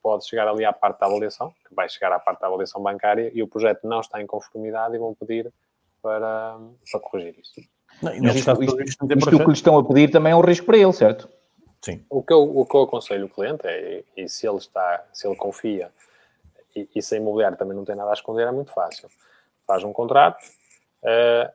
pode 0.03 0.29
chegar 0.29 0.47
ali 0.47 0.67
à 0.67 0.73
parte 0.73 1.01
da 1.01 1.07
avaliação, 1.07 1.53
que 1.67 1.75
vai 1.75 1.89
chegar 1.89 2.13
à 2.13 2.19
parte 2.19 2.41
da 2.41 2.47
avaliação 2.47 2.83
bancária 2.83 3.31
e 3.35 3.43
o 3.43 3.49
projeto 3.49 3.87
não 3.89 4.01
está 4.01 4.21
em 4.21 4.27
conformidade 4.27 4.95
e 4.95 4.99
vão 4.99 5.15
pedir 5.15 5.51
para, 6.03 6.59
para 6.91 7.01
corrigir 7.01 7.37
isso. 7.41 7.69
Não, 8.03 8.13
mas 8.21 8.37
isto, 8.37 8.51
isto, 8.63 8.83
isto, 8.83 9.17
isto 9.17 9.37
o 9.37 9.39
que 9.39 9.47
lhe 9.47 9.53
estão 9.53 9.79
a 9.79 9.85
pedir 9.85 10.11
também 10.11 10.33
é 10.33 10.37
um 10.37 10.41
risco 10.41 10.67
para 10.67 10.77
ele, 10.77 10.93
certo? 10.93 11.27
Sim. 11.81 12.05
O 12.11 12.23
que 12.23 12.33
eu, 12.33 12.43
o 12.43 12.67
que 12.67 12.77
eu 12.77 12.83
aconselho 12.83 13.27
o 13.27 13.29
cliente 13.31 13.67
é, 13.67 14.05
e 14.15 14.29
se 14.29 14.47
ele 14.47 14.59
está, 14.59 15.05
se 15.13 15.27
ele 15.27 15.37
confia 15.37 15.91
e, 16.77 16.89
e 16.95 17.03
se 17.03 17.15
a 17.15 17.19
imobiliária 17.19 17.57
também 17.57 17.77
não 17.77 17.85
tem 17.85 17.97
nada 17.97 18.11
a 18.11 18.15
esconder, 18.15 18.47
é 18.47 18.53
muito 18.53 18.73
fácil. 18.73 19.09
Faz 19.67 19.85
um 19.85 19.93
contrato, 19.93 20.43
uh, 21.03 21.53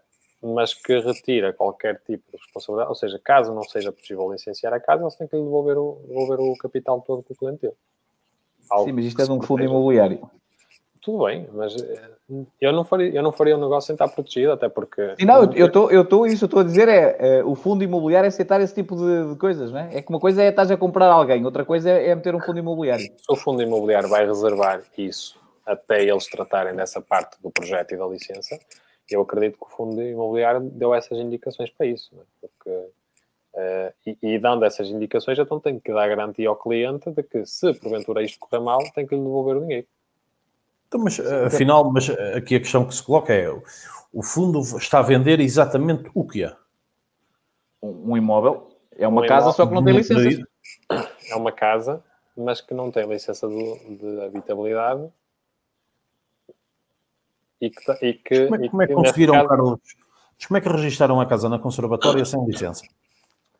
mas 0.53 0.73
que 0.73 0.99
retira 0.99 1.53
qualquer 1.53 2.01
tipo 2.05 2.31
de 2.31 2.37
responsabilidade, 2.37 2.89
ou 2.89 2.95
seja, 2.95 3.19
caso 3.23 3.53
não 3.53 3.63
seja 3.63 3.91
possível 3.91 4.31
licenciar 4.31 4.73
a 4.73 4.79
casa, 4.79 5.03
eles 5.03 5.15
têm 5.15 5.27
que 5.27 5.35
lhe 5.35 5.43
devolver 5.43 5.77
o, 5.77 6.01
devolver 6.07 6.39
o 6.39 6.57
capital 6.57 7.01
todo 7.01 7.23
que 7.23 7.33
o 7.33 7.35
cliente 7.35 7.61
teve. 7.61 7.75
Sim, 8.83 8.91
mas 8.91 9.05
isto 9.05 9.21
é 9.21 9.25
de 9.25 9.31
um 9.31 9.41
fundo 9.41 9.63
imobiliário 9.63 10.29
tudo 11.07 11.23
bem, 11.23 11.47
mas 11.53 11.73
eh, 11.73 12.09
eu 12.59 12.73
não 12.73 12.83
faria, 12.83 13.09
eu 13.15 13.23
não 13.23 13.31
faria 13.31 13.55
um 13.55 13.61
negócio 13.61 13.87
sem 13.87 13.93
estar 13.93 14.09
protegido, 14.09 14.51
até 14.51 14.67
porque. 14.67 15.15
Sim, 15.17 15.25
não, 15.25 15.49
eu 15.53 15.67
estou, 15.67 15.89
eu 15.89 16.01
estou, 16.01 16.27
isso 16.27 16.43
eu 16.43 16.47
estou 16.47 16.59
a 16.59 16.63
dizer 16.65 16.89
é, 16.89 17.15
é, 17.17 17.43
o 17.45 17.55
fundo 17.55 17.81
imobiliário 17.81 18.25
é 18.25 18.27
aceitar 18.27 18.59
esse 18.59 18.75
tipo 18.75 18.93
de, 18.97 19.29
de, 19.29 19.39
coisas, 19.39 19.71
não 19.71 19.79
é? 19.79 19.99
É 19.99 20.01
que 20.01 20.09
uma 20.09 20.19
coisa 20.19 20.43
é 20.43 20.49
estás 20.49 20.69
a 20.69 20.75
comprar 20.75 21.07
alguém, 21.07 21.45
outra 21.45 21.63
coisa 21.63 21.89
é, 21.89 22.09
é 22.09 22.15
meter 22.15 22.35
um 22.35 22.41
fundo 22.41 22.59
imobiliário. 22.59 23.05
Se 23.05 23.13
o 23.29 23.37
fundo 23.37 23.61
imobiliário 23.61 24.09
vai 24.09 24.25
reservar 24.25 24.83
isso 24.97 25.39
até 25.65 26.03
eles 26.03 26.27
tratarem 26.27 26.75
dessa 26.75 26.99
parte 26.99 27.41
do 27.41 27.49
projeto 27.49 27.93
e 27.93 27.97
da 27.97 28.05
licença, 28.05 28.59
eu 29.09 29.21
acredito 29.21 29.57
que 29.57 29.65
o 29.65 29.69
fundo 29.69 30.01
imobiliário 30.01 30.59
deu 30.59 30.93
essas 30.93 31.17
indicações 31.17 31.69
para 31.69 31.85
isso, 31.85 32.13
é? 32.15 32.47
porque. 32.47 32.69
Uh, 33.53 33.91
e, 34.05 34.17
e, 34.35 34.37
dando 34.37 34.65
essas 34.65 34.87
indicações, 34.87 35.39
então 35.39 35.59
tem 35.59 35.79
que 35.79 35.91
dar 35.91 36.07
garantia 36.07 36.47
ao 36.47 36.55
cliente 36.55 37.09
de 37.09 37.23
que, 37.23 37.43
se 37.43 37.73
porventura 37.73 38.21
isto 38.21 38.37
correr 38.37 38.61
mal, 38.61 38.83
tem 38.93 39.07
que 39.07 39.15
lhe 39.15 39.21
devolver 39.21 39.57
o 39.57 39.61
dinheiro. 39.61 39.87
Então, 40.87 41.01
mas 41.03 41.19
afinal, 41.19 41.91
mas 41.91 42.09
aqui 42.09 42.55
a 42.55 42.59
questão 42.59 42.85
que 42.85 42.95
se 42.95 43.03
coloca 43.03 43.33
é: 43.33 43.49
o 44.13 44.23
fundo 44.23 44.59
está 44.77 44.99
a 44.99 45.03
vender 45.03 45.39
exatamente 45.39 46.09
o 46.13 46.25
que 46.25 46.43
é? 46.43 46.55
Um 47.81 48.15
imóvel. 48.15 48.69
É 48.97 49.07
uma 49.07 49.21
um 49.21 49.27
casa, 49.27 49.47
imóvel, 49.47 49.53
só 49.53 49.67
que 49.67 49.73
não 49.73 49.83
tem 49.83 49.93
licença. 49.95 50.47
É 51.29 51.35
uma 51.35 51.51
casa, 51.51 52.03
mas 52.35 52.61
que 52.61 52.73
não 52.73 52.89
tem 52.89 53.07
licença 53.07 53.47
de, 53.47 53.97
de 53.97 54.21
habitabilidade. 54.21 55.09
E 57.59 57.69
que, 57.69 58.05
e 58.05 58.13
que, 58.13 58.45
como 58.45 58.55
é, 58.63 58.69
como 58.69 58.81
é 58.83 58.87
que 58.87 58.93
conseguiram, 58.93 59.33
caso... 59.33 59.47
Carlos? 59.47 59.79
Como 60.47 60.57
é 60.57 60.61
que 60.61 60.69
registaram 60.69 61.19
a 61.19 61.25
casa 61.25 61.49
na 61.49 61.57
conservatória 61.59 62.23
sem 62.23 62.43
licença? 62.45 62.83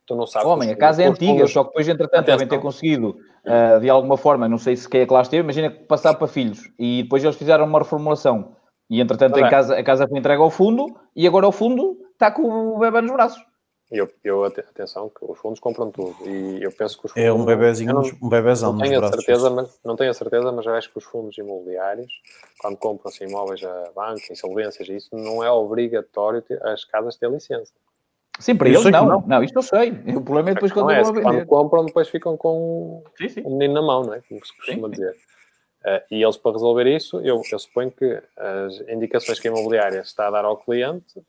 Tu 0.07 0.15
não 0.15 0.25
sabes. 0.25 0.47
Homem, 0.47 0.71
a 0.71 0.77
casa 0.77 1.03
é 1.03 1.05
antiga, 1.05 1.45
só 1.47 1.65
que 1.65 1.69
depois, 1.71 1.87
entretanto, 1.89 2.25
devem 2.25 2.47
ter 2.47 2.61
conseguido, 2.61 3.17
uh, 3.45 3.79
de 3.81 3.89
alguma 3.89 4.15
forma, 4.15 4.47
não 4.47 4.57
sei 4.57 4.77
se 4.77 4.87
quem 4.87 5.01
é 5.01 5.05
que 5.05 5.13
lá 5.13 5.21
esteve, 5.21 5.43
imagina 5.43 5.69
passar 5.69 6.13
para 6.13 6.27
filhos. 6.27 6.71
E 6.79 7.03
depois 7.03 7.21
eles 7.21 7.35
fizeram 7.35 7.65
uma 7.65 7.79
reformulação. 7.79 8.55
E, 8.89 9.01
entretanto, 9.01 9.37
em 9.37 9.49
casa, 9.49 9.77
a 9.77 9.83
casa 9.83 10.07
foi 10.07 10.17
entregue 10.17 10.41
ao 10.41 10.49
fundo 10.49 10.97
e 11.13 11.27
agora 11.27 11.45
o 11.45 11.51
fundo 11.51 11.97
está 12.13 12.31
com 12.31 12.75
o 12.75 12.79
bebê 12.79 13.01
nos 13.01 13.11
braços. 13.11 13.43
Eu, 13.91 14.09
eu, 14.23 14.45
atenção, 14.45 15.09
que 15.09 15.25
os 15.25 15.37
fundos 15.39 15.59
compram 15.59 15.91
tudo. 15.91 16.15
E 16.25 16.63
eu 16.63 16.71
penso 16.71 16.97
que 16.97 17.05
os 17.05 17.11
fundos. 17.11 17.27
É 17.27 17.31
um 17.31 17.43
bebezinho, 17.43 17.93
não, 17.93 18.01
um 18.21 18.29
bebezão 18.29 18.73
não 18.73 18.79
tenho, 18.79 19.03
a 19.03 19.09
certeza, 19.09 19.49
mas, 19.49 19.79
não 19.83 19.95
tenho 19.97 20.11
a 20.11 20.13
certeza, 20.13 20.51
mas 20.53 20.65
eu 20.65 20.73
acho 20.73 20.89
que 20.89 20.97
os 20.97 21.03
fundos 21.03 21.37
imobiliários, 21.37 22.11
quando 22.59 22.77
compram-se 22.77 23.25
imóveis 23.25 23.61
a 23.63 23.91
banco, 23.93 24.21
insolvências, 24.31 24.87
isso 24.87 25.09
não 25.13 25.43
é 25.43 25.51
obrigatório 25.51 26.41
ter, 26.41 26.61
as 26.65 26.85
casas 26.85 27.17
ter 27.17 27.29
licença. 27.29 27.73
Sim, 28.39 28.55
para 28.55 28.69
eles 28.69 28.85
não. 28.85 29.05
não. 29.05 29.23
Não, 29.25 29.43
isto 29.43 29.57
eu 29.57 29.61
sei. 29.61 29.91
O 30.15 30.21
problema 30.21 30.51
é 30.51 30.53
depois 30.53 30.71
quando 30.71 30.91
é, 30.91 31.01
vão 31.01 31.13
vender. 31.13 31.23
Quando 31.23 31.45
compram, 31.45 31.85
depois 31.85 32.07
ficam 32.07 32.37
com 32.37 33.03
sim, 33.17 33.29
sim. 33.29 33.43
um 33.45 33.57
menino 33.57 33.73
na 33.73 33.81
mão, 33.81 34.03
não 34.03 34.13
é? 34.13 34.21
Como 34.27 34.45
se 34.45 34.55
costuma 34.55 34.87
sim, 34.87 34.91
dizer. 34.91 35.15
Uh, 35.85 36.01
e 36.11 36.23
eles, 36.23 36.37
para 36.37 36.51
resolver 36.51 36.85
isso, 36.87 37.19
eu, 37.21 37.41
eu, 37.51 37.59
suponho 37.59 37.91
que 37.91 38.21
as 38.35 38.81
indicações 38.89 39.39
que 39.39 39.47
a 39.47 39.51
imobiliária 39.51 39.99
está 39.99 40.27
a 40.27 40.31
dar 40.31 40.45
ao 40.45 40.57
cliente 40.57 41.21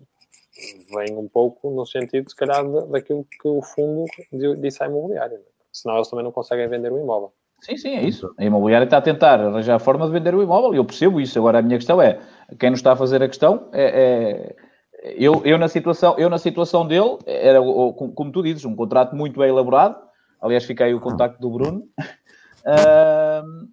vêm 0.94 1.16
um 1.16 1.28
pouco 1.28 1.70
no 1.70 1.86
sentido, 1.86 2.28
se 2.28 2.36
calhar, 2.36 2.64
daquilo 2.88 3.24
que 3.24 3.48
o 3.48 3.62
fundo 3.62 4.04
disse 4.60 4.82
à 4.82 4.86
imobiliária. 4.86 5.36
É? 5.36 5.40
Senão 5.72 5.96
eles 5.96 6.08
também 6.08 6.24
não 6.24 6.32
conseguem 6.32 6.68
vender 6.68 6.92
o 6.92 6.98
imóvel. 6.98 7.32
Sim, 7.60 7.76
sim, 7.76 7.96
é 7.96 8.02
isso. 8.02 8.32
A 8.38 8.44
imobiliária 8.44 8.84
está 8.84 8.98
a 8.98 9.02
tentar 9.02 9.40
arranjar 9.40 9.76
a 9.76 9.78
forma 9.78 10.06
de 10.06 10.12
vender 10.12 10.34
o 10.34 10.42
imóvel 10.42 10.74
e 10.74 10.76
eu 10.76 10.84
percebo 10.84 11.20
isso. 11.20 11.38
Agora, 11.38 11.58
a 11.58 11.62
minha 11.62 11.76
questão 11.76 12.00
é: 12.00 12.20
quem 12.58 12.70
nos 12.70 12.80
está 12.80 12.92
a 12.92 12.96
fazer 12.96 13.22
a 13.22 13.28
questão 13.28 13.68
é, 13.72 13.84
é 13.84 14.56
eu, 15.02 15.42
eu, 15.44 15.58
na 15.58 15.68
situação, 15.68 16.16
eu 16.18 16.28
na 16.28 16.38
situação 16.38 16.86
dele, 16.86 17.18
era, 17.26 17.60
como 17.60 18.32
tu 18.32 18.42
dizes, 18.42 18.64
um 18.64 18.74
contrato 18.74 19.14
muito 19.14 19.38
bem 19.38 19.48
elaborado. 19.48 19.96
Aliás, 20.40 20.64
fiquei 20.64 20.86
aí 20.86 20.94
o 20.94 21.00
contacto 21.00 21.40
do 21.40 21.50
Bruno. 21.50 21.88
Uh, 22.64 23.68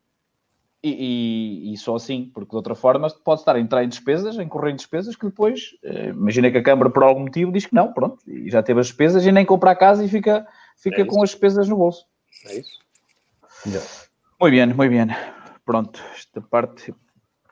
e, 0.83 1.69
e, 1.69 1.73
e, 1.73 1.77
só 1.77 1.95
assim, 1.95 2.29
porque 2.31 2.51
de 2.51 2.55
outra 2.55 2.75
forma 2.75 3.09
pode 3.23 3.41
estar 3.41 3.55
a 3.55 3.59
entrar 3.59 3.83
em 3.83 3.89
despesas, 3.89 4.38
a 4.38 4.43
incorrer 4.43 4.73
em 4.73 4.75
despesas, 4.75 5.15
que 5.15 5.25
depois, 5.25 5.71
uh, 5.83 6.09
imagina 6.09 6.51
que 6.51 6.57
a 6.57 6.63
Câmara 6.63 6.91
por 6.91 7.03
algum 7.03 7.21
motivo 7.21 7.51
diz 7.51 7.65
que 7.65 7.73
não, 7.73 7.91
pronto, 7.91 8.19
e 8.27 8.49
já 8.51 8.61
teve 8.61 8.79
as 8.79 8.88
despesas 8.88 9.25
e 9.25 9.31
nem 9.31 9.45
compra 9.45 9.71
a 9.71 9.75
casa 9.75 10.05
e 10.05 10.07
fica, 10.07 10.47
fica 10.77 11.01
é 11.01 11.05
com 11.05 11.23
as 11.23 11.31
despesas 11.31 11.67
no 11.67 11.77
bolso. 11.77 12.05
É 12.45 12.59
isso. 12.59 12.79
Yeah. 13.65 13.88
Muito 14.39 14.51
bem, 14.51 14.65
muito 14.67 14.91
bem. 14.91 15.17
Pronto, 15.65 16.03
esta 16.15 16.39
parte 16.39 16.93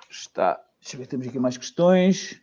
está. 0.09 0.59
Deixa 0.79 0.95
eu 0.95 0.99
ver, 0.99 1.07
temos 1.07 1.27
aqui 1.27 1.39
mais 1.39 1.57
questões. 1.57 2.42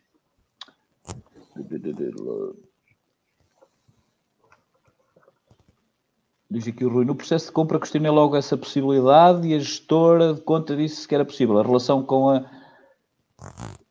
Diz 6.49 6.67
aqui 6.67 6.83
o 6.83 6.89
Rui, 6.89 7.05
no 7.05 7.15
processo 7.15 7.45
de 7.45 7.51
compra 7.53 7.79
questionei 7.79 8.11
logo 8.11 8.35
essa 8.35 8.57
possibilidade 8.57 9.47
e 9.47 9.55
a 9.55 9.59
gestora 9.59 10.33
de 10.33 10.41
conta 10.41 10.75
disse 10.75 11.07
que 11.07 11.15
era 11.15 11.23
possível. 11.23 11.57
A 11.57 11.63
relação 11.63 12.03
com 12.03 12.29
a. 12.29 12.45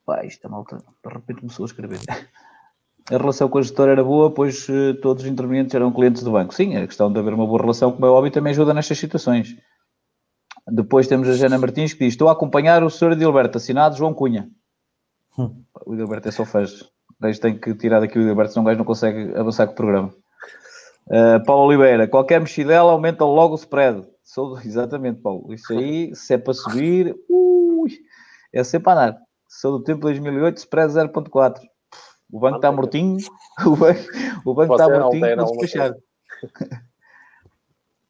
Pá, 0.04 0.24
isto 0.26 0.46
é 0.46 0.50
malta, 0.50 0.76
de 0.76 1.12
repente 1.12 1.40
começou 1.40 1.64
a 1.64 1.66
escrever. 1.66 2.00
A 3.10 3.16
relação 3.16 3.48
com 3.48 3.58
a 3.58 3.62
gestora 3.62 3.92
era 3.92 4.04
boa, 4.04 4.30
pois 4.30 4.68
uh, 4.68 4.94
todos 5.00 5.24
os 5.24 5.28
intervenientes 5.28 5.74
eram 5.74 5.90
clientes 5.90 6.22
do 6.22 6.30
banco. 6.30 6.54
Sim, 6.54 6.76
a 6.76 6.86
questão 6.86 7.12
de 7.12 7.18
haver 7.18 7.34
uma 7.34 7.46
boa 7.46 7.60
relação, 7.60 7.90
como 7.90 8.06
é 8.06 8.08
óbvio, 8.08 8.30
também 8.30 8.52
ajuda 8.52 8.72
nestas 8.72 8.98
situações. 8.98 9.56
Depois 10.68 11.08
temos 11.08 11.28
a 11.28 11.32
Jana 11.32 11.58
Martins 11.58 11.92
que 11.92 12.04
diz: 12.04 12.12
Estou 12.12 12.28
a 12.28 12.32
acompanhar 12.32 12.84
o 12.84 12.90
Sr. 12.90 13.12
Edilberto, 13.12 13.58
assinado 13.58 13.96
João 13.96 14.14
Cunha. 14.14 14.48
Hum. 15.36 15.64
O 15.86 15.94
Edilberto 15.94 16.28
é 16.28 16.30
só 16.30 16.44
fez 16.44 16.84
gajo 17.20 17.40
tem 17.40 17.58
que 17.58 17.74
tirar 17.74 18.00
daqui 18.00 18.18
o 18.18 18.22
Gilberto, 18.22 18.52
senão 18.52 18.64
o 18.64 18.66
gajo 18.66 18.78
não 18.78 18.84
consegue 18.84 19.36
avançar 19.36 19.66
com 19.66 19.72
o 19.72 19.76
programa. 19.76 20.14
Uh, 21.06 21.44
Paulo 21.44 21.66
Oliveira, 21.66 22.06
qualquer 22.06 22.40
mexidela 22.40 22.92
aumenta 22.92 23.24
logo 23.24 23.54
o 23.54 23.58
spread. 23.58 24.06
Sou, 24.22 24.58
exatamente, 24.64 25.20
Paulo. 25.20 25.52
Isso 25.52 25.72
aí, 25.72 26.14
se 26.14 26.34
é 26.34 26.38
para 26.38 26.54
subir, 26.54 27.14
ui, 27.28 27.90
é 28.52 28.62
sempre 28.64 28.90
a 28.90 28.92
andar. 28.92 29.18
Sou 29.48 29.78
do 29.78 29.84
tempo 29.84 29.98
de 29.98 30.20
2008, 30.20 30.58
spread 30.58 30.92
0.4. 30.92 31.60
O 32.32 32.38
banco 32.38 32.56
está 32.56 32.70
mortinho. 32.72 33.18
O 33.66 33.76
banco, 33.76 34.00
o 34.46 34.54
banco 34.54 34.72
está 34.72 34.88
mortinho 34.88 35.20
para 35.20 35.44
despechar. 35.44 35.90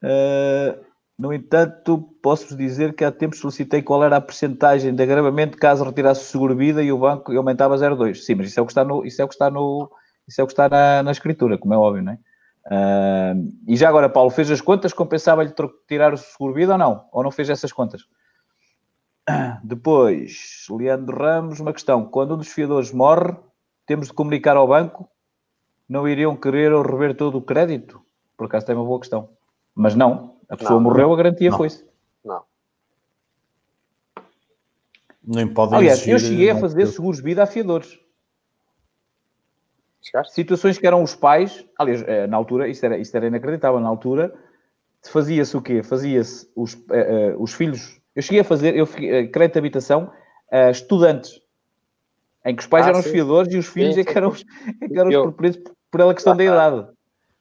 uh, 0.05 0.85
No 1.21 1.35
entanto, 1.35 1.99
posso-vos 2.23 2.57
dizer 2.57 2.95
que 2.95 3.05
há 3.05 3.13
tempos 3.13 3.41
solicitei 3.41 3.83
qual 3.83 4.03
era 4.03 4.17
a 4.17 4.21
percentagem 4.23 4.95
de 4.95 5.03
agravamento 5.03 5.59
caso 5.59 5.85
retirasse 5.85 6.23
o 6.23 6.25
seguro-vida 6.25 6.83
e 6.83 6.91
o 6.91 6.97
banco 6.97 7.31
aumentava 7.37 7.77
0,2. 7.77 8.15
Sim, 8.15 8.37
mas 8.37 8.47
isso 8.47 8.59
é 8.59 8.63
o 8.63 8.65
que 8.65 8.73
está 8.73 8.83
no, 8.83 9.05
isso 9.05 9.21
é 9.21 9.25
o 9.27 9.29
que 9.29 9.35
está 9.35 9.51
no, 9.51 9.91
isso 10.27 10.41
é 10.41 10.45
o 10.45 10.47
que 10.47 10.55
está 10.55 10.67
na, 10.71 11.03
na 11.03 11.11
escritura, 11.11 11.59
como 11.59 11.75
é 11.75 11.77
óbvio, 11.77 12.03
não 12.03 12.13
é? 12.13 12.19
Uh, 12.65 13.53
e 13.69 13.77
já 13.77 13.91
agora, 13.91 14.09
Paulo, 14.09 14.31
fez 14.31 14.51
as 14.51 14.63
contas, 14.63 14.95
compensava-lhe 14.95 15.53
tirar 15.87 16.15
o 16.15 16.17
seguro-vida 16.17 16.73
ou 16.73 16.79
não? 16.79 17.05
Ou 17.13 17.23
não 17.23 17.31
fez 17.31 17.51
essas 17.51 17.71
contas? 17.71 18.01
Depois, 19.63 20.65
Leandro 20.71 21.19
Ramos, 21.19 21.61
uma 21.61 21.75
questão. 21.75 22.07
Quando 22.07 22.33
um 22.33 22.39
dos 22.39 22.49
fiadores 22.49 22.93
morre, 22.93 23.37
temos 23.85 24.07
de 24.07 24.15
comunicar 24.15 24.57
ao 24.57 24.67
banco? 24.67 25.07
Não 25.87 26.09
iriam 26.09 26.35
querer 26.35 26.73
rever 26.73 27.15
todo 27.15 27.37
o 27.37 27.43
crédito? 27.43 28.01
Por 28.39 28.47
acaso 28.47 28.65
tem 28.65 28.75
uma 28.75 28.87
boa 28.87 29.01
questão. 29.01 29.29
Mas 29.75 29.95
não, 29.95 30.40
a 30.51 30.57
pessoa 30.57 30.81
não, 30.81 30.81
morreu, 30.81 31.13
a 31.13 31.17
garantia 31.17 31.53
foi-se. 31.53 31.85
Não. 32.25 32.43
Nem 35.23 35.47
podem 35.47 35.79
Aliás, 35.79 36.07
eu 36.07 36.19
cheguei 36.19 36.51
a 36.51 36.57
fazer 36.59 36.87
seguros 36.87 37.19
de 37.19 37.23
vida 37.23 37.43
a 37.43 37.47
fiadores. 37.47 37.99
Chegaste? 40.03 40.35
Situações 40.35 40.77
que 40.77 40.87
eram 40.87 41.03
os 41.03 41.15
pais, 41.15 41.65
aliás, 41.79 42.03
eh, 42.03 42.27
na 42.27 42.37
altura, 42.37 42.69
isto 42.69 42.85
era, 42.85 42.99
isto 42.99 43.15
era 43.15 43.27
inacreditável, 43.27 43.79
na 43.79 43.89
altura, 43.89 44.35
fazia-se 45.09 45.57
o 45.57 45.63
quê? 45.63 45.83
Fazia-se 45.83 46.51
os, 46.57 46.75
uh, 46.75 47.37
uh, 47.37 47.43
os 47.43 47.53
filhos. 47.53 48.01
Eu 48.17 48.23
cheguei 48.23 48.41
a 48.41 48.45
fazer, 48.45 48.75
eu 48.75 48.85
uh, 48.85 49.31
crédito 49.31 49.53
de 49.53 49.59
habitação, 49.59 50.11
uh, 50.53 50.71
estudantes, 50.71 51.41
em 52.45 52.57
que 52.57 52.63
os 52.63 52.67
pais 52.67 52.87
ah, 52.87 52.89
eram 52.89 53.03
sim. 53.03 53.09
os 53.09 53.13
fiadores 53.13 53.53
e 53.53 53.59
os 53.59 53.67
filhos 53.67 53.95
sim, 53.95 54.01
é 54.01 54.05
que 54.05 54.17
eram 54.17 54.31
os, 54.31 54.45
é 54.81 54.89
que 54.89 54.99
eram 54.99 55.11
os 55.11 55.17
proprietários 55.17 55.81
por 55.91 56.01
ela 56.01 56.15
questão 56.15 56.33
ah, 56.33 56.37
da 56.37 56.45
idade. 56.45 56.89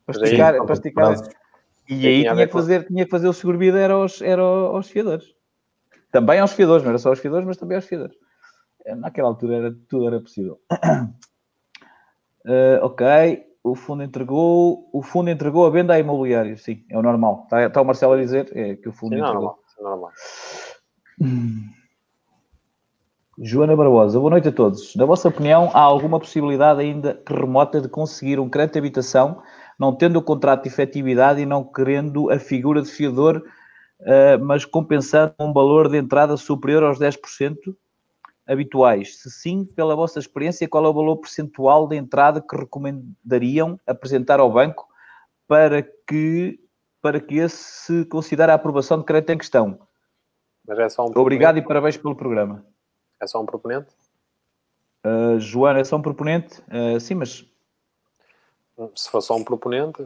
Para 0.06 0.24
esticar, 0.24 0.66
para 0.66 0.74
esticar, 0.74 1.16
e 1.90 2.08
aí 2.08 2.22
tinha, 2.22 2.48
que 2.48 2.54
fazer, 2.54 2.86
tinha 2.86 3.04
que 3.06 3.12
fazer 3.12 3.28
o 3.28 3.34
seguro-vida 3.34 3.80
era 3.80 3.96
aos, 3.96 4.22
era 4.22 4.42
aos 4.42 4.90
fiadores. 4.90 5.34
Também 6.12 6.40
aos 6.40 6.54
fiadores, 6.54 6.84
não 6.84 6.90
era 6.90 7.00
só 7.00 7.10
aos 7.10 7.20
fiadores, 7.20 7.48
mas 7.48 7.58
também 7.58 7.76
aos 7.76 7.86
fiadores. 7.86 8.16
Eh, 8.86 8.96
naquela 8.96 9.28
altura 9.28 9.56
era, 9.56 9.76
tudo 9.88 10.08
era 10.08 10.20
possível. 10.20 10.60
Uh, 12.46 12.80
ok. 12.86 13.46
o 13.64 13.76
fundo 13.76 14.04
entregou, 14.04 14.90
o 14.94 15.02
fundo 15.02 15.30
entregou 15.30 15.66
a 15.66 15.70
venda 15.70 15.94
à 15.94 16.00
imobiliária, 16.00 16.56
sim, 16.58 16.84
é 16.90 16.98
o 16.98 17.02
normal. 17.02 17.42
Está, 17.46 17.66
está 17.66 17.82
o 17.82 17.86
Marcelo 17.86 18.14
a 18.14 18.18
dizer 18.18 18.50
é, 18.56 18.76
que 18.76 18.88
o 18.88 18.94
fundo 18.94 19.16
sim, 19.16 19.22
entregou. 19.22 19.42
Normal, 19.42 19.60
é 19.78 19.84
normal. 19.84 20.12
Joana 23.42 23.74
Barbosa, 23.74 24.20
boa 24.20 24.32
noite 24.32 24.50
a 24.50 24.52
todos. 24.52 24.94
Na 24.96 25.06
vossa 25.06 25.30
opinião, 25.30 25.72
há 25.74 25.80
alguma 25.80 26.20
possibilidade 26.20 26.82
ainda 26.82 27.22
remota 27.26 27.80
de 27.80 27.88
conseguir 27.88 28.38
um 28.38 28.50
crédito 28.50 28.74
de 28.74 28.80
habitação, 28.80 29.42
não 29.80 29.96
tendo 29.96 30.18
o 30.18 30.22
contrato 30.22 30.64
de 30.64 30.70
efetividade 30.70 31.42
e 31.42 31.46
não 31.46 31.64
querendo 31.64 32.30
a 32.30 32.38
figura 32.38 32.82
de 32.82 32.92
fiador, 32.92 33.44
uh, 34.02 34.44
mas 34.44 34.66
compensando 34.66 35.34
um 35.40 35.54
valor 35.54 35.90
de 35.90 35.98
entrada 35.98 36.36
superior 36.36 36.84
aos 36.84 37.00
10% 37.00 37.56
habituais? 38.46 39.18
Se 39.20 39.32
sim, 39.32 39.64
pela 39.64 39.96
vossa 39.96 40.20
experiência, 40.20 40.68
qual 40.68 40.86
é 40.86 40.90
o 40.90 40.94
valor 40.94 41.18
percentual 41.18 41.88
de 41.88 41.96
entrada 41.96 42.42
que 42.42 42.56
recomendariam 42.56 43.80
apresentar 43.88 44.40
ao 44.40 44.52
banco 44.52 44.88
para 45.48 45.82
que, 45.82 46.60
para 47.02 47.20
que 47.20 47.38
esse 47.38 47.58
se 47.58 48.06
considere 48.06 48.52
a 48.52 48.56
aprovação 48.56 49.00
de 49.00 49.06
crédito 49.06 49.32
em 49.32 49.38
questão? 49.38 49.80
É 50.68 51.02
um 51.02 51.20
Obrigado 51.20 51.58
e 51.58 51.64
parabéns 51.64 51.98
pelo 51.98 52.16
programa. 52.16 52.64
É 53.20 53.26
só 53.26 53.42
um 53.42 53.46
proponente? 53.46 53.88
Uh, 55.06 55.40
Joana, 55.40 55.80
é 55.80 55.84
só 55.84 55.96
um 55.96 56.02
proponente? 56.02 56.62
Uh, 56.68 57.00
sim, 57.00 57.16
mas. 57.16 57.49
Se 58.96 59.10
for 59.10 59.22
só 59.22 59.36
um 59.36 59.44
proponente, 59.44 59.98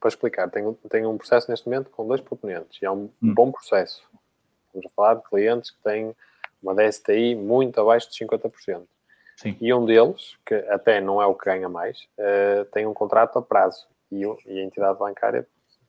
para 0.00 0.08
explicar, 0.08 0.50
tenho, 0.50 0.76
tenho 0.88 1.10
um 1.10 1.16
processo 1.16 1.50
neste 1.50 1.68
momento 1.68 1.90
com 1.90 2.06
dois 2.06 2.20
proponentes 2.20 2.80
e 2.80 2.84
é 2.84 2.90
um 2.90 3.08
hum. 3.22 3.34
bom 3.34 3.52
processo. 3.52 4.02
Estamos 4.66 4.86
a 4.86 4.94
falar 4.94 5.14
de 5.14 5.22
clientes 5.24 5.70
que 5.70 5.82
têm 5.82 6.14
uma 6.62 6.74
DSTI 6.74 7.34
muito 7.34 7.80
abaixo 7.80 8.10
de 8.10 8.24
50%. 8.24 8.82
Sim. 9.36 9.56
E 9.60 9.72
um 9.74 9.84
deles, 9.84 10.36
que 10.46 10.54
até 10.54 11.00
não 11.00 11.20
é 11.20 11.26
o 11.26 11.34
que 11.34 11.44
ganha 11.46 11.68
mais, 11.68 12.06
uh, 12.18 12.64
tem 12.66 12.86
um 12.86 12.94
contrato 12.94 13.38
a 13.38 13.42
prazo 13.42 13.86
e, 14.10 14.22
e, 14.46 14.60
a 14.60 14.64
entidade 14.64 14.98
bancária 14.98 15.46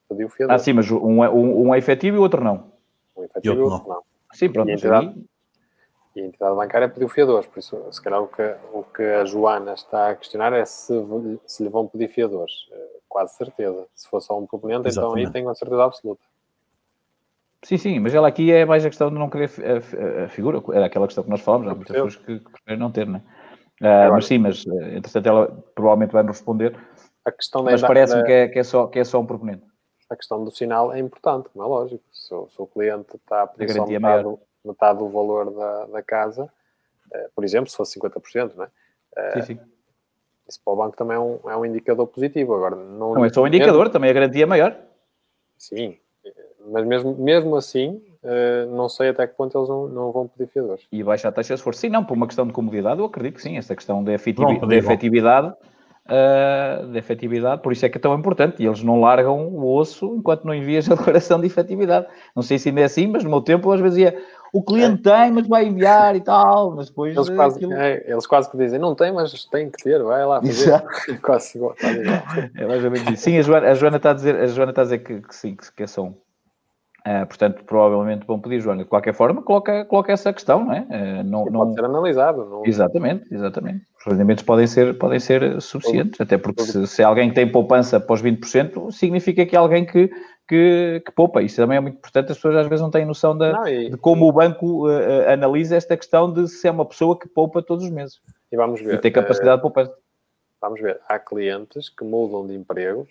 pediu 0.08 0.28
fiador. 0.28 0.54
Ah, 0.54 0.58
sim, 0.58 0.72
mas 0.72 0.90
um 0.90 1.22
é, 1.22 1.30
um, 1.30 1.68
um 1.68 1.74
é 1.74 1.78
efetivo 1.78 2.16
e 2.16 2.18
o 2.18 2.22
outro 2.22 2.42
não. 2.42 2.72
Um 3.16 3.24
efetivo 3.24 3.54
e 3.54 3.58
o 3.58 3.64
outro 3.70 3.88
não. 3.88 3.94
não. 3.96 4.02
Sim, 4.32 4.50
pronto. 4.50 4.68
E 4.68 4.72
a 4.72 4.74
entidade, 4.74 5.14
e 6.14 6.20
a 6.20 6.26
entidade 6.26 6.54
bancária 6.54 6.88
pediu 6.88 7.08
fiadores, 7.08 7.46
por 7.46 7.58
isso, 7.58 7.76
se 7.90 8.02
calhar, 8.02 8.22
o 8.22 8.28
que, 8.28 8.56
o 8.72 8.82
que 8.84 9.02
a 9.02 9.24
Joana 9.24 9.74
está 9.74 10.10
a 10.10 10.14
questionar 10.14 10.52
é 10.52 10.64
se, 10.64 10.94
se 11.46 11.62
lhe 11.62 11.68
vão 11.68 11.86
pedir 11.86 12.08
fiadores. 12.08 12.52
Eh, 12.70 13.00
quase 13.08 13.34
certeza. 13.36 13.86
Se 13.94 14.08
for 14.08 14.20
só 14.20 14.38
um 14.38 14.46
proponente, 14.46 14.88
Exatamente. 14.88 15.20
então 15.20 15.28
aí 15.28 15.32
tenho 15.32 15.48
a 15.48 15.54
certeza 15.54 15.84
absoluta. 15.84 16.22
Sim, 17.64 17.78
sim, 17.78 17.98
mas 17.98 18.14
ela 18.14 18.28
aqui 18.28 18.52
é 18.52 18.64
mais 18.64 18.84
a 18.84 18.90
questão 18.90 19.08
de 19.08 19.16
não 19.16 19.30
querer 19.30 19.50
a, 19.60 20.24
a 20.24 20.28
figura, 20.28 20.62
era 20.72 20.86
aquela 20.86 21.06
questão 21.06 21.24
que 21.24 21.30
nós 21.30 21.40
falamos, 21.40 21.66
há 21.68 21.74
muitas 21.74 21.94
pessoas 21.94 22.16
que, 22.16 22.38
preferem 22.40 22.78
não 22.78 22.92
ter, 22.92 23.06
não 23.06 23.16
é? 23.16 23.22
Uh, 23.80 24.12
mas 24.12 24.26
sim, 24.26 24.38
mas 24.38 24.64
eh, 24.66 24.96
entretanto 24.98 25.26
ela 25.26 25.64
provavelmente 25.74 26.12
vai 26.12 26.22
nos 26.22 26.36
responder. 26.36 26.76
A 27.24 27.32
questão 27.32 27.64
mas 27.64 27.80
parece-me 27.80 28.22
que, 28.24 28.32
é, 28.32 28.48
que, 28.48 28.58
é 28.58 28.62
só, 28.62 28.86
que 28.86 28.98
é 28.98 29.04
só 29.04 29.18
um 29.18 29.26
proponente. 29.26 29.64
A 30.10 30.16
questão 30.16 30.44
do 30.44 30.50
sinal 30.50 30.92
é 30.92 30.98
importante, 30.98 31.48
como 31.48 31.64
é 31.64 31.68
lógico. 31.68 32.04
Se, 32.12 32.28
se 32.28 32.62
o 32.62 32.66
cliente 32.66 33.16
está 33.16 33.42
a 33.42 33.46
pedir 33.46 33.72
só 33.72 33.86
metade, 33.86 34.28
metade 34.64 34.98
do 34.98 35.08
valor 35.08 35.50
da, 35.52 35.86
da 35.86 36.02
casa, 36.02 36.44
uh, 36.44 37.30
por 37.34 37.44
exemplo, 37.44 37.70
se 37.70 37.76
fosse 37.76 37.98
50%, 37.98 38.54
não 38.54 38.64
é? 38.64 39.32
Sim, 39.34 39.42
sim. 39.42 39.58
Isso 40.48 40.60
para 40.62 40.74
o 40.74 40.76
banco 40.76 40.96
também 40.96 41.16
é 41.16 41.20
um, 41.20 41.38
é 41.46 41.56
um 41.56 41.64
indicador 41.64 42.06
positivo. 42.06 42.54
Agora, 42.54 42.76
não, 42.76 43.14
não 43.14 43.24
é 43.24 43.28
só 43.28 43.42
um 43.42 43.46
indicador, 43.46 43.88
também 43.88 44.10
a 44.10 44.12
garantia 44.12 44.42
é 44.42 44.46
maior. 44.46 44.76
Sim, 45.56 45.96
mas 46.66 46.84
mesmo, 46.84 47.14
mesmo 47.16 47.56
assim, 47.56 48.02
não 48.68 48.88
sei 48.88 49.10
até 49.10 49.26
que 49.26 49.34
ponto 49.34 49.56
eles 49.56 49.68
não, 49.68 49.88
não 49.88 50.12
vão 50.12 50.28
pedir 50.28 50.50
fiadores. 50.50 50.86
E 50.90 51.02
baixa 51.02 51.28
a 51.28 51.32
taxa 51.32 51.54
de 51.54 51.60
esforço. 51.60 51.80
Sim, 51.80 51.88
não, 51.88 52.04
por 52.04 52.14
uma 52.14 52.26
questão 52.26 52.46
de 52.46 52.52
comodidade, 52.52 53.00
eu 53.00 53.06
acredito 53.06 53.36
que 53.36 53.42
sim, 53.42 53.56
essa 53.56 53.74
questão 53.74 54.02
da 54.02 54.12
efetividade, 54.12 54.66
de 54.66 54.74
efetividade, 54.74 55.48
uh, 55.48 56.86
de 56.90 56.98
efetividade, 56.98 57.62
por 57.62 57.72
isso 57.72 57.84
é 57.84 57.88
que 57.88 57.98
é 57.98 58.00
tão 58.00 58.14
importante, 58.14 58.62
e 58.62 58.66
eles 58.66 58.82
não 58.82 59.00
largam 59.00 59.48
o 59.48 59.74
osso 59.74 60.16
enquanto 60.16 60.44
não 60.44 60.54
envias 60.54 60.90
a 60.90 60.94
declaração 60.94 61.40
de 61.40 61.46
efetividade. 61.46 62.06
Não 62.34 62.42
sei 62.42 62.58
se 62.58 62.68
ainda 62.68 62.80
é 62.80 62.84
assim, 62.84 63.06
mas 63.06 63.22
no 63.24 63.30
meu 63.30 63.42
tempo 63.42 63.70
às 63.70 63.80
vezes 63.80 63.98
ia, 63.98 64.22
o 64.54 64.62
cliente 64.62 65.02
tem, 65.02 65.32
mas 65.32 65.48
vai 65.48 65.66
enviar 65.66 66.14
e 66.14 66.20
tal, 66.20 66.76
mas 66.76 66.88
depois... 66.88 67.16
Eles 67.16 67.28
quase, 67.28 67.56
aquilo... 67.56 67.72
é, 67.72 68.04
eles 68.06 68.24
quase 68.24 68.48
que 68.48 68.56
dizem, 68.56 68.78
não 68.78 68.94
tem, 68.94 69.12
mas 69.12 69.44
tem 69.46 69.68
que 69.68 69.82
ter, 69.82 70.00
vai 70.00 70.24
lá 70.24 70.40
fazer. 70.40 70.80
quase 71.20 71.58
igual, 71.58 71.74
É 72.56 72.64
mais 72.64 72.84
ou 72.84 72.90
menos 72.92 73.10
isso. 73.10 73.24
Sim, 73.24 73.36
a 73.36 73.42
Joana, 73.42 73.66
a 73.66 73.74
Joana 73.74 73.96
está 73.96 74.12
a 74.12 74.14
dizer, 74.14 74.36
a 74.36 74.46
Joana 74.46 74.70
está 74.70 74.82
a 74.82 74.84
dizer 74.84 74.98
que, 74.98 75.20
que 75.22 75.34
sim, 75.34 75.56
que 75.56 75.82
é 75.82 75.86
só 75.88 76.04
um. 76.04 76.14
Uh, 77.06 77.26
portanto, 77.26 77.64
provavelmente 77.64 78.24
vão 78.26 78.38
pedir, 78.38 78.60
Joana. 78.60 78.84
De 78.84 78.88
qualquer 78.88 79.12
forma, 79.12 79.42
coloca, 79.42 79.84
coloca 79.86 80.12
essa 80.12 80.32
questão, 80.32 80.64
não 80.64 80.72
é? 80.72 80.82
Uh, 80.82 81.24
não, 81.24 81.44
não... 81.46 81.60
Pode 81.64 81.74
ser 81.74 81.84
analisado. 81.84 82.44
Não... 82.44 82.62
Exatamente, 82.64 83.34
exatamente. 83.34 83.84
Os 84.06 84.12
rendimentos 84.12 84.44
podem 84.44 84.66
ser, 84.66 84.98
podem 84.98 85.18
ser 85.18 85.60
suficientes, 85.62 86.20
até 86.20 86.36
porque 86.36 86.62
se, 86.62 86.86
se 86.86 87.02
alguém 87.02 87.32
tem 87.32 87.50
poupança 87.50 87.96
após 87.96 88.22
20%, 88.22 88.90
significa 88.92 89.46
que 89.46 89.56
é 89.56 89.58
alguém 89.58 89.86
que, 89.86 90.08
que, 90.46 91.02
que, 91.04 91.12
poupa. 91.12 91.42
Isso 91.42 91.56
também 91.56 91.78
é 91.78 91.80
muito 91.80 91.96
importante. 91.96 92.30
As 92.30 92.36
pessoas 92.36 92.56
às 92.56 92.66
vezes 92.66 92.82
não 92.82 92.90
têm 92.90 93.06
noção 93.06 93.36
da, 93.36 93.52
não, 93.52 93.66
e, 93.66 93.90
de 93.90 93.96
como 93.96 94.26
e... 94.26 94.28
o 94.28 94.32
banco 94.32 94.86
uh, 94.88 95.30
analisa 95.32 95.76
esta 95.76 95.96
questão 95.96 96.30
de 96.30 96.48
se 96.48 96.68
é 96.68 96.70
uma 96.70 96.84
pessoa 96.84 97.18
que 97.18 97.28
poupa 97.28 97.62
todos 97.62 97.84
os 97.84 97.90
meses. 97.90 98.20
E 98.52 98.56
vamos 98.56 98.80
ver. 98.80 98.94
E 98.94 98.98
tem 98.98 99.10
capacidade 99.10 99.56
de 99.56 99.62
poupança 99.62 99.92
vamos 100.64 100.80
ver, 100.80 100.98
há 101.06 101.18
clientes 101.18 101.90
que 101.90 102.02
mudam 102.02 102.46
de 102.46 102.54
emprego, 102.54 103.06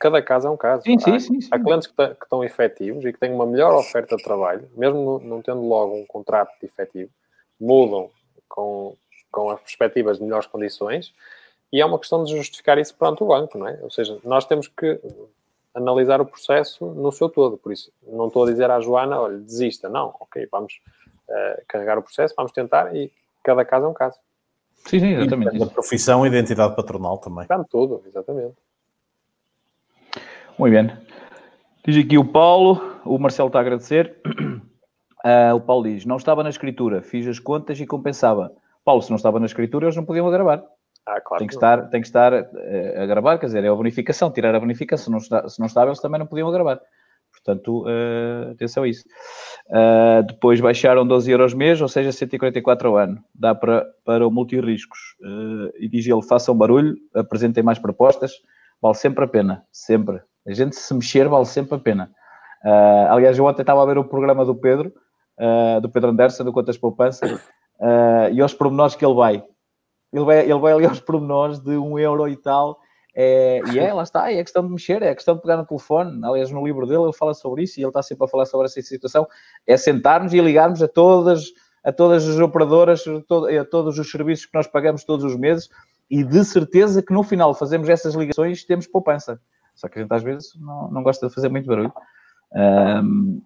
cada 0.00 0.22
caso 0.22 0.48
é 0.48 0.50
um 0.50 0.56
caso. 0.56 0.84
Sim, 0.84 0.98
sim, 0.98 1.18
sim, 1.18 1.38
sim. 1.38 1.48
Há 1.50 1.58
clientes 1.58 1.86
que, 1.86 1.94
que, 1.94 2.24
estão 2.24 2.42
efetivos 2.42 3.04
e 3.04 3.12
que 3.12 3.18
têm 3.18 3.30
uma 3.30 3.44
melhor 3.44 3.74
oferta 3.74 4.16
de 4.16 4.22
trabalho, 4.22 4.66
mesmo 4.74 5.20
não 5.22 5.42
tendo 5.42 5.60
logo 5.60 5.94
um 5.94 6.06
contrato 6.06 6.50
de 6.58 6.66
efetivo, 6.66 7.10
mudam 7.60 8.08
com, 8.48 8.96
com 9.34 9.50
as 9.50 9.60
perspectivas 9.60 10.18
de 10.18 10.22
melhores 10.22 10.46
condições 10.46 11.12
e 11.72 11.80
é 11.80 11.84
uma 11.84 11.98
questão 11.98 12.22
de 12.22 12.36
justificar 12.36 12.78
isso 12.78 12.94
perante 12.94 13.24
o 13.24 13.26
banco, 13.26 13.58
não 13.58 13.66
é? 13.66 13.80
Ou 13.82 13.90
seja, 13.90 14.16
nós 14.22 14.46
temos 14.46 14.68
que 14.68 15.00
analisar 15.74 16.20
o 16.20 16.24
processo 16.24 16.86
no 16.86 17.10
seu 17.10 17.28
todo, 17.28 17.58
por 17.58 17.72
isso 17.72 17.92
não 18.06 18.28
estou 18.28 18.44
a 18.44 18.46
dizer 18.46 18.70
à 18.70 18.78
Joana, 18.78 19.20
olha, 19.20 19.38
desista, 19.38 19.88
não, 19.88 20.14
ok, 20.20 20.46
vamos 20.52 20.80
uh, 21.28 21.62
carregar 21.66 21.98
o 21.98 22.02
processo, 22.02 22.32
vamos 22.36 22.52
tentar 22.52 22.94
e 22.94 23.10
cada 23.42 23.64
caso 23.64 23.86
é 23.86 23.88
um 23.88 23.92
caso. 23.92 24.16
Sim, 24.86 25.00
sim, 25.00 25.14
exatamente. 25.14 25.60
A 25.60 25.66
profissão 25.66 26.24
e 26.24 26.28
identidade 26.28 26.76
patronal 26.76 27.18
também. 27.18 27.42
Está 27.42 27.64
tudo, 27.64 28.04
exatamente. 28.06 28.54
Muito 30.56 30.72
bem. 30.72 30.96
Diz 31.84 32.04
aqui 32.04 32.16
o 32.16 32.24
Paulo, 32.24 32.80
o 33.04 33.18
Marcelo 33.18 33.48
está 33.48 33.58
a 33.58 33.62
agradecer. 33.62 34.16
Uh, 34.24 35.56
o 35.56 35.60
Paulo 35.60 35.84
diz: 35.84 36.04
Não 36.04 36.16
estava 36.16 36.44
na 36.44 36.50
escritura, 36.50 37.02
fiz 37.02 37.26
as 37.26 37.40
contas 37.40 37.80
e 37.80 37.86
compensava. 37.86 38.52
Paulo, 38.84 39.02
se 39.02 39.10
não 39.10 39.16
estava 39.16 39.40
na 39.40 39.46
escritura, 39.46 39.86
eles 39.86 39.96
não 39.96 40.04
podiam 40.04 40.30
gravar. 40.30 40.62
Ah, 41.06 41.20
claro 41.20 41.38
tem 41.38 41.46
que, 41.46 41.52
que 41.52 41.56
estar, 41.56 41.90
tem 41.90 42.00
que 42.00 42.06
estar 42.06 42.32
uh, 42.32 43.02
a 43.02 43.06
gravar, 43.06 43.38
quer 43.38 43.46
dizer, 43.46 43.62
é 43.62 43.68
a 43.68 43.74
bonificação, 43.74 44.30
tirar 44.30 44.54
a 44.54 44.60
bonificação. 44.60 45.04
Se 45.04 45.10
não, 45.10 45.18
está, 45.18 45.48
se 45.48 45.60
não 45.60 45.66
estava, 45.66 45.88
eles 45.90 46.00
também 46.00 46.18
não 46.18 46.26
podiam 46.26 46.50
gravar. 46.50 46.80
Portanto, 47.34 47.84
uh, 47.84 48.52
atenção 48.52 48.84
a 48.84 48.88
isso. 48.88 49.04
Uh, 49.68 50.22
depois 50.26 50.60
baixaram 50.60 51.06
12 51.06 51.30
euros 51.30 51.52
mês, 51.52 51.80
ou 51.80 51.88
seja, 51.88 52.12
144 52.12 52.88
ao 52.88 52.96
ano. 52.96 53.22
Dá 53.34 53.54
para, 53.54 53.86
para 54.04 54.26
o 54.26 54.30
multirriscos. 54.30 54.98
Uh, 55.20 55.70
e 55.78 55.88
diz 55.88 56.06
ele, 56.06 56.22
façam 56.22 56.56
barulho, 56.56 56.94
apresentem 57.14 57.62
mais 57.62 57.78
propostas, 57.78 58.32
vale 58.80 58.94
sempre 58.94 59.24
a 59.24 59.28
pena, 59.28 59.62
sempre. 59.70 60.20
A 60.46 60.52
gente 60.52 60.76
se 60.76 60.94
mexer 60.94 61.28
vale 61.28 61.46
sempre 61.46 61.74
a 61.74 61.78
pena. 61.78 62.10
Uh, 62.64 63.12
aliás, 63.12 63.36
eu 63.36 63.44
ontem 63.44 63.62
estava 63.62 63.82
a 63.82 63.86
ver 63.86 63.98
o 63.98 64.04
programa 64.04 64.44
do 64.44 64.54
Pedro, 64.54 64.92
do 65.82 65.90
Pedro 65.90 66.10
Anderson, 66.10 66.44
do 66.44 66.52
Quantas 66.52 66.78
Poupança, 66.78 67.42
e 68.32 68.40
aos 68.40 68.54
pormenores 68.54 68.94
que 68.94 69.04
ele 69.04 69.14
vai. 69.14 69.44
Ele 70.12 70.24
vai, 70.24 70.40
ele 70.40 70.58
vai 70.58 70.72
ali 70.72 70.86
aos 70.86 71.00
pormenores 71.00 71.58
de 71.58 71.76
um 71.76 71.98
euro 71.98 72.28
e 72.28 72.36
tal, 72.36 72.78
é, 73.16 73.60
e 73.72 73.78
é, 73.78 73.92
lá 73.94 74.02
está, 74.02 74.30
é 74.32 74.42
questão 74.42 74.66
de 74.66 74.72
mexer, 74.72 75.00
é 75.02 75.14
questão 75.14 75.36
de 75.36 75.42
pegar 75.42 75.56
no 75.56 75.64
telefone. 75.64 76.20
Aliás, 76.24 76.50
no 76.50 76.66
livro 76.66 76.86
dele 76.86 77.02
ele 77.02 77.12
fala 77.12 77.32
sobre 77.32 77.62
isso 77.62 77.78
e 77.78 77.82
ele 77.82 77.88
está 77.88 78.02
sempre 78.02 78.24
a 78.24 78.28
falar 78.28 78.44
sobre 78.46 78.66
essa 78.66 78.82
situação. 78.82 79.26
É 79.66 79.76
sentarmos 79.76 80.32
e 80.32 80.40
ligarmos 80.40 80.82
a 80.82 80.88
todas, 80.88 81.52
a 81.84 81.92
todas 81.92 82.28
as 82.28 82.38
operadoras, 82.40 83.04
a 83.06 83.64
todos 83.64 83.98
os 83.98 84.10
serviços 84.10 84.46
que 84.46 84.54
nós 84.54 84.66
pagamos 84.66 85.04
todos 85.04 85.24
os 85.24 85.36
meses 85.36 85.68
e 86.10 86.24
de 86.24 86.44
certeza 86.44 87.02
que 87.02 87.12
no 87.12 87.22
final 87.22 87.54
fazemos 87.54 87.88
essas 87.88 88.14
ligações 88.14 88.64
temos 88.64 88.86
poupança. 88.88 89.40
Só 89.76 89.88
que 89.88 89.98
a 89.98 90.02
gente 90.02 90.12
às 90.12 90.22
vezes 90.22 90.52
não, 90.56 90.90
não 90.90 91.02
gosta 91.02 91.28
de 91.28 91.34
fazer 91.34 91.48
muito 91.48 91.66
barulho. 91.66 91.92
Um, 92.52 93.40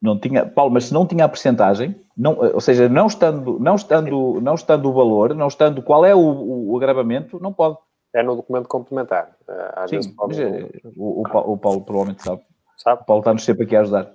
não 0.00 0.18
tinha, 0.18 0.46
Paulo, 0.46 0.72
mas 0.72 0.86
se 0.86 0.94
não 0.94 1.06
tinha 1.06 1.24
a 1.24 1.28
percentagem, 1.28 1.94
não, 2.16 2.36
ou 2.38 2.60
seja, 2.60 2.88
não 2.88 3.06
estando, 3.06 3.58
não 3.58 3.74
estando, 3.74 4.40
não 4.40 4.54
estando 4.54 4.88
o 4.88 4.92
valor, 4.92 5.34
não 5.34 5.48
estando 5.48 5.82
qual 5.82 6.04
é 6.04 6.14
o, 6.14 6.70
o 6.70 6.76
agravamento, 6.76 7.38
não 7.40 7.52
pode. 7.52 7.76
É 8.14 8.22
no 8.22 8.36
documento 8.36 8.66
complementar. 8.66 9.36
Eh, 9.48 9.72
às 9.76 9.90
Sim, 9.90 9.96
vezes 9.96 10.10
pode... 10.12 10.42
Eh, 10.42 10.70
o, 10.96 11.22
o, 11.22 11.58
Paulo 11.58 11.82
provavelmente 11.82 12.22
sabe. 12.22 12.42
sabe. 12.76 13.02
O 13.02 13.04
Paulo 13.04 13.20
está-nos 13.20 13.44
sempre 13.44 13.64
aqui 13.64 13.76
a 13.76 13.82
ajudar. 13.82 14.10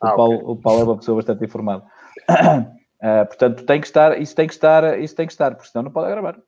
Ah, 0.00 0.12
o, 0.12 0.16
Paulo, 0.16 0.34
okay. 0.34 0.46
o 0.48 0.56
Paulo 0.56 0.80
é 0.80 0.84
uma 0.84 0.96
pessoa 0.96 1.16
bastante 1.16 1.44
informada. 1.44 1.84
Uh, 2.28 3.26
portanto, 3.28 3.64
tem 3.64 3.80
que 3.80 3.86
estar, 3.86 4.20
isso 4.20 4.34
tem 4.34 4.46
que 4.46 4.54
estar, 4.54 4.98
isso 4.98 5.14
tem 5.14 5.26
que 5.26 5.32
estar, 5.32 5.54
porque 5.54 5.70
senão 5.70 5.84
não 5.84 5.92
pode 5.92 6.10
gravar. 6.10 6.38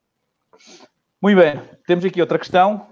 Muito 1.23 1.39
bem, 1.39 1.61
temos 1.87 2.05
aqui 2.05 2.21
outra 2.21 2.39
questão 2.39 2.87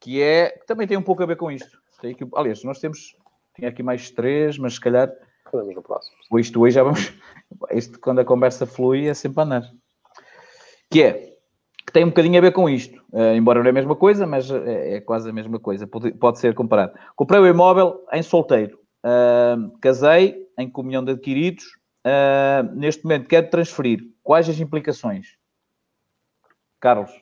que 0.00 0.22
é 0.22 0.50
também 0.66 0.86
tem 0.86 0.96
um 0.96 1.02
pouco 1.02 1.22
a 1.22 1.26
ver 1.26 1.36
com 1.36 1.50
isto. 1.50 1.78
Tem 2.00 2.12
aqui, 2.12 2.26
aliás, 2.34 2.62
nós 2.64 2.78
temos, 2.78 3.16
tinha 3.56 3.68
aqui 3.68 3.82
mais 3.82 4.10
três, 4.10 4.58
mas 4.58 4.74
se 4.74 4.80
calhar 4.80 5.10
Podemos 5.50 5.74
no 5.74 5.82
próximo. 5.82 6.16
Isto 6.38 6.60
hoje 6.60 6.74
já 6.74 6.82
vamos. 6.82 7.12
Isto, 7.70 7.98
quando 8.00 8.20
a 8.20 8.24
conversa 8.24 8.66
flui, 8.66 9.06
é 9.06 9.14
sempre 9.14 9.40
a 9.40 9.44
andar. 9.44 9.62
Que 10.90 11.02
é 11.02 11.36
que 11.86 11.92
tem 11.92 12.04
um 12.04 12.08
bocadinho 12.08 12.36
a 12.36 12.40
ver 12.40 12.52
com 12.52 12.68
isto, 12.68 13.00
uh, 13.12 13.34
embora 13.36 13.60
não 13.60 13.66
é 13.66 13.70
a 13.70 13.72
mesma 13.72 13.94
coisa, 13.94 14.26
mas 14.26 14.50
é, 14.50 14.96
é 14.96 15.00
quase 15.00 15.30
a 15.30 15.32
mesma 15.32 15.60
coisa, 15.60 15.86
pode, 15.86 16.10
pode, 16.12 16.40
ser 16.40 16.52
comparado. 16.52 16.98
Comprei 17.14 17.40
o 17.40 17.46
imóvel 17.46 18.04
em 18.12 18.24
solteiro, 18.24 18.76
uh, 19.04 19.78
casei 19.78 20.48
em 20.58 20.68
comunhão 20.68 21.04
de 21.04 21.12
adquiridos, 21.12 21.64
uh, 22.04 22.74
neste 22.74 23.04
momento 23.04 23.28
quero 23.28 23.48
transferir. 23.48 24.00
Quais 24.24 24.48
as 24.48 24.58
implicações? 24.58 25.36
Carlos? 26.80 27.12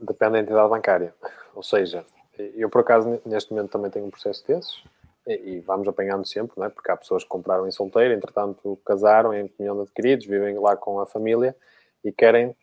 Depende 0.00 0.32
da 0.32 0.40
entidade 0.40 0.68
bancária. 0.70 1.12
Ou 1.52 1.64
seja, 1.64 2.06
eu 2.54 2.68
por 2.70 2.80
acaso 2.80 3.20
neste 3.24 3.52
momento 3.52 3.70
também 3.70 3.90
tenho 3.90 4.06
um 4.06 4.10
processo 4.10 4.46
desses 4.46 4.82
e 5.26 5.60
vamos 5.60 5.86
apanhando 5.86 6.26
sempre, 6.26 6.58
não 6.58 6.66
é? 6.66 6.68
porque 6.68 6.90
há 6.90 6.96
pessoas 6.96 7.22
que 7.22 7.28
compraram 7.28 7.66
em 7.66 7.70
solteiro, 7.70 8.14
entretanto 8.14 8.78
casaram 8.84 9.34
em 9.34 9.48
comunhão 9.48 9.76
de 9.76 9.82
adquiridos, 9.82 10.26
vivem 10.26 10.58
lá 10.58 10.76
com 10.76 10.98
a 10.98 11.06
família 11.06 11.54
e 12.02 12.10
querem 12.10 12.56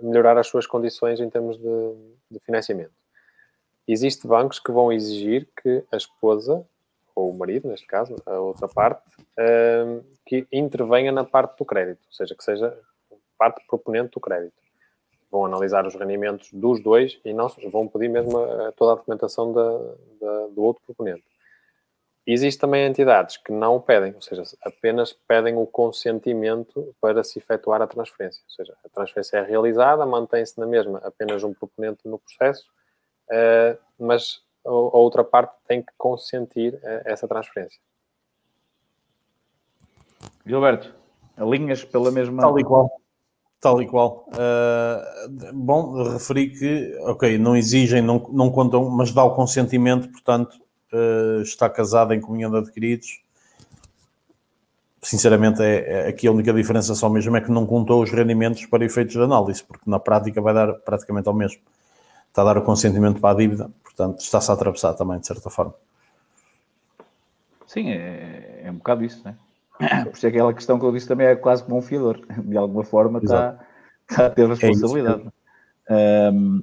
melhorar 0.00 0.38
as 0.38 0.46
suas 0.46 0.66
condições 0.66 1.20
em 1.20 1.28
termos 1.28 1.58
de, 1.58 1.94
de 2.30 2.38
financiamento. 2.40 2.92
Existem 3.86 4.28
bancos 4.28 4.58
que 4.58 4.72
vão 4.72 4.92
exigir 4.92 5.48
que 5.62 5.84
a 5.92 5.96
esposa, 5.96 6.66
ou 7.14 7.30
o 7.30 7.34
marido, 7.38 7.68
neste 7.68 7.86
caso, 7.86 8.16
a 8.24 8.38
outra 8.40 8.66
parte, 8.68 9.02
um, 9.38 10.02
que 10.24 10.46
intervenha 10.52 11.12
na 11.12 11.24
parte 11.24 11.58
do 11.58 11.64
crédito, 11.64 12.04
ou 12.06 12.12
seja, 12.12 12.34
que 12.34 12.42
seja 12.42 12.76
parte 13.38 13.64
proponente 13.66 14.10
do 14.12 14.20
crédito. 14.20 14.65
Vão 15.36 15.44
analisar 15.44 15.86
os 15.86 15.94
rendimentos 15.94 16.50
dos 16.50 16.82
dois 16.82 17.20
e 17.22 17.34
não 17.34 17.46
vão 17.70 17.86
pedir 17.86 18.08
mesmo 18.08 18.38
a, 18.38 18.72
toda 18.72 18.92
a 18.92 18.94
documentação 18.94 19.52
da, 19.52 19.70
da, 20.18 20.46
do 20.46 20.62
outro 20.62 20.82
proponente. 20.86 21.24
Existem 22.26 22.62
também 22.62 22.86
entidades 22.86 23.36
que 23.36 23.52
não 23.52 23.76
o 23.76 23.80
pedem, 23.80 24.14
ou 24.14 24.22
seja, 24.22 24.42
apenas 24.62 25.12
pedem 25.12 25.56
o 25.56 25.66
consentimento 25.66 26.96
para 27.02 27.22
se 27.22 27.38
efetuar 27.38 27.82
a 27.82 27.86
transferência. 27.86 28.42
Ou 28.48 28.50
seja, 28.50 28.74
a 28.82 28.88
transferência 28.88 29.36
é 29.36 29.42
realizada, 29.42 30.06
mantém-se 30.06 30.58
na 30.58 30.64
mesma 30.64 30.98
apenas 31.04 31.44
um 31.44 31.52
proponente 31.52 32.08
no 32.08 32.18
processo, 32.18 32.70
uh, 33.30 33.78
mas 33.98 34.42
a, 34.64 34.70
outra 34.70 35.22
parte 35.22 35.54
tem 35.68 35.82
que 35.82 35.92
consentir 35.98 36.74
uh, 36.76 37.02
essa 37.04 37.28
transferência. 37.28 37.78
Gilberto, 40.46 40.94
alinhas 41.36 41.84
pela 41.84 42.10
mesma. 42.10 42.40
Tal 42.40 42.58
e 42.58 42.64
qual. 42.64 42.90
Tal 43.60 43.80
e 43.80 43.86
qual. 43.86 44.28
Uh, 44.28 45.52
bom, 45.54 46.12
referi 46.12 46.50
que, 46.50 46.98
ok, 47.02 47.38
não 47.38 47.56
exigem, 47.56 48.02
não, 48.02 48.28
não 48.32 48.50
contam, 48.50 48.88
mas 48.90 49.12
dá 49.12 49.24
o 49.24 49.34
consentimento, 49.34 50.08
portanto, 50.10 50.60
uh, 50.92 51.40
está 51.40 51.68
casado 51.68 52.12
em 52.12 52.20
comunhão 52.20 52.50
de 52.50 52.58
adquiridos. 52.58 53.20
Sinceramente, 55.02 55.62
é, 55.62 56.06
é, 56.06 56.08
aqui 56.08 56.26
a 56.26 56.32
única 56.32 56.52
diferença 56.52 56.94
só 56.94 57.08
mesmo 57.08 57.36
é 57.36 57.40
que 57.40 57.50
não 57.50 57.64
contou 57.66 58.02
os 58.02 58.10
rendimentos 58.10 58.66
para 58.66 58.84
efeitos 58.84 59.14
de 59.14 59.22
análise, 59.22 59.62
porque 59.62 59.88
na 59.88 59.98
prática 59.98 60.40
vai 60.40 60.52
dar 60.52 60.72
praticamente 60.74 61.28
ao 61.28 61.34
mesmo. 61.34 61.60
Está 62.28 62.42
a 62.42 62.44
dar 62.44 62.58
o 62.58 62.62
consentimento 62.62 63.20
para 63.20 63.34
a 63.34 63.38
dívida, 63.38 63.70
portanto, 63.82 64.20
está-se 64.20 64.50
a 64.50 64.54
atravessar 64.54 64.94
também, 64.94 65.18
de 65.18 65.26
certa 65.26 65.48
forma. 65.48 65.74
Sim, 67.66 67.90
é, 67.90 68.62
é 68.64 68.70
um 68.70 68.76
bocado 68.76 69.04
isso, 69.04 69.22
né? 69.24 69.36
Por 69.78 70.12
isso 70.12 70.26
é 70.26 70.28
aquela 70.28 70.54
questão 70.54 70.78
que 70.78 70.84
eu 70.84 70.92
disse 70.92 71.08
também 71.08 71.26
é 71.26 71.36
quase 71.36 71.64
como 71.64 71.78
um 71.78 71.82
fiador. 71.82 72.20
De 72.44 72.56
alguma 72.56 72.84
forma 72.84 73.20
está, 73.22 73.58
está 74.08 74.26
a 74.26 74.30
ter 74.30 74.42
é 74.42 74.46
responsabilidade. 74.46 75.28
É 75.88 76.30
um, 76.32 76.62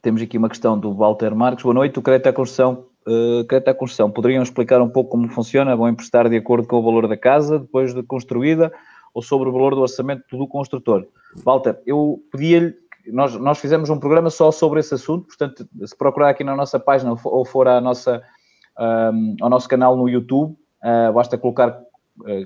temos 0.00 0.20
aqui 0.20 0.36
uma 0.36 0.48
questão 0.48 0.78
do 0.78 0.92
Walter 0.94 1.34
Marques. 1.34 1.62
Boa 1.62 1.74
noite. 1.74 1.98
O 1.98 2.02
crédito 2.02 2.28
à 2.28 2.32
construção 2.32 2.86
Uh, 3.04 3.44
crédito 3.46 3.68
à 3.68 3.74
construção, 3.74 4.08
poderiam 4.08 4.44
explicar 4.44 4.80
um 4.80 4.88
pouco 4.88 5.10
como 5.10 5.28
funciona? 5.28 5.74
Vão 5.74 5.88
emprestar 5.88 6.28
de 6.28 6.36
acordo 6.36 6.68
com 6.68 6.76
o 6.76 6.82
valor 6.82 7.08
da 7.08 7.16
casa, 7.16 7.58
depois 7.58 7.92
de 7.92 8.00
construída, 8.04 8.72
ou 9.12 9.20
sobre 9.20 9.48
o 9.48 9.52
valor 9.52 9.74
do 9.74 9.80
orçamento 9.80 10.36
do 10.36 10.46
construtor? 10.46 11.04
Walter, 11.44 11.80
eu 11.84 12.22
pedia-lhe, 12.30 12.74
nós, 13.08 13.34
nós 13.34 13.58
fizemos 13.58 13.90
um 13.90 13.98
programa 13.98 14.30
só 14.30 14.52
sobre 14.52 14.78
esse 14.78 14.94
assunto, 14.94 15.26
portanto, 15.26 15.68
se 15.84 15.96
procurar 15.96 16.28
aqui 16.28 16.44
na 16.44 16.54
nossa 16.54 16.78
página 16.78 17.12
ou 17.24 17.44
for 17.44 17.66
à 17.66 17.80
nossa, 17.80 18.22
um, 18.78 19.34
ao 19.40 19.50
nosso 19.50 19.68
canal 19.68 19.96
no 19.96 20.08
YouTube, 20.08 20.52
uh, 20.52 21.12
basta 21.12 21.36
colocar 21.36 21.76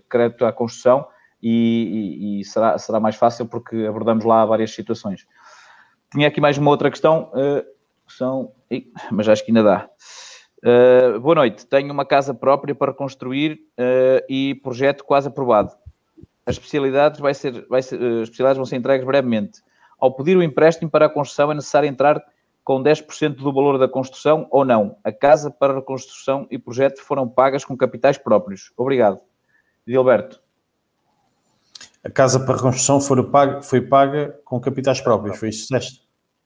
crédito 0.09 0.45
à 0.45 0.53
construção 0.53 1.07
e, 1.43 2.39
e, 2.39 2.41
e, 2.41 2.45
será, 2.45 2.79
será 2.79 3.01
mais 3.01 3.17
fácil 3.17 3.47
porque 3.47 3.87
abordamos 3.87 4.25
lá 4.25 4.45
várias 4.45 4.73
situações. 4.73 5.27
Tinha 6.13 6.29
aqui 6.29 6.41
mais 6.41 6.57
uma 6.59 6.71
outra 6.71 6.91
questão, 6.91 7.31
são, 8.09 8.53
mas 9.11 9.29
acho 9.29 9.45
que 9.45 9.51
ainda 9.51 9.63
dá. 9.63 9.89
Uh, 10.67 11.21
boa 11.21 11.35
noite. 11.35 11.67
Tenho 11.67 11.93
uma 11.93 12.05
casa 12.05 12.35
própria 12.35 12.75
para 12.75 12.93
construir 12.93 13.61
uh, 13.79 14.25
e 14.29 14.55
projeto 14.57 15.05
quase 15.05 15.29
aprovado. 15.29 15.73
As 16.45 16.57
especialidades, 16.57 17.21
vai 17.21 17.35
ser, 17.35 17.67
vai 17.69 17.83
ser, 17.83 18.01
uh, 18.01 18.23
especialidades 18.23 18.57
vão 18.57 18.65
ser 18.65 18.77
entregues 18.77 19.07
brevemente. 19.07 19.61
Ao 19.99 20.13
pedir 20.13 20.37
o 20.37 20.43
empréstimo 20.43 20.91
para 20.91 21.07
a 21.07 21.09
construção, 21.09 21.53
é 21.53 21.55
necessário 21.55 21.89
entrar 21.89 22.23
com 22.65 22.83
10% 22.83 23.37
do 23.37 23.53
valor 23.53 23.79
da 23.79 23.87
construção 23.87 24.49
ou 24.51 24.65
não. 24.65 24.97
A 25.05 25.13
casa 25.13 25.51
para 25.51 25.73
a 25.73 25.77
reconstrução 25.77 26.47
e 26.51 26.59
projeto 26.59 27.01
foram 27.01 27.29
pagas 27.29 27.65
com 27.65 27.77
capitais 27.77 28.19
próprios. 28.19 28.73
Obrigado. 28.77 29.21
Gilberto. 29.87 30.41
A 32.03 32.11
casa 32.11 32.41
para 32.41 32.57
reconstrução 32.57 33.01
foi 33.01 33.23
paga, 33.25 33.63
foi 33.63 33.81
paga 33.81 34.39
com 34.45 34.61
capitais 34.61 35.01
próprios, 35.01 35.39
foi 35.39 35.49
isso 35.49 35.69
que 35.69 35.81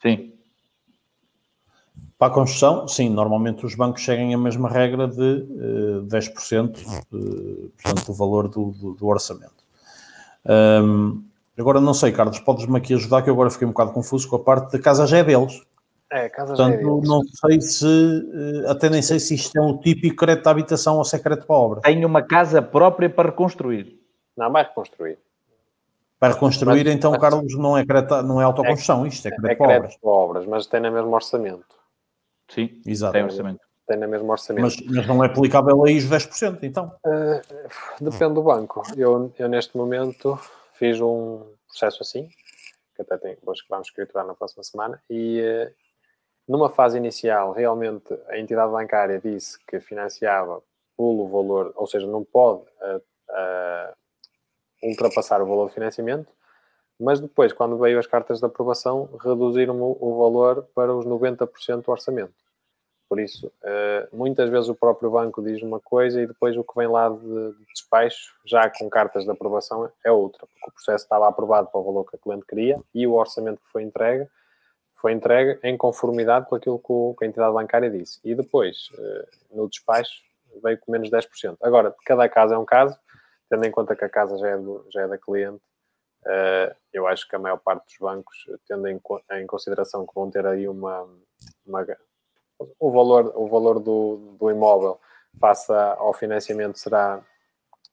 Sim. 0.03 0.33
Para 2.19 2.33
a 2.33 2.35
construção, 2.35 2.87
sim, 2.87 3.09
normalmente 3.09 3.65
os 3.65 3.75
bancos 3.75 4.05
seguem 4.05 4.35
a 4.35 4.39
mesma 4.39 4.69
regra 4.69 5.09
de 5.09 5.21
uh, 5.21 6.07
10% 6.07 6.79
uh, 7.13 7.71
portanto, 7.71 8.07
do 8.07 8.13
valor 8.13 8.49
do, 8.49 8.73
do, 8.73 8.95
do 8.95 9.07
orçamento. 9.07 9.65
Um, 10.47 11.25
agora, 11.59 11.81
não 11.81 11.95
sei, 11.95 12.13
Carlos, 12.13 12.39
podes-me 12.41 12.77
aqui 12.77 12.95
ajudar, 12.95 13.23
que 13.23 13.31
eu 13.31 13.35
agora 13.35 13.51
fiquei 13.51 13.67
um 13.67 13.71
bocado 13.71 13.93
confuso 13.93 14.29
com 14.29 14.37
a 14.37 14.39
parte 14.39 14.73
da 14.73 14.79
casa 14.79 15.07
já 15.07 15.19
é 15.19 15.25
deles. 15.25 15.63
É, 16.13 16.29
casa 16.29 16.55
portanto, 16.55 16.75
é 16.75 16.77
deles. 16.79 17.09
não 17.09 17.23
sei 17.23 17.61
se, 17.61 17.87
uh, 17.87 18.69
até 18.69 18.91
nem 18.91 19.01
sei 19.01 19.21
se 19.21 19.35
isto 19.35 19.57
é 19.57 19.63
um 19.63 19.79
típico 19.79 20.17
crédito 20.17 20.43
de 20.43 20.51
habitação 20.51 20.99
ou 20.99 21.05
se 21.05 21.15
é 21.15 21.19
crédito 21.21 21.47
para 21.47 21.57
obra. 21.57 21.81
Tenho 21.83 22.07
uma 22.09 22.21
casa 22.21 22.61
própria 22.61 23.09
para 23.09 23.31
reconstruir. 23.31 23.97
Não, 24.37 24.51
vai 24.51 24.65
reconstruir. 24.65 25.19
Para 26.19 26.35
reconstruir, 26.35 26.85
mas, 26.85 26.95
então, 26.95 27.13
mas, 27.13 27.21
Carlos, 27.21 27.57
não 27.57 27.79
é, 27.79 27.87
crédito, 27.87 28.23
não 28.23 28.41
é 28.41 28.45
autoconstrução, 28.45 29.07
isto 29.07 29.27
é 29.27 29.31
crédito, 29.31 29.49
é, 29.49 29.53
é 29.53 29.57
crédito 29.57 29.69
para 29.69 29.77
obras. 29.79 29.97
para 29.97 30.11
obras, 30.11 30.47
mas 30.47 30.67
tem 30.67 30.81
no 30.81 30.91
mesmo 30.91 31.15
orçamento. 31.15 31.77
Sim, 32.49 32.83
Exato. 32.85 33.13
tem 33.13 33.23
orçamento. 33.23 33.61
Tem 33.87 33.97
no 33.97 34.09
mesmo 34.09 34.31
orçamento. 34.31 34.63
Mas, 34.63 34.77
mas 34.87 35.07
não 35.07 35.23
é 35.23 35.29
aplicável 35.29 35.85
aí 35.85 35.97
os 35.97 36.05
10%, 36.05 36.59
então? 36.65 36.93
Uh, 37.07 38.05
depende 38.05 38.35
do 38.35 38.43
banco. 38.43 38.83
Eu, 38.97 39.33
eu, 39.39 39.49
neste 39.49 39.77
momento, 39.77 40.39
fiz 40.75 41.01
um 41.01 41.43
processo 41.69 42.03
assim, 42.03 42.29
que 42.97 43.03
até 43.03 43.17
tem, 43.17 43.39
hoje 43.47 43.63
que 43.63 43.69
vamos 43.71 43.87
escriturar 43.87 44.27
na 44.27 44.35
próxima 44.35 44.65
semana, 44.65 45.01
e 45.09 45.41
uh, 45.41 45.90
numa 46.51 46.69
fase 46.69 46.99
inicial, 46.99 47.53
realmente, 47.53 48.13
a 48.29 48.37
entidade 48.37 48.73
bancária 48.73 49.21
disse 49.21 49.57
que 49.67 49.79
financiava 49.79 50.61
pelo 50.97 51.29
valor, 51.29 51.73
ou 51.77 51.87
seja, 51.87 52.09
não 52.09 52.25
pode 52.25 52.63
uh, 52.63 53.95
ultrapassar 54.83 55.41
o 55.41 55.47
valor 55.47 55.69
de 55.69 55.75
financiamento, 55.75 56.27
mas 56.99 57.21
depois, 57.21 57.53
quando 57.53 57.79
veio 57.79 58.01
as 58.01 58.07
cartas 58.09 58.41
de 58.41 58.47
aprovação, 58.47 59.09
reduziram 59.23 59.81
o, 59.81 60.19
valor 60.19 60.67
para 60.75 60.93
os 60.93 61.07
90% 61.07 61.85
do 61.85 61.93
orçamento. 61.93 62.35
Por 63.09 63.21
isso, 63.21 63.51
eh, 63.65 64.09
muitas 64.13 64.51
vezes 64.51 64.69
o 64.69 64.75
próprio 64.75 65.11
banco 65.11 65.43
diz 65.43 65.63
uma 65.63 65.81
coisa 65.81 66.21
e 66.21 66.27
depois 66.27 66.57
o 66.57 66.63
que 66.63 66.77
vem 66.77 66.87
lá 66.87 67.09
de 67.09 67.55
despacho, 67.73 68.35
já 68.45 68.71
com 68.71 68.91
cartas 68.91 69.25
de 69.25 69.31
aprovação, 69.31 69.91
é 70.05 70.13
outra, 70.13 70.47
porque 70.47 70.71
o 70.71 70.73
processo 70.73 71.05
estava 71.05 71.27
aprovado 71.27 71.69
para 71.69 71.81
o 71.81 71.85
valor 71.85 72.05
que 72.05 72.17
a 72.17 72.19
cliente 72.19 72.47
queria 72.47 72.79
e 72.95 73.07
o 73.07 73.15
orçamento 73.15 73.61
que 73.63 73.73
foi 73.73 73.83
entregue 73.83 74.29
foi 75.01 75.13
entregue 75.13 75.59
em 75.63 75.77
conformidade 75.77 76.47
com 76.47 76.57
aquilo 76.57 76.79
que 76.79 77.25
a 77.25 77.29
entidade 77.29 77.55
bancária 77.55 77.91
disse. 77.91 78.21
E 78.23 78.35
depois, 78.35 78.91
eh, 78.99 79.29
no 79.53 79.69
despacho, 79.69 80.23
veio 80.63 80.79
com 80.79 80.93
menos 80.93 81.11
10%. 81.11 81.57
Agora, 81.63 81.95
cada 82.05 82.29
caso 82.29 82.55
é 82.55 82.59
um 82.59 82.65
caso, 82.65 82.99
tendo 83.49 83.65
em 83.65 83.71
conta 83.71 83.97
que 83.97 84.05
a 84.05 84.09
casa 84.09 84.37
já 84.39 84.49
é, 84.49 84.57
do, 84.59 84.85
já 84.91 85.03
é 85.03 85.09
da 85.09 85.19
cliente, 85.19 85.63
Uh, 86.23 86.75
eu 86.93 87.07
acho 87.07 87.27
que 87.27 87.35
a 87.35 87.39
maior 87.39 87.57
parte 87.57 87.87
dos 87.87 87.97
bancos, 87.99 88.37
tendo 88.69 88.87
em, 88.89 89.01
em 89.33 89.47
consideração 89.47 90.07
que 90.07 90.15
vão 90.15 90.31
ter 90.31 90.47
aí 90.47 90.69
uma, 90.69 91.09
uma, 91.65 91.87
o 92.79 92.91
valor, 92.91 93.33
o 93.35 93.49
valor 93.49 93.81
do, 93.81 94.37
do 94.39 94.51
imóvel 94.51 95.01
face 95.41 95.73
ao 95.73 96.13
financiamento 96.13 96.79
será, 96.79 97.25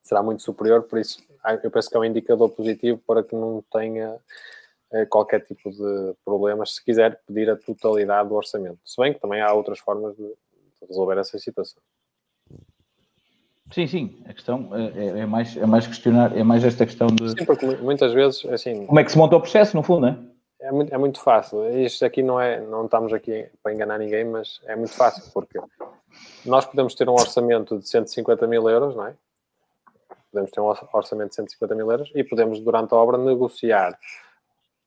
será 0.03 0.21
muito 0.21 0.43
superior, 0.43 0.83
por 0.83 0.99
isso 0.99 1.25
eu 1.63 1.71
penso 1.71 1.89
que 1.89 1.95
é 1.95 1.99
um 1.99 2.05
indicador 2.05 2.49
positivo 2.49 2.99
para 3.07 3.23
que 3.23 3.33
não 3.33 3.63
tenha 3.71 4.19
qualquer 5.09 5.41
tipo 5.41 5.69
de 5.69 6.13
problemas 6.23 6.75
se 6.75 6.83
quiser 6.83 7.19
pedir 7.27 7.49
a 7.49 7.55
totalidade 7.55 8.29
do 8.29 8.35
orçamento. 8.35 8.79
Se 8.85 8.99
bem 9.01 9.13
que 9.13 9.19
também 9.19 9.41
há 9.41 9.51
outras 9.53 9.79
formas 9.79 10.15
de, 10.15 10.33
resolver 10.87 11.17
essa 11.17 11.37
situação. 11.39 11.81
Sim, 13.71 13.87
sim, 13.87 14.23
a 14.25 14.33
questão 14.33 14.69
é, 14.73 14.85
é, 14.85 15.19
é, 15.19 15.25
mais, 15.25 15.57
é 15.57 15.65
mais 15.65 15.85
questionar, 15.85 16.37
é 16.37 16.43
mais 16.43 16.63
esta 16.63 16.85
questão 16.85 17.07
de. 17.07 17.31
Sim, 17.31 17.45
porque 17.45 17.65
muitas 17.77 18.13
vezes, 18.13 18.45
assim. 18.45 18.85
Como 18.85 18.99
é 18.99 19.03
que 19.03 19.11
se 19.11 19.17
monta 19.17 19.35
o 19.35 19.41
processo, 19.41 19.75
no 19.75 19.83
fundo, 19.83 20.01
não 20.01 20.07
é? 20.07 20.17
É 20.59 20.71
muito, 20.71 20.95
é 20.95 20.97
muito 20.97 21.19
fácil. 21.19 21.67
Isto 21.77 22.05
aqui 22.05 22.23
não 22.23 22.39
é, 22.39 22.61
não 22.61 22.85
estamos 22.85 23.13
aqui 23.13 23.49
para 23.61 23.73
enganar 23.73 23.99
ninguém, 23.99 24.23
mas 24.23 24.61
é 24.65 24.75
muito 24.75 24.93
fácil, 24.93 25.23
porque 25.33 25.59
nós 26.45 26.65
podemos 26.65 26.95
ter 26.95 27.09
um 27.09 27.13
orçamento 27.13 27.77
de 27.77 27.87
150 27.89 28.47
mil 28.47 28.69
euros, 28.69 28.95
não 28.95 29.07
é? 29.07 29.15
podemos 30.31 30.51
ter 30.51 30.61
um 30.61 30.73
orçamento 30.93 31.29
de 31.29 31.35
150 31.35 31.75
mil 31.75 31.91
euros 31.91 32.11
e 32.13 32.23
podemos, 32.23 32.59
durante 32.59 32.93
a 32.93 32.97
obra, 32.97 33.17
negociar 33.17 33.97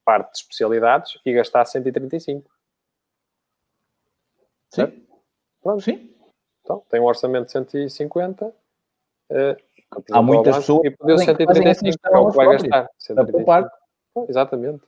parte 0.04 0.32
de 0.32 0.38
especialidades 0.38 1.18
e 1.24 1.32
gastar 1.32 1.64
135. 1.64 2.50
Sim. 4.70 5.06
Pronto. 5.62 5.82
Sim. 5.82 6.14
Então, 6.62 6.84
tem 6.88 7.00
um 7.00 7.04
orçamento 7.04 7.46
de 7.46 7.52
150. 7.52 8.46
Uh, 8.46 9.56
Há 10.12 10.22
muitas 10.22 10.56
pessoas 10.56 10.84
e 10.84 10.90
pediu 10.90 11.18
135, 11.18 11.98
que 11.98 12.14
é 12.14 12.18
o 12.18 12.30
que 12.30 12.36
vai 12.36 12.46
gastar. 12.52 12.88
135. 12.98 13.70
Exatamente. 14.28 14.82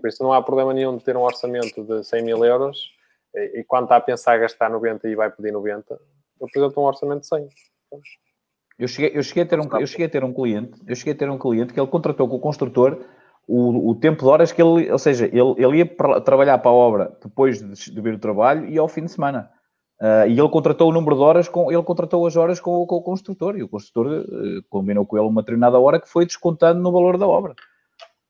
Por 0.00 0.08
isso 0.08 0.22
não 0.22 0.32
há 0.32 0.42
problema 0.42 0.72
nenhum 0.72 0.96
de 0.96 1.04
ter 1.04 1.16
um 1.16 1.22
orçamento 1.22 1.82
de 1.82 2.04
100 2.04 2.22
mil 2.22 2.44
euros 2.44 2.90
e, 3.34 3.60
e 3.60 3.64
quando 3.64 3.84
está 3.84 3.96
a 3.96 4.00
pensar 4.00 4.38
gastar 4.38 4.70
90 4.70 5.08
e 5.08 5.14
vai 5.14 5.30
pedir 5.30 5.52
90, 5.52 5.98
apresenta 6.40 6.80
um 6.80 6.84
orçamento 6.84 7.20
de 7.20 7.26
100. 7.26 7.48
Eu 8.78 8.88
cheguei, 8.88 9.18
eu, 9.18 9.22
cheguei 9.22 9.42
a 9.42 9.46
ter 9.46 9.60
um, 9.60 9.78
eu 9.78 9.86
cheguei 9.86 10.06
a 10.06 10.08
ter 10.08 10.24
um 10.24 10.32
cliente, 10.32 10.80
eu 10.86 10.94
cheguei 10.94 11.12
a 11.12 11.16
ter 11.16 11.30
um 11.30 11.38
cliente 11.38 11.72
que 11.72 11.80
ele 11.80 11.88
contratou 11.88 12.28
com 12.28 12.36
o 12.36 12.40
construtor 12.40 13.04
o, 13.46 13.90
o 13.90 13.94
tempo 13.94 14.22
de 14.22 14.28
horas 14.28 14.52
que 14.52 14.62
ele, 14.62 14.90
ou 14.90 14.98
seja, 14.98 15.26
ele, 15.26 15.54
ele 15.56 15.78
ia 15.78 15.86
para, 15.86 16.20
trabalhar 16.20 16.58
para 16.58 16.70
a 16.70 16.74
obra 16.74 17.16
depois 17.22 17.58
de, 17.58 17.92
de 17.92 18.00
vir 18.00 18.14
o 18.14 18.18
trabalho 18.18 18.66
e 18.68 18.78
ao 18.78 18.88
fim 18.88 19.04
de 19.04 19.12
semana. 19.12 19.50
Uh, 20.00 20.26
e 20.26 20.38
ele 20.38 20.48
contratou 20.48 20.90
o 20.90 20.92
número 20.92 21.14
de 21.14 21.22
horas, 21.22 21.48
com, 21.48 21.70
ele 21.70 21.82
contratou 21.82 22.26
as 22.26 22.34
horas 22.34 22.58
com, 22.58 22.84
com 22.86 22.96
o 22.96 23.02
construtor 23.02 23.56
e 23.56 23.62
o 23.62 23.68
construtor 23.68 24.06
uh, 24.06 24.62
combinou 24.68 25.06
com 25.06 25.16
ele 25.16 25.28
uma 25.28 25.42
determinada 25.42 25.78
hora 25.78 26.00
que 26.00 26.08
foi 26.08 26.26
descontando 26.26 26.80
no 26.80 26.90
valor 26.90 27.16
da 27.16 27.26
obra. 27.26 27.54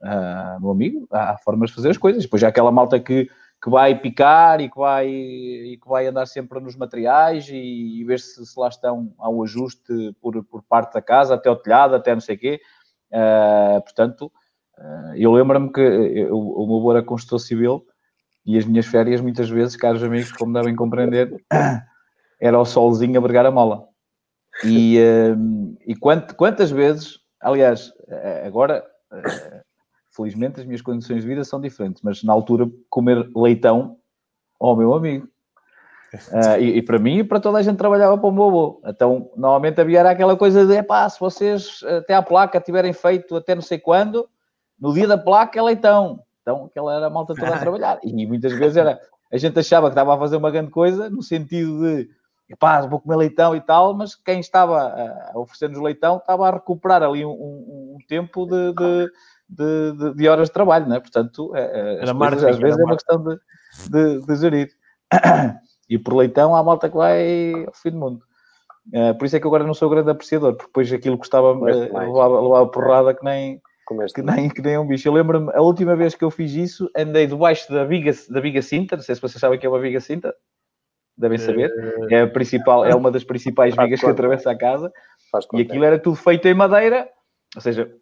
Uh, 0.03 0.61
meu 0.61 0.71
amigo, 0.71 1.07
há 1.11 1.39
formas 1.39 1.71
de 1.71 1.77
fazer 1.77 1.91
as 1.91 1.97
coisas. 1.97 2.25
Depois 2.25 2.43
já 2.43 2.49
aquela 2.49 2.71
malta 2.71 3.01
que, 3.01 3.27
que 3.63 3.71
vai 3.71 3.99
picar 3.99 4.61
e 4.61 4.69
que 4.69 4.77
vai, 4.77 5.09
e 5.09 5.79
que 5.81 5.89
vai 5.89 6.07
andar 6.07 6.27
sempre 6.27 6.61
nos 6.61 6.77
materiais 6.77 7.49
e, 7.49 8.01
e 8.01 8.05
ver 8.05 8.21
se, 8.21 8.45
se 8.45 8.61
lá 8.61 8.69
estão 8.69 9.15
ao 9.17 9.43
ajuste 9.43 10.15
por, 10.21 10.45
por 10.45 10.63
parte 10.65 10.93
da 10.93 11.01
casa, 11.01 11.37
até 11.37 11.51
o 11.51 11.57
telhado, 11.57 11.95
até 11.95 12.13
não 12.13 12.21
sei 12.21 12.37
o 12.37 12.39
quê. 12.39 12.61
Uh, 13.11 13.81
portanto, 13.83 14.31
eu 15.17 15.33
lembro-me 15.33 15.73
que 15.73 15.81
eu, 15.81 16.39
o 16.39 16.67
meu 16.67 16.77
avô 16.79 16.93
era 16.93 17.03
construtor 17.03 17.39
civil 17.39 17.87
e 18.45 18.59
as 18.59 18.65
minhas 18.65 18.87
férias, 18.87 19.21
muitas 19.21 19.49
vezes, 19.49 19.77
caros 19.77 20.03
amigos, 20.03 20.33
como 20.33 20.53
devem 20.53 20.75
compreender, 20.75 21.33
era 22.41 22.59
o 22.59 22.65
solzinho 22.65 23.19
a 23.19 23.21
bregar 23.21 23.47
a 23.47 23.51
mola. 23.51 23.87
E, 24.65 24.99
uh, 24.99 25.77
e 25.87 25.95
quant, 25.95 26.33
quantas 26.35 26.71
vezes, 26.71 27.19
aliás, 27.41 27.93
eh, 28.09 28.45
agora, 28.47 28.85
uh, 29.13 29.61
felizmente, 30.15 30.61
as 30.61 30.67
minhas 30.67 30.83
condições 30.83 31.23
de 31.23 31.29
vida 31.29 31.45
são 31.45 31.61
diferentes, 31.61 32.03
mas 32.03 32.23
na 32.23 32.33
altura, 32.33 32.69
comer 32.91 33.31
leitão, 33.35 33.97
ó 34.61 34.73
oh, 34.73 34.77
meu 34.77 34.93
amigo. 34.93 35.27
Uh, 36.13 36.59
e, 36.61 36.79
e, 36.79 36.83
para 36.83 36.99
mim 36.99 37.19
e 37.19 37.25
para 37.25 37.41
toda 37.41 37.59
a 37.59 37.63
gente 37.63 37.79
trabalhava 37.79 38.19
para 38.19 38.29
o 38.29 38.33
meu 38.33 38.45
avô. 38.45 38.83
Então, 38.85 39.31
normalmente 39.37 39.81
havia 39.81 40.03
aquela 40.03 40.37
coisa 40.37 40.67
de, 40.67 40.83
pá, 40.83 41.09
se 41.09 41.19
vocês 41.19 41.81
até 41.85 42.15
à 42.15 42.23
placa 42.23 42.61
tiverem 42.61 42.93
feito 42.93 43.37
até 43.37 43.55
não 43.55 43.63
sei 43.63 43.79
quando, 43.79 44.29
no 44.83 44.93
dia 44.93 45.07
da 45.07 45.17
placa 45.17 45.57
é 45.57 45.63
leitão. 45.63 46.19
Então, 46.43 46.65
aquela 46.65 46.93
era 46.93 47.07
a 47.07 47.11
malta 47.11 47.35
toda 47.37 47.55
a 47.55 47.59
trabalhar. 47.61 48.01
E 48.03 48.27
muitas 48.27 48.53
vezes 48.53 48.77
era, 48.77 49.01
a 49.33 49.37
gente 49.37 49.57
achava 49.57 49.87
que 49.87 49.93
estava 49.93 50.13
a 50.13 50.19
fazer 50.19 50.37
uma 50.37 50.51
grande 50.51 50.73
coisa, 50.73 51.09
no 51.09 51.23
sentido 51.23 51.79
de, 51.79 52.11
pá, 52.59 52.81
vou 52.81 53.01
comer 53.01 53.15
leitão 53.15 53.55
e 53.55 53.61
tal, 53.61 53.95
mas 53.95 54.17
quem 54.17 54.41
estava 54.41 54.89
a 55.33 55.39
oferecer-nos 55.39 55.81
leitão 55.81 56.17
estava 56.17 56.49
a 56.49 56.51
recuperar 56.51 57.01
ali 57.01 57.25
um, 57.25 57.31
um, 57.31 57.95
um 57.95 57.99
tempo 58.09 58.45
de, 58.45 58.75
de, 58.75 59.93
de, 59.93 60.15
de, 60.15 60.29
horas 60.29 60.49
de 60.49 60.53
trabalho, 60.53 60.89
não 60.89 60.97
é? 60.97 61.01
Portanto, 61.01 61.55
é, 61.55 62.01
é, 62.01 62.03
as 62.03 62.13
coisas, 62.13 62.45
às 62.45 62.59
vezes 62.59 62.81
é 62.81 62.85
uma 62.85 62.97
questão 62.97 63.23
de, 63.23 64.37
gerir. 64.37 64.71
E 65.91 65.99
por 65.99 66.15
leitão 66.15 66.57
há 66.57 66.63
malta 66.63 66.89
que 66.89 66.97
vai 66.97 67.53
ao 67.67 67.75
fim 67.75 67.91
do 67.91 67.99
mundo. 67.99 68.23
Uh, 68.95 69.15
por 69.19 69.27
isso 69.27 69.37
é 69.37 69.41
que 69.41 69.47
agora 69.47 69.63
não 69.63 69.75
sou 69.75 69.91
grande 69.91 70.11
apreciador, 70.11 70.55
porque 70.55 70.69
depois 70.69 70.91
aquilo 70.91 71.19
custava 71.19 71.53
uh, 71.53 71.63
levava, 71.63 72.41
levava 72.41 72.67
porrada 72.69 73.15
que 73.15 73.23
nem, 73.23 73.61
que 73.87 74.23
nem, 74.23 74.49
que 74.49 74.63
nem 74.63 74.79
um 74.79 74.87
bicho. 74.87 75.09
Eu 75.09 75.13
lembro-me, 75.13 75.53
a 75.53 75.61
última 75.61 75.95
vez 75.97 76.15
que 76.15 76.25
eu 76.25 76.31
fiz 76.31 76.53
isso, 76.53 76.91
andei 76.97 77.27
debaixo 77.27 77.71
da 77.73 77.85
viga, 77.85 78.13
da 78.29 78.41
viga 78.41 78.63
cinta, 78.63 78.97
não 78.97 79.03
sei 79.03 79.15
se 79.15 79.21
vocês 79.21 79.41
sabem 79.41 79.59
que 79.59 79.67
é 79.67 79.69
uma 79.69 79.81
viga 79.81 80.01
cinta, 80.01 80.35
devem 81.17 81.39
saber, 81.39 81.71
é, 82.11 82.23
a 82.23 82.27
principal, 82.27 82.85
é 82.85 82.95
uma 82.95 83.11
das 83.11 83.25
principais 83.25 83.75
vigas 83.77 84.01
que 84.01 84.07
atravessa 84.07 84.51
a 84.51 84.57
casa, 84.59 84.93
e 85.55 85.63
aquilo 85.63 85.85
era 85.85 85.99
tudo 85.99 86.17
feito 86.17 86.47
em 86.49 86.55
madeira, 86.55 87.09
ou 87.55 87.61
seja, 87.61 87.93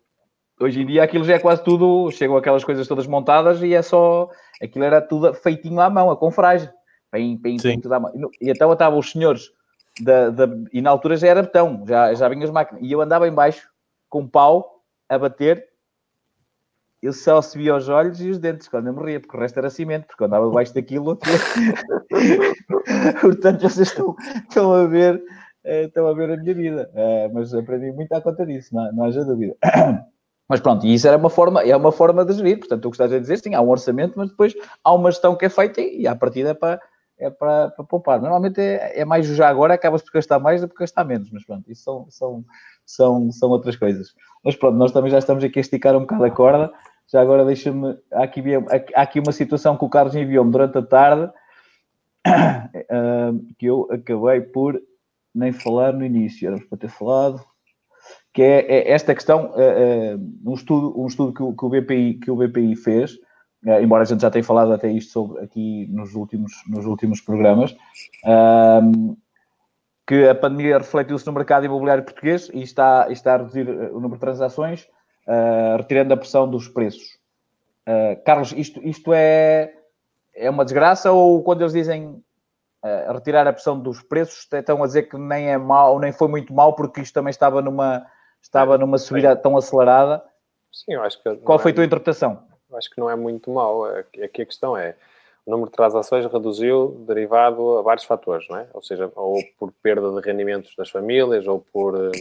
hoje 0.61 0.81
em 0.81 0.87
dia 0.87 1.03
aquilo 1.03 1.25
já 1.25 1.35
é 1.35 1.39
quase 1.39 1.63
tudo, 1.65 2.11
chegam 2.13 2.37
aquelas 2.37 2.65
coisas 2.65 2.87
todas 2.87 3.07
montadas 3.07 3.63
e 3.63 3.75
é 3.75 3.83
só, 3.83 4.29
aquilo 4.63 4.85
era 4.85 5.01
tudo 5.01 5.35
feitinho 5.35 5.81
à 5.81 5.91
mão, 5.91 6.11
a 6.11 6.17
confragem, 6.17 6.71
bem, 7.13 7.37
bem, 7.37 7.57
bem 7.63 7.81
tudo 7.81 7.95
à 7.95 8.01
mão. 8.01 8.13
E 8.41 8.51
então 8.51 8.73
estavam 8.73 8.99
os 8.99 9.11
senhores, 9.11 9.51
da, 10.01 10.31
da, 10.31 10.49
e 10.73 10.81
na 10.81 10.91
altura 10.91 11.17
já 11.17 11.29
era 11.29 11.43
betão, 11.43 11.85
já, 11.87 12.15
já 12.15 12.29
vinham 12.29 12.45
as 12.45 12.51
máquinas, 12.51 12.83
e 12.83 12.93
eu 12.93 13.01
andava 13.01 13.27
em 13.27 13.33
baixo 13.33 13.69
com 14.09 14.27
pau 14.27 14.83
a 15.09 15.19
bater 15.19 15.70
eu 17.03 17.13
só 17.13 17.41
se 17.41 17.57
via 17.57 17.75
os 17.75 17.89
olhos 17.89 18.21
e 18.21 18.29
os 18.29 18.39
dentes 18.39 18.69
quando 18.69 18.89
eu 18.89 18.93
morria, 18.93 19.21
porque 19.21 19.37
o 19.37 19.41
resto 19.41 19.59
era 19.59 19.71
cimento, 19.71 20.07
porque 20.07 20.23
eu 20.23 20.27
andava 20.27 20.49
debaixo 20.49 20.75
daquilo. 20.75 21.17
Portanto, 23.21 23.63
vocês 23.63 23.89
estão, 23.89 24.15
estão, 24.49 24.73
a 24.73 24.87
ver, 24.87 25.23
eh, 25.65 25.85
estão 25.85 26.07
a 26.07 26.13
ver 26.13 26.31
a 26.31 26.37
minha 26.37 26.55
vida. 26.55 26.91
Eh, 26.95 27.31
mas 27.33 27.55
aprendi 27.55 27.91
muito 27.93 28.13
à 28.13 28.21
conta 28.21 28.45
disso, 28.45 28.75
não, 28.75 28.93
não 28.93 29.05
haja 29.05 29.25
dúvida. 29.25 29.57
Mas 30.51 30.59
pronto, 30.59 30.85
e 30.85 30.93
isso 30.93 31.07
era 31.07 31.17
uma 31.17 31.31
forma, 31.31 31.63
é 31.63 31.77
uma 31.77 31.93
forma 31.93 32.25
de 32.25 32.33
gerir. 32.33 32.59
Portanto, 32.59 32.85
o 32.85 32.91
que 32.91 32.97
estás 32.97 33.13
a 33.13 33.21
dizer, 33.21 33.39
sim, 33.39 33.55
há 33.55 33.61
um 33.61 33.69
orçamento, 33.69 34.15
mas 34.17 34.31
depois 34.31 34.53
há 34.83 34.93
uma 34.93 35.13
gestão 35.13 35.37
que 35.37 35.45
é 35.45 35.49
feita 35.49 35.81
e 35.81 36.09
a 36.09 36.17
partida 36.17 36.49
é 36.49 36.55
para, 36.55 36.81
é 37.17 37.31
para, 37.31 37.69
para 37.69 37.85
poupar. 37.85 38.21
Normalmente 38.21 38.61
é, 38.61 38.99
é 38.99 39.05
mais 39.05 39.29
já 39.29 39.49
agora, 39.49 39.75
acabas 39.75 40.03
por 40.03 40.11
gastar 40.11 40.41
mais 40.41 40.61
do 40.61 40.69
que 40.69 40.75
gastar 40.75 41.05
menos, 41.05 41.31
mas 41.31 41.45
pronto, 41.45 41.71
isso 41.71 41.85
são, 41.85 42.07
são, 42.11 42.45
são, 42.85 43.31
são 43.31 43.49
outras 43.49 43.77
coisas. 43.77 44.09
Mas 44.45 44.57
pronto, 44.57 44.77
nós 44.77 44.91
também 44.91 45.13
já 45.13 45.19
estamos 45.19 45.45
aqui 45.45 45.59
a 45.59 45.61
esticar 45.61 45.95
um 45.95 46.01
bocado 46.01 46.25
a 46.25 46.31
corda. 46.33 46.73
Já 47.13 47.21
agora 47.21 47.45
deixa-me. 47.45 47.99
Há 48.13 48.23
aqui, 48.23 48.43
há 48.95 49.03
aqui 49.03 49.19
uma 49.19 49.33
situação 49.33 49.77
que 49.77 49.85
o 49.85 49.89
Carlos 49.89 50.15
enviou-me 50.15 50.53
durante 50.53 50.79
a 50.79 50.83
tarde 50.83 51.31
que 53.59 53.67
eu 53.67 53.89
acabei 53.91 54.41
por 54.41 54.81
nem 55.35 55.53
falar 55.53 55.93
no 55.93 56.05
início, 56.05 56.49
era 56.49 56.59
para 56.69 56.79
ter 56.79 56.89
falado, 56.89 57.45
que 58.33 58.43
é, 58.43 58.61
é 58.61 58.91
esta 58.93 59.15
questão, 59.15 59.53
é, 59.57 59.63
é, 59.63 60.17
um 60.45 60.55
estudo, 60.55 61.01
um 61.01 61.07
estudo 61.07 61.33
que, 61.33 61.43
o, 61.43 61.55
que 61.55 61.65
o 61.65 61.69
BPI, 61.69 62.15
que 62.15 62.31
o 62.31 62.37
BPI 62.37 62.77
fez, 62.77 63.19
embora 63.81 64.03
a 64.03 64.07
gente 64.07 64.23
já 64.23 64.31
tenha 64.31 64.45
falado 64.45 64.73
até 64.73 64.91
isto 64.91 65.13
sobre, 65.13 65.43
aqui 65.43 65.87
nos 65.91 66.15
últimos, 66.15 66.53
nos 66.69 66.85
últimos 66.85 67.21
programas, 67.21 67.77
que 70.07 70.29
a 70.29 70.35
pandemia 70.35 70.79
refletiu-se 70.79 71.27
no 71.27 71.33
mercado 71.33 71.67
imobiliário 71.67 72.05
português 72.05 72.51
e 72.53 72.63
está, 72.63 73.07
está 73.11 73.35
a 73.35 73.37
reduzir 73.39 73.69
o 73.69 74.01
número 74.01 74.15
de 74.15 74.21
transações, 74.21 74.89
uh, 75.31 75.77
retirando 75.77 76.13
a 76.13 76.17
pressão 76.17 76.51
dos 76.51 76.69
preços. 76.69 77.19
Uh, 77.89 78.21
Carlos, 78.25 78.53
isto, 78.53 78.81
isto 78.87 79.13
é, 79.15 79.73
é 80.35 80.51
uma 80.51 80.65
desgraça 80.65 81.13
ou 81.13 81.43
quando 81.43 81.63
eles 81.63 81.73
dizem 81.73 82.23
uh, 82.83 83.13
retirar 83.13 83.47
a 83.47 83.53
pressão 83.53 83.79
dos 83.79 84.03
preços, 84.03 84.47
estão 84.53 84.83
a 84.83 84.87
dizer 84.87 85.05
que 85.05 85.17
nem 85.17 85.51
é 85.51 85.57
mau, 85.57 85.99
nem 85.99 86.13
foi 86.13 86.29
muito 86.29 86.53
mau, 86.53 86.75
porque 86.75 87.01
isto 87.01 87.15
também 87.15 87.31
estava 87.31 87.63
numa, 87.63 88.05
estava 88.43 88.77
numa 88.77 88.99
subida 88.99 89.37
tão 89.37 89.57
acelerada? 89.57 90.23
Sim, 90.73 90.95
eu 90.95 91.03
acho 91.03 91.23
que. 91.23 91.37
Qual 91.37 91.59
foi 91.59 91.73
a 91.73 91.75
tua 91.75 91.85
interpretação? 91.85 92.43
Acho 92.73 92.91
que 92.91 93.01
não 93.01 93.11
é 93.11 93.17
muito 93.17 93.51
mau. 93.51 93.85
Aqui 93.85 94.23
a 94.43 94.47
questão 94.47 94.77
é 94.77 94.95
o 95.45 95.51
número 95.51 95.71
de 95.71 95.77
transações 95.77 96.31
reduziu 96.31 97.05
derivado 97.09 97.79
a 97.79 97.83
vários 97.83 98.05
fatores, 98.05 98.47
não 98.49 98.57
é? 98.57 98.69
Ou 98.73 98.81
seja, 98.81 99.11
ou 99.17 99.37
por 99.59 99.73
perda 99.83 100.09
de 100.13 100.21
rendimentos 100.21 100.73
das 100.77 100.89
famílias, 100.89 101.49
ou 101.49 101.67
por, 101.73 102.13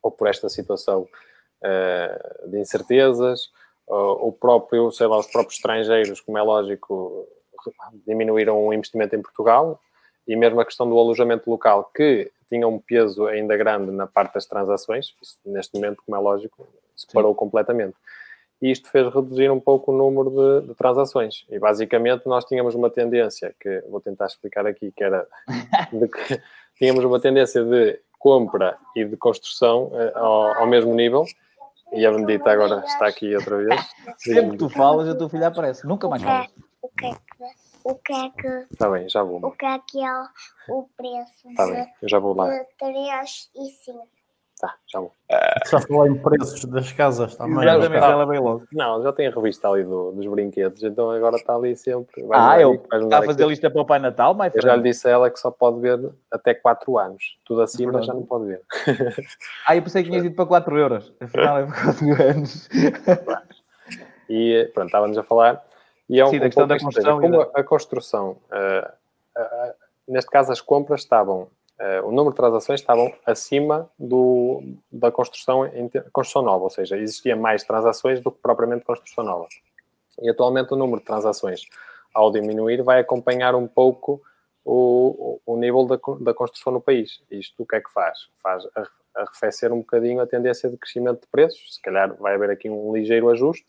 ou 0.00 0.10
por 0.12 0.28
esta 0.28 0.48
situação 0.48 1.08
de 2.48 2.58
incertezas, 2.58 3.50
ou 3.86 4.32
próprio, 4.32 4.90
sei 4.92 5.06
lá, 5.06 5.18
os 5.18 5.26
próprios 5.26 5.56
estrangeiros, 5.56 6.20
como 6.20 6.38
é 6.38 6.42
lógico, 6.42 7.26
diminuíram 8.06 8.66
o 8.66 8.72
investimento 8.72 9.16
em 9.16 9.22
Portugal, 9.22 9.80
e 10.26 10.36
mesmo 10.36 10.60
a 10.60 10.64
questão 10.64 10.88
do 10.88 10.98
alojamento 10.98 11.50
local, 11.50 11.90
que 11.94 12.30
tinha 12.48 12.66
um 12.66 12.78
peso 12.78 13.26
ainda 13.26 13.56
grande 13.56 13.90
na 13.90 14.06
parte 14.06 14.34
das 14.34 14.46
transações, 14.46 15.14
neste 15.44 15.74
momento, 15.74 16.02
como 16.04 16.16
é 16.16 16.20
lógico, 16.20 16.68
se 16.96 17.06
parou 17.12 17.32
Sim. 17.32 17.38
completamente. 17.38 17.96
E 18.60 18.70
isto 18.70 18.90
fez 18.90 19.12
reduzir 19.12 19.50
um 19.50 19.58
pouco 19.58 19.90
o 19.90 19.96
número 19.96 20.30
de, 20.30 20.68
de, 20.68 20.74
transações. 20.74 21.46
E 21.48 21.58
basicamente 21.58 22.26
nós 22.26 22.44
tínhamos 22.44 22.74
uma 22.74 22.90
tendência, 22.90 23.54
que 23.58 23.82
vou 23.88 24.00
tentar 24.00 24.26
explicar 24.26 24.66
aqui, 24.66 24.92
que 24.92 25.02
era 25.02 25.26
que 25.90 26.42
tínhamos 26.76 27.04
uma 27.04 27.18
tendência 27.18 27.64
de 27.64 27.98
compra 28.18 28.76
e 28.94 29.04
de 29.04 29.16
construção 29.16 29.90
eh, 29.94 30.12
ao, 30.14 30.58
ao 30.58 30.66
mesmo 30.66 30.94
nível, 30.94 31.24
e 31.92 32.06
a 32.06 32.10
Bendita 32.12 32.50
agora 32.50 32.84
está 32.84 33.06
aqui 33.06 33.34
outra 33.34 33.56
vez. 33.56 33.80
Sempre 34.18 34.50
que 34.52 34.56
tu 34.56 34.68
falas, 34.68 35.08
a 35.08 35.14
tua 35.14 35.28
filha 35.28 35.48
aparece. 35.48 35.86
Nunca 35.86 36.08
mais 36.08 36.22
falas. 36.22 36.48
O 36.82 36.88
que 36.88 37.06
é 37.06 37.12
que... 37.12 37.70
O 37.82 37.94
que 37.94 38.12
é 38.12 38.30
que... 38.30 38.66
Está 38.70 38.90
bem, 38.90 39.08
já 39.08 39.22
vou. 39.22 39.44
O 39.44 39.52
que 39.52 39.64
é 39.64 39.78
que 39.78 40.04
é 40.04 40.12
o 40.68 40.86
preço 40.96 41.48
Está 41.48 41.66
bem, 41.66 41.86
eu 42.02 42.08
já 42.08 42.18
vou 42.18 42.34
lá. 42.36 42.50
de 42.50 42.66
3 42.78 43.50
e 43.56 43.70
5? 43.84 44.19
Tá, 44.60 44.74
já 44.86 45.00
vou. 45.00 45.10
Já 45.70 45.80
falar 45.80 46.08
em 46.08 46.14
preços 46.18 46.64
das 46.66 46.92
casas 46.92 47.34
também. 47.34 47.62
Exatamente, 47.66 48.00
Tá. 48.00 48.10
ela 48.10 48.26
veio 48.26 48.42
logo. 48.42 48.64
Não, 48.72 49.02
já 49.02 49.10
tem 49.12 49.26
a 49.26 49.30
revista 49.30 49.68
ali 49.68 49.84
do- 49.84 50.12
dos 50.12 50.26
brinquedos, 50.26 50.82
então 50.82 51.10
agora 51.10 51.36
está 51.36 51.54
ali 51.56 51.74
sempre. 51.74 52.22
Vai 52.24 52.38
Ah, 52.38 52.60
eu 52.60 52.74
está 52.74 53.20
a 53.20 53.22
fazer 53.22 53.42
aqui. 53.44 53.50
lista 53.50 53.70
para 53.70 53.80
o 53.80 53.86
Pai 53.86 53.98
Natal, 53.98 54.34
my 54.34 54.50
Eu 54.52 54.60
já 54.60 54.76
lhe 54.76 54.82
disse 54.82 55.08
a 55.08 55.12
ela 55.12 55.30
que 55.30 55.38
só 55.40 55.50
pode 55.50 55.80
ver 55.80 55.98
até 56.30 56.52
4 56.52 56.98
anos. 56.98 57.38
Tudo 57.46 57.62
acima 57.62 58.02
já 58.02 58.12
não 58.12 58.24
pode 58.26 58.44
ver. 58.46 58.60
Ah, 59.66 59.76
eu 59.76 59.82
pensei 59.82 60.02
que 60.02 60.10
tinha 60.10 60.22
ido 60.22 60.34
para 60.34 60.44
4 60.46 60.78
euros. 60.78 61.10
Afinal 61.20 61.58
é 61.58 61.66
para 61.66 61.82
4 61.84 62.22
anos. 62.22 62.68
E 64.28 64.70
pronto, 64.74 64.86
estávamos 64.86 65.18
a 65.18 65.22
falar. 65.22 65.64
E 66.08 66.20
é 66.20 66.24
um, 66.24 66.28
Sim, 66.28 66.38
da 66.38 66.44
um 66.44 66.48
questão 66.48 66.66
da 66.66 66.74
ou 66.74 66.78
seja, 66.80 66.84
construção 66.86 67.20
Como 67.20 67.40
a, 67.40 67.50
a 67.60 67.64
construção, 67.64 68.36
ah, 68.50 68.94
ah, 69.36 69.74
neste 70.06 70.30
caso 70.30 70.52
as 70.52 70.60
compras 70.60 71.00
estavam, 71.00 71.48
ah, 71.80 72.02
o 72.04 72.10
número 72.12 72.30
de 72.30 72.36
transações 72.36 72.80
estavam 72.80 73.12
acima 73.24 73.90
do, 73.98 74.62
da 74.92 75.10
construção, 75.10 75.62
construção 76.12 76.42
nova, 76.42 76.64
ou 76.64 76.70
seja, 76.70 76.96
existia 76.96 77.34
mais 77.34 77.64
transações 77.64 78.20
do 78.20 78.30
que 78.30 78.40
propriamente 78.40 78.84
construção 78.84 79.24
nova. 79.24 79.48
E 80.20 80.28
atualmente 80.28 80.72
o 80.74 80.76
número 80.76 81.00
de 81.00 81.06
transações, 81.06 81.62
ao 82.14 82.30
diminuir, 82.30 82.82
vai 82.82 83.00
acompanhar 83.00 83.54
um 83.54 83.66
pouco 83.66 84.20
o, 84.64 85.40
o 85.46 85.54
o 85.54 85.56
nível 85.56 85.86
da, 85.86 85.98
da 86.20 86.34
construção 86.34 86.72
no 86.72 86.80
país. 86.80 87.22
Isto 87.30 87.62
o 87.62 87.66
que 87.66 87.76
é 87.76 87.80
que 87.80 87.90
faz? 87.92 88.28
Faz 88.42 88.64
arre- 88.76 88.88
arrefecer 89.16 89.72
um 89.72 89.78
bocadinho 89.78 90.20
a 90.20 90.26
tendência 90.26 90.68
de 90.70 90.76
crescimento 90.76 91.22
de 91.22 91.26
preços. 91.28 91.74
Se 91.74 91.82
calhar 91.82 92.14
vai 92.16 92.34
haver 92.34 92.50
aqui 92.50 92.68
um 92.68 92.92
ligeiro 92.92 93.30
ajuste, 93.30 93.66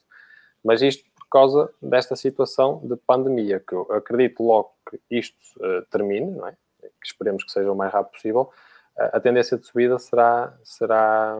mas 0.63 0.81
isto 0.81 1.03
por 1.15 1.27
causa 1.29 1.73
desta 1.81 2.15
situação 2.15 2.81
de 2.83 2.95
pandemia, 2.97 3.59
que 3.65 3.73
eu 3.73 3.87
acredito 3.93 4.43
logo 4.43 4.73
que 4.89 4.99
isto 5.09 5.37
eh, 5.61 5.83
termine, 5.89 6.29
não 6.31 6.47
é? 6.47 6.55
Que 7.01 7.07
esperemos 7.07 7.43
que 7.43 7.51
seja 7.51 7.71
o 7.71 7.75
mais 7.75 7.91
rápido 7.91 8.13
possível, 8.13 8.49
a 8.97 9.19
tendência 9.19 9.57
de 9.57 9.65
subida 9.65 9.97
será, 9.97 10.53
será, 10.63 11.35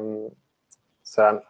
será, 1.03 1.41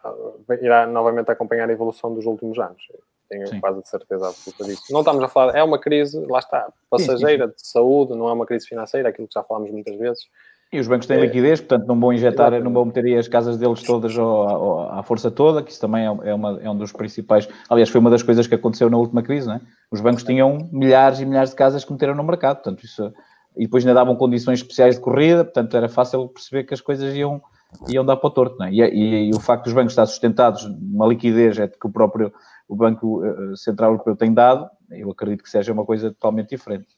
irá 0.60 0.86
novamente 0.86 1.30
acompanhar 1.30 1.68
a 1.68 1.72
evolução 1.72 2.12
dos 2.14 2.26
últimos 2.26 2.58
anos. 2.58 2.82
Tenho 3.28 3.46
Sim. 3.46 3.60
quase 3.60 3.80
certeza 3.86 4.28
absoluta 4.28 4.64
disso. 4.64 4.92
Não 4.92 5.00
estamos 5.00 5.22
a 5.22 5.28
falar, 5.28 5.56
é 5.56 5.62
uma 5.62 5.78
crise, 5.78 6.18
lá 6.26 6.38
está, 6.38 6.70
passageira, 6.90 7.48
de 7.48 7.54
saúde, 7.56 8.14
não 8.14 8.28
é 8.28 8.32
uma 8.32 8.44
crise 8.44 8.66
financeira, 8.66 9.08
aquilo 9.08 9.26
que 9.26 9.34
já 9.34 9.42
falámos 9.42 9.70
muitas 9.70 9.96
vezes. 9.96 10.24
E 10.70 10.80
os 10.80 10.88
bancos 10.88 11.06
têm 11.06 11.18
É. 11.18 11.20
liquidez, 11.20 11.60
portanto 11.60 11.86
não 11.86 11.98
vão 12.00 12.12
injetar, 12.14 12.50
não 12.62 12.72
vão 12.72 12.86
meter 12.86 13.04
aí 13.04 13.16
as 13.16 13.28
casas 13.28 13.58
deles 13.58 13.82
todas 13.82 14.16
ao- 14.18 14.90
à 14.90 15.02
força 15.02 15.30
toda, 15.30 15.62
que 15.62 15.70
isso 15.70 15.80
também 15.80 16.02
é, 16.02 16.30
é 16.30 16.34
uma- 16.34 16.60
é 16.62 16.68
um 16.68 16.76
dos 16.76 16.92
principais. 16.92 17.46
Aliás, 17.68 17.90
foi 17.90 18.00
uma 18.00 18.08
das 18.10 18.22
coisas 18.22 18.46
que 18.46 18.54
aconteceu 18.54 18.88
na 18.90 18.96
última 18.96 19.22
crise, 19.22 19.46
não 19.46 19.54
é? 19.56 19.60
Os 19.90 20.00
bancos 20.00 20.24
tinham 20.24 20.68
milhares 20.72 21.20
e 21.20 21.26
milhares 21.26 21.50
de 21.50 21.56
casas 21.56 21.84
que 21.84 21.92
meteram 21.92 22.14
no 22.14 22.24
mercado, 22.24 22.56
portanto, 22.56 22.84
isso. 22.84 23.12
E 23.56 23.64
depois 23.64 23.84
ainda 23.84 23.94
davam 23.94 24.16
condições 24.16 24.60
especiais 24.60 24.96
de 24.96 25.00
corrida, 25.00 25.44
portanto 25.44 25.76
era 25.76 25.88
fácil 25.88 26.28
perceber 26.28 26.64
que 26.64 26.74
as 26.74 26.80
coisas 26.80 27.14
iam, 27.14 27.40
iam 27.88 28.04
dar 28.04 28.16
para 28.16 28.26
o 28.28 28.30
torto, 28.30 28.56
não 28.58 28.66
é? 28.66 28.72
E, 28.72 28.80
e- 28.80 29.28
e 29.28 29.30
o 29.34 29.40
facto 29.40 29.64
dos 29.64 29.72
bancos 29.72 29.92
estar 29.92 30.06
sustentados 30.06 30.64
numa 30.80 31.06
liquidez 31.06 31.58
é 31.58 31.68
que 31.68 31.86
o 31.86 31.90
próprio 31.90 32.32
o 32.68 32.74
Banco 32.76 33.22
eh, 33.24 33.56
Central 33.56 33.92
Europeu 33.92 34.16
tem 34.16 34.32
dado, 34.32 34.68
eu 34.90 35.10
acredito 35.10 35.42
que 35.42 35.50
seja 35.50 35.72
uma 35.72 35.84
coisa 35.84 36.10
totalmente 36.10 36.50
diferente. 36.50 36.88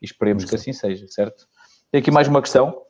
E 0.00 0.06
esperemos 0.06 0.44
que 0.44 0.54
assim 0.54 0.72
seja, 0.72 1.06
certo? 1.08 1.46
Tem 1.90 2.00
aqui 2.00 2.10
mais 2.10 2.28
uma 2.28 2.40
questão. 2.40 2.82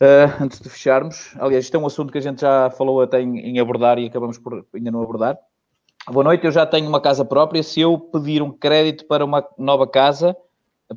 Uh, 0.00 0.42
antes 0.42 0.60
de 0.60 0.70
fecharmos, 0.70 1.34
aliás, 1.38 1.64
isto 1.64 1.76
é 1.76 1.80
um 1.80 1.86
assunto 1.86 2.10
que 2.10 2.16
a 2.16 2.22
gente 2.22 2.40
já 2.40 2.70
falou 2.70 3.02
até 3.02 3.20
em, 3.20 3.38
em 3.38 3.60
abordar 3.60 3.98
e 3.98 4.06
acabamos 4.06 4.38
por 4.38 4.64
ainda 4.74 4.90
não 4.90 5.02
abordar. 5.02 5.38
Boa 6.08 6.24
noite, 6.24 6.46
eu 6.46 6.50
já 6.50 6.64
tenho 6.64 6.88
uma 6.88 7.02
casa 7.02 7.22
própria. 7.22 7.62
Se 7.62 7.82
eu 7.82 7.98
pedir 7.98 8.40
um 8.40 8.50
crédito 8.50 9.04
para 9.06 9.22
uma 9.22 9.46
nova 9.58 9.86
casa, 9.86 10.34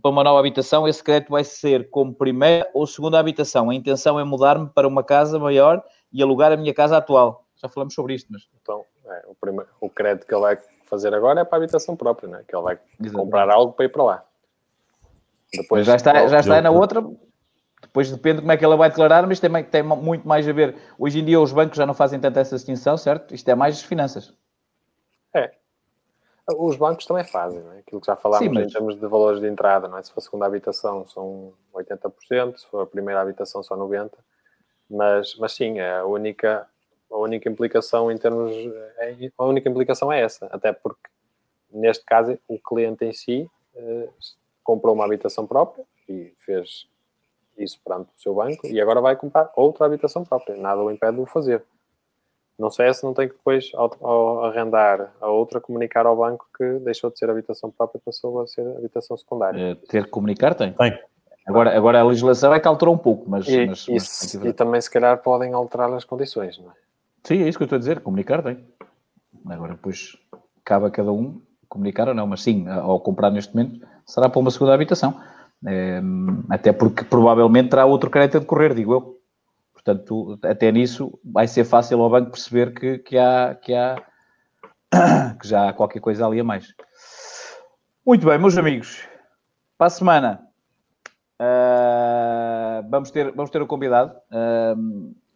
para 0.02 0.10
uma 0.10 0.24
nova 0.24 0.40
habitação, 0.40 0.88
esse 0.88 1.04
crédito 1.04 1.30
vai 1.30 1.44
ser 1.44 1.90
como 1.90 2.14
primeira 2.14 2.68
ou 2.74 2.88
segunda 2.88 3.20
habitação. 3.20 3.70
A 3.70 3.76
intenção 3.76 4.20
é 4.20 4.24
mudar-me 4.24 4.68
para 4.68 4.88
uma 4.88 5.04
casa 5.04 5.38
maior 5.38 5.84
e 6.12 6.22
alugar 6.22 6.52
a 6.52 6.58
minha 6.58 6.74
casa 6.74 6.98
atual. 6.98 7.46
Já 7.56 7.70
falamos 7.70 7.94
sobre 7.94 8.16
isto, 8.16 8.28
mas 8.32 8.48
Então, 8.62 8.84
é, 9.06 9.24
o, 9.28 9.36
primeiro, 9.36 9.70
o 9.80 9.90
crédito 9.90 10.26
que 10.26 10.34
ele 10.34 10.42
vai 10.42 10.58
fazer 10.86 11.14
agora 11.14 11.42
é 11.42 11.44
para 11.44 11.58
a 11.58 11.60
habitação 11.60 11.96
própria, 11.96 12.28
não 12.28 12.40
é? 12.40 12.44
que 12.44 12.56
ele 12.56 12.64
vai 12.64 12.74
Exatamente. 12.74 13.16
comprar 13.16 13.50
algo 13.50 13.74
para 13.74 13.86
ir 13.86 13.90
para 13.90 14.04
lá. 14.04 14.26
Depois, 15.54 15.86
já 15.86 15.96
está, 15.96 16.28
já 16.28 16.40
está 16.40 16.62
na 16.62 16.72
outra. 16.72 17.04
Depois 17.82 18.10
depende 18.10 18.40
como 18.40 18.52
é 18.52 18.58
que 18.58 18.66
ela 18.66 18.76
vai 18.76 18.90
declarar, 18.90 19.28
mas 19.28 19.40
tem, 19.40 19.52
tem 19.66 19.84
muito 19.84 20.28
mais 20.28 20.48
a 20.48 20.54
ver. 20.54 20.76
Hoje 20.98 21.20
em 21.20 21.26
dia 21.26 21.40
os 21.40 21.52
bancos 21.52 21.78
já 21.78 21.86
não 21.86 21.94
fazem 21.94 22.20
tanto 22.20 22.40
essa 22.40 22.56
distinção, 22.56 22.98
certo? 22.98 23.36
Isto 23.36 23.50
é 23.52 23.56
mais 23.56 23.84
finanças. 23.84 24.34
Os 26.48 26.76
bancos 26.76 27.06
também 27.06 27.24
fazem, 27.24 27.62
não 27.62 27.72
é? 27.72 27.80
aquilo 27.80 28.02
que 28.02 28.08
já 28.08 28.16
falámos 28.16 28.48
Sim, 28.48 28.54
mas- 28.54 28.66
em 28.68 28.74
termos 28.74 28.96
de 29.00 29.08
valores 29.08 29.40
de 29.40 29.48
entrada, 29.48 29.88
não 29.88 29.98
é? 29.98 30.04
se 30.04 30.12
for 30.12 30.20
a 30.20 30.24
segunda 30.24 30.46
habitação 30.46 31.08
são 31.08 31.54
80%, 31.74 32.60
se 32.60 32.68
for 32.68 32.82
a 32.82 32.86
primeira 32.86 33.22
habitação 33.22 33.64
são 33.64 33.78
90%, 33.78 34.12
mas, 34.90 35.36
mas 35.38 35.54
sim, 35.54 35.80
a 35.80 36.06
única, 36.06 36.68
a 37.10 37.18
única 37.18 37.50
implicação 37.50 38.12
em 38.12 38.18
termos, 38.18 38.52
é- 38.98 39.32
a 39.38 39.46
única 39.46 39.70
implicação 39.70 40.12
é 40.12 40.22
essa, 40.22 40.46
até 40.48 40.74
porque 40.74 41.10
neste 41.72 42.04
caso 42.06 42.38
o 42.48 42.60
cliente 42.60 43.06
em 43.06 43.14
si 43.14 43.50
eh, 43.76 44.10
comprou 44.64 44.94
uma 44.94 45.06
habitação 45.06 45.48
própria 45.48 45.84
e 46.08 46.34
fez 46.40 46.88
isso 47.58 47.80
perante 47.84 48.10
o 48.16 48.22
seu 48.22 48.34
banco 48.36 48.68
e 48.68 48.80
agora 48.82 49.00
vai 49.02 49.16
comprar 49.16 49.52
outra 49.56 49.86
habitação 49.86 50.24
própria, 50.24 50.56
nada 50.58 50.82
o 50.82 50.92
impede 50.92 51.16
de 51.16 51.22
o 51.22 51.26
fazer. 51.26 51.64
Não 52.58 52.70
sei 52.70 52.94
se 52.94 53.04
não 53.04 53.14
tem 53.14 53.28
que 53.28 53.34
depois, 53.36 53.72
ao, 53.74 53.92
ao 54.02 54.46
arrendar 54.46 55.12
a 55.20 55.28
outra, 55.28 55.60
comunicar 55.60 56.06
ao 56.06 56.16
banco 56.16 56.46
que 56.56 56.80
deixou 56.80 57.10
de 57.10 57.18
ser 57.18 57.30
habitação 57.30 57.72
própria 57.72 57.98
e 58.00 58.02
passou 58.02 58.42
a 58.42 58.48
ser 58.48 58.62
habitação 58.78 59.18
secundária. 59.18 59.60
Eh, 59.72 59.76
ter 59.88 60.06
que 60.06 60.10
comunicar 60.12 60.54
tem. 60.54 60.72
Tem. 60.74 60.98
Agora, 61.46 61.76
agora 61.76 62.00
a 62.00 62.04
legislação 62.06 62.54
é 62.54 62.60
que 62.60 62.68
alterou 62.68 62.94
um 62.94 62.98
pouco, 62.98 63.30
mas, 63.30 63.48
E, 63.48 63.66
mas- 63.66 63.88
e 63.88 63.94
mas 63.94 64.34
e 64.36 64.54
também, 64.54 64.80
se 64.80 64.90
calhar, 64.90 65.18
podem 65.22 65.52
alterar 65.54 65.92
as 65.94 66.06
condições, 66.06 66.58
não 66.58 66.70
é? 66.70 66.74
Sim, 67.24 67.42
é 67.44 67.50
isso 67.50 67.58
que 67.58 67.64
eu 67.64 67.66
estou 67.66 67.76
a 67.78 67.80
dizer, 67.80 68.00
comunicar 68.02 68.42
tem. 68.44 68.64
Agora, 69.50 69.74
depois, 69.74 70.16
cabe 70.64 70.86
a 70.86 70.90
cada 70.90 71.12
um 71.12 71.42
comunicar 71.68 72.08
ou 72.08 72.14
não, 72.14 72.28
mas 72.28 72.44
sim, 72.44 72.68
ao 72.70 73.00
comprar 73.00 73.30
neste 73.32 73.54
momento, 73.56 73.86
será 74.06 74.30
para 74.30 74.40
uma 74.40 74.52
segunda 74.52 74.74
habitação. 74.74 75.20
Eh, 75.66 76.02
até 76.50 76.72
porque 76.72 77.04
provavelmente 77.04 77.70
terá 77.70 77.86
outro 77.86 78.10
crédito 78.10 78.38
a 78.38 78.40
decorrer, 78.40 78.74
digo 78.74 78.94
eu. 78.94 79.13
Portanto, 79.84 80.40
até 80.44 80.72
nisso 80.72 81.20
vai 81.24 81.48
ser 81.48 81.66
fácil 81.66 82.02
ao 82.02 82.10
banco 82.10 82.32
perceber 82.32 82.74
que, 82.74 83.00
que 83.00 83.18
há, 83.18 83.56
que 83.56 83.74
há 83.74 84.02
que 85.42 85.48
já 85.48 85.70
há 85.70 85.74
qualquer 85.74 86.00
coisa 86.00 86.26
ali 86.26 86.40
a 86.40 86.44
mais. 86.44 86.74
Muito 88.06 88.26
bem, 88.26 88.38
meus 88.38 88.58
amigos. 88.58 89.02
Para 89.78 89.88
a 89.88 89.90
semana 89.90 90.54
ah, 91.40 92.84
vamos, 92.90 93.12
ter, 93.12 93.32
vamos 93.34 93.52
ter 93.52 93.62
o 93.62 93.68
convidado. 93.68 94.14
Ah, 94.32 94.76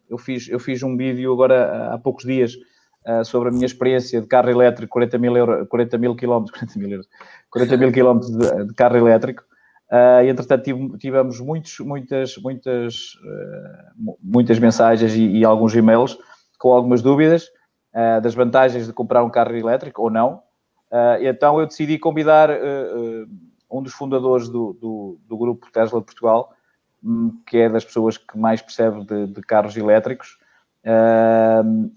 eu, 0.08 0.16
fiz, 0.16 0.48
eu 0.48 0.58
fiz 0.58 0.82
um 0.82 0.96
vídeo 0.96 1.32
agora 1.32 1.92
há 1.92 1.98
poucos 1.98 2.24
dias 2.24 2.54
ah, 3.04 3.24
sobre 3.24 3.48
a 3.50 3.52
minha 3.52 3.66
experiência 3.66 4.20
de 4.20 4.26
carro 4.26 4.48
elétrico, 4.48 4.92
40 4.92 5.18
mil, 5.18 5.36
euro, 5.36 5.66
40 5.66 5.98
mil 5.98 6.16
quilómetros, 6.16 6.56
40 6.58 6.78
mil, 6.78 6.90
euros, 6.90 7.08
40 7.50 7.76
mil 7.76 7.92
quilómetros 7.92 8.30
de, 8.30 8.64
de 8.66 8.74
carro 8.74 8.96
elétrico. 8.96 9.44
Uh, 9.90 10.22
entretanto 10.28 10.64
tive- 10.64 10.98
tivemos 10.98 11.40
muitos, 11.40 11.78
muitas, 11.80 12.36
muitas, 12.36 13.14
uh, 13.24 13.90
mu- 13.96 14.18
muitas 14.22 14.58
mensagens 14.58 15.14
e, 15.14 15.38
e 15.38 15.44
alguns 15.46 15.74
e-mails 15.74 16.18
com 16.58 16.74
algumas 16.74 17.00
dúvidas 17.00 17.44
uh, 17.94 18.20
das 18.20 18.34
vantagens 18.34 18.86
de 18.86 18.92
comprar 18.92 19.24
um 19.24 19.30
carro 19.30 19.56
elétrico 19.56 20.02
ou 20.02 20.10
não. 20.10 20.42
Então 21.20 21.60
eu 21.60 21.66
decidi 21.66 21.98
convidar 21.98 22.48
um 23.70 23.82
dos 23.82 23.92
fundadores 23.92 24.48
do, 24.48 24.72
do, 24.72 25.20
do 25.28 25.36
grupo 25.36 25.70
Tesla 25.70 26.00
de 26.00 26.06
Portugal, 26.06 26.50
hum, 27.04 27.42
que 27.46 27.58
é 27.58 27.68
das 27.68 27.84
pessoas 27.84 28.16
que 28.16 28.38
mais 28.38 28.62
percebe 28.62 29.04
de, 29.04 29.26
de 29.26 29.42
carros 29.42 29.76
elétricos. 29.76 30.38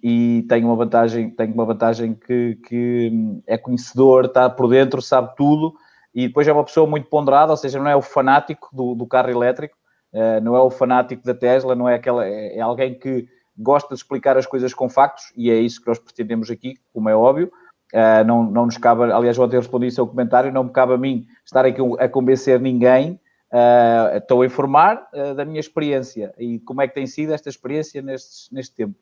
E 0.03 0.45
tem 0.49 0.65
uma 0.65 0.75
vantagem, 0.75 1.29
tem 1.29 1.53
uma 1.53 1.63
vantagem 1.63 2.13
que, 2.13 2.55
que 2.67 3.09
hum, 3.13 3.41
é 3.47 3.57
conhecedor, 3.57 4.25
está 4.25 4.49
por 4.49 4.67
dentro, 4.67 5.01
sabe 5.01 5.33
tudo 5.37 5.73
e 6.13 6.27
depois 6.27 6.47
é 6.47 6.53
uma 6.53 6.63
pessoa 6.63 6.87
muito 6.87 7.07
ponderada, 7.07 7.51
ou 7.51 7.57
seja, 7.57 7.79
não 7.79 7.89
é 7.89 7.95
o 7.95 8.01
fanático 8.01 8.69
do, 8.73 8.93
do 8.95 9.07
carro 9.07 9.29
elétrico, 9.29 9.75
uh, 10.13 10.41
não 10.41 10.55
é 10.55 10.59
o 10.59 10.69
fanático 10.69 11.23
da 11.23 11.33
Tesla, 11.33 11.75
não 11.75 11.87
é 11.87 11.95
aquela, 11.95 12.27
é, 12.27 12.57
é, 12.57 12.61
alguém 12.61 12.93
que 12.93 13.27
gosta 13.57 13.89
de 13.89 13.95
explicar 13.95 14.37
as 14.37 14.45
coisas 14.45 14.73
com 14.73 14.89
factos, 14.89 15.31
e 15.35 15.49
é 15.49 15.55
isso 15.55 15.81
que 15.81 15.87
nós 15.87 15.99
pretendemos 15.99 16.49
aqui, 16.51 16.75
como 16.93 17.09
é 17.09 17.15
óbvio. 17.15 17.51
Uh, 17.93 18.23
não, 18.25 18.43
não 18.43 18.65
nos 18.65 18.77
cabe, 18.77 19.11
aliás, 19.11 19.37
ontem 19.37 19.57
eu 19.57 19.61
respondi 19.61 19.89
ao 19.99 20.07
comentário, 20.07 20.51
não 20.51 20.63
me 20.63 20.71
cabe 20.71 20.93
a 20.93 20.97
mim 20.97 21.25
estar 21.45 21.65
aqui 21.65 21.81
a 21.99 22.07
convencer 22.07 22.59
ninguém, 22.59 23.19
uh, 23.51 24.17
estou 24.17 24.41
a 24.41 24.45
informar 24.45 25.09
da 25.35 25.43
minha 25.43 25.59
experiência 25.59 26.33
e 26.37 26.59
como 26.59 26.81
é 26.81 26.87
que 26.87 26.93
tem 26.93 27.05
sido 27.05 27.33
esta 27.33 27.49
experiência 27.49 28.01
neste, 28.01 28.53
neste 28.53 28.73
tempo. 28.73 28.95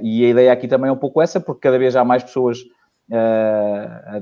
e 0.00 0.24
a 0.24 0.28
ideia 0.30 0.50
aqui 0.50 0.66
também 0.66 0.88
é 0.88 0.92
um 0.92 0.96
pouco 0.96 1.20
essa, 1.20 1.38
porque 1.38 1.60
cada 1.60 1.78
vez 1.78 1.94
há 1.94 2.02
mais 2.02 2.22
pessoas 2.22 2.60
a, 3.12 4.20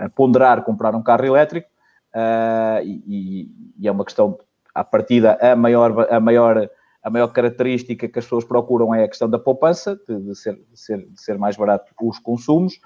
a, 0.00 0.04
a, 0.04 0.08
ponderar 0.10 0.64
comprar 0.64 0.94
um 0.94 1.02
carro 1.02 1.24
elétrico 1.24 1.68
uh, 2.14 2.84
e, 2.84 3.50
e, 3.78 3.88
é 3.88 3.90
uma 3.90 4.04
questão, 4.04 4.38
à 4.74 4.84
partida, 4.84 5.38
a 5.40 5.56
maior, 5.56 6.06
a, 6.10 6.20
maior, 6.20 6.68
a 7.02 7.10
maior 7.10 7.28
característica 7.28 8.08
que 8.08 8.18
as 8.18 8.24
pessoas 8.24 8.44
procuram 8.44 8.94
é 8.94 9.04
a 9.04 9.08
questão 9.08 9.28
da 9.28 9.38
poupança, 9.38 9.98
de, 10.08 10.20
de, 10.20 10.34
ser, 10.36 10.54
de, 10.54 10.80
ser, 10.80 10.98
de 10.98 11.20
ser, 11.20 11.38
mais 11.38 11.56
barato 11.56 11.92
os 12.00 12.18
consumos. 12.18 12.78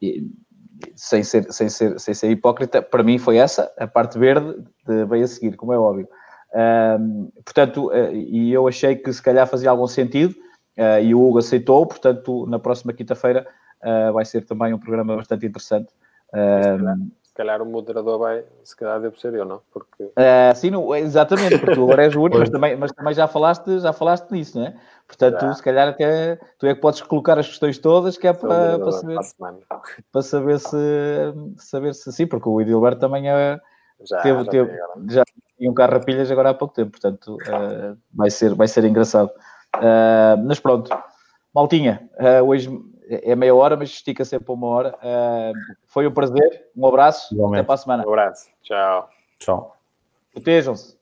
E, 0.00 0.28
sem 0.94 1.22
ser, 1.22 1.50
sem, 1.52 1.70
ser, 1.70 1.98
sem 1.98 2.12
ser 2.12 2.30
hipócrita, 2.30 2.82
para 2.82 3.02
mim 3.02 3.18
foi 3.18 3.38
essa, 3.38 3.72
a 3.78 3.86
parte 3.86 4.18
verde 4.18 4.62
de, 4.86 5.06
veio 5.06 5.24
a 5.24 5.26
seguir, 5.26 5.56
como 5.56 5.72
é 5.72 5.78
óbvio. 5.78 6.06
Um, 6.54 7.30
portanto, 7.44 7.88
uh, 7.88 8.14
e 8.14 8.52
eu 8.52 8.68
achei 8.68 8.96
que 8.96 9.12
se 9.12 9.22
calhar 9.22 9.46
fazia 9.46 9.70
algum 9.70 9.86
sentido, 9.86 10.34
uh, 10.78 11.00
e 11.02 11.14
o 11.14 11.26
Hugo 11.26 11.38
aceitou, 11.38 11.86
portanto, 11.86 12.46
na 12.46 12.58
próxima 12.58 12.92
quinta-feira 12.92 13.46
uh, 13.86 14.12
vai 14.12 14.24
ser 14.24 14.44
também 14.44 14.74
um 14.74 14.78
programa 14.78 15.16
bastante 15.16 15.46
interessante. 15.46 15.88
Um, 16.34 17.10
se 17.22 17.32
calhar 17.34 17.60
o 17.60 17.66
moderador 17.66 18.18
vai, 18.18 18.44
se 18.64 18.74
calhar 18.74 19.00
deve 19.00 19.20
ser 19.20 19.34
eu, 19.34 19.44
não? 19.44 19.60
Porque... 19.70 20.10
sim, 20.54 20.70
não, 20.70 20.94
exatamente, 20.94 21.58
porque 21.58 21.74
tu 21.74 21.84
agora 21.84 22.04
és 22.04 22.16
o 22.16 22.22
único, 22.22 22.38
mas 22.38 22.48
também, 22.48 22.76
mas 22.76 22.92
também 22.92 23.12
já 23.12 23.28
falaste, 23.28 23.78
já 23.78 23.92
falaste 23.92 24.30
nisso, 24.30 24.58
não 24.58 24.66
é? 24.66 24.74
Portanto, 25.06 25.40
já. 25.40 25.52
se 25.52 25.62
calhar 25.62 25.88
até 25.88 26.38
tu 26.58 26.66
é 26.66 26.74
que 26.74 26.80
podes 26.80 27.02
colocar 27.02 27.38
as 27.38 27.46
questões 27.46 27.78
todas, 27.78 28.16
que 28.16 28.26
é 28.26 28.32
para, 28.32 28.78
para 28.78 28.92
saber, 28.92 29.18
para 30.10 30.22
saber 30.22 30.58
se 30.58 30.76
saber 31.58 31.94
se 31.94 32.10
sim, 32.12 32.26
porque 32.26 32.48
o 32.48 32.60
Edilberto 32.60 33.00
também 33.00 33.30
é, 33.30 33.60
já, 34.02 34.20
teve, 34.20 34.44
já, 34.44 34.50
teve, 34.50 34.78
já 35.08 35.22
tinha 35.56 35.70
um 35.70 35.74
carro 35.74 35.96
a 35.96 36.00
pilhas 36.00 36.30
agora 36.30 36.50
há 36.50 36.54
pouco 36.54 36.74
tempo, 36.74 36.90
portanto 36.90 37.36
uh, 37.36 37.96
vai, 38.12 38.30
ser, 38.30 38.54
vai 38.54 38.66
ser 38.66 38.84
engraçado. 38.84 39.30
Uh, 39.76 40.42
mas 40.46 40.58
pronto, 40.58 40.90
Maltinha, 41.54 42.08
uh, 42.18 42.44
hoje 42.44 42.68
é 43.08 43.36
meia 43.36 43.54
hora, 43.54 43.76
mas 43.76 43.90
estica 43.90 44.24
sempre 44.24 44.52
uma 44.52 44.66
hora. 44.66 44.94
foi 45.86 46.06
um 46.06 46.12
prazer, 46.12 46.68
um 46.76 46.86
abraço, 46.86 47.34
Igualmente. 47.34 47.60
até 47.60 47.66
para 47.66 47.74
a 47.74 47.78
semana. 47.78 48.04
Um 48.06 48.08
abraço, 48.08 48.50
tchau. 48.62 49.08
Tchau. 49.38 49.76
Protejam-se. 50.32 50.95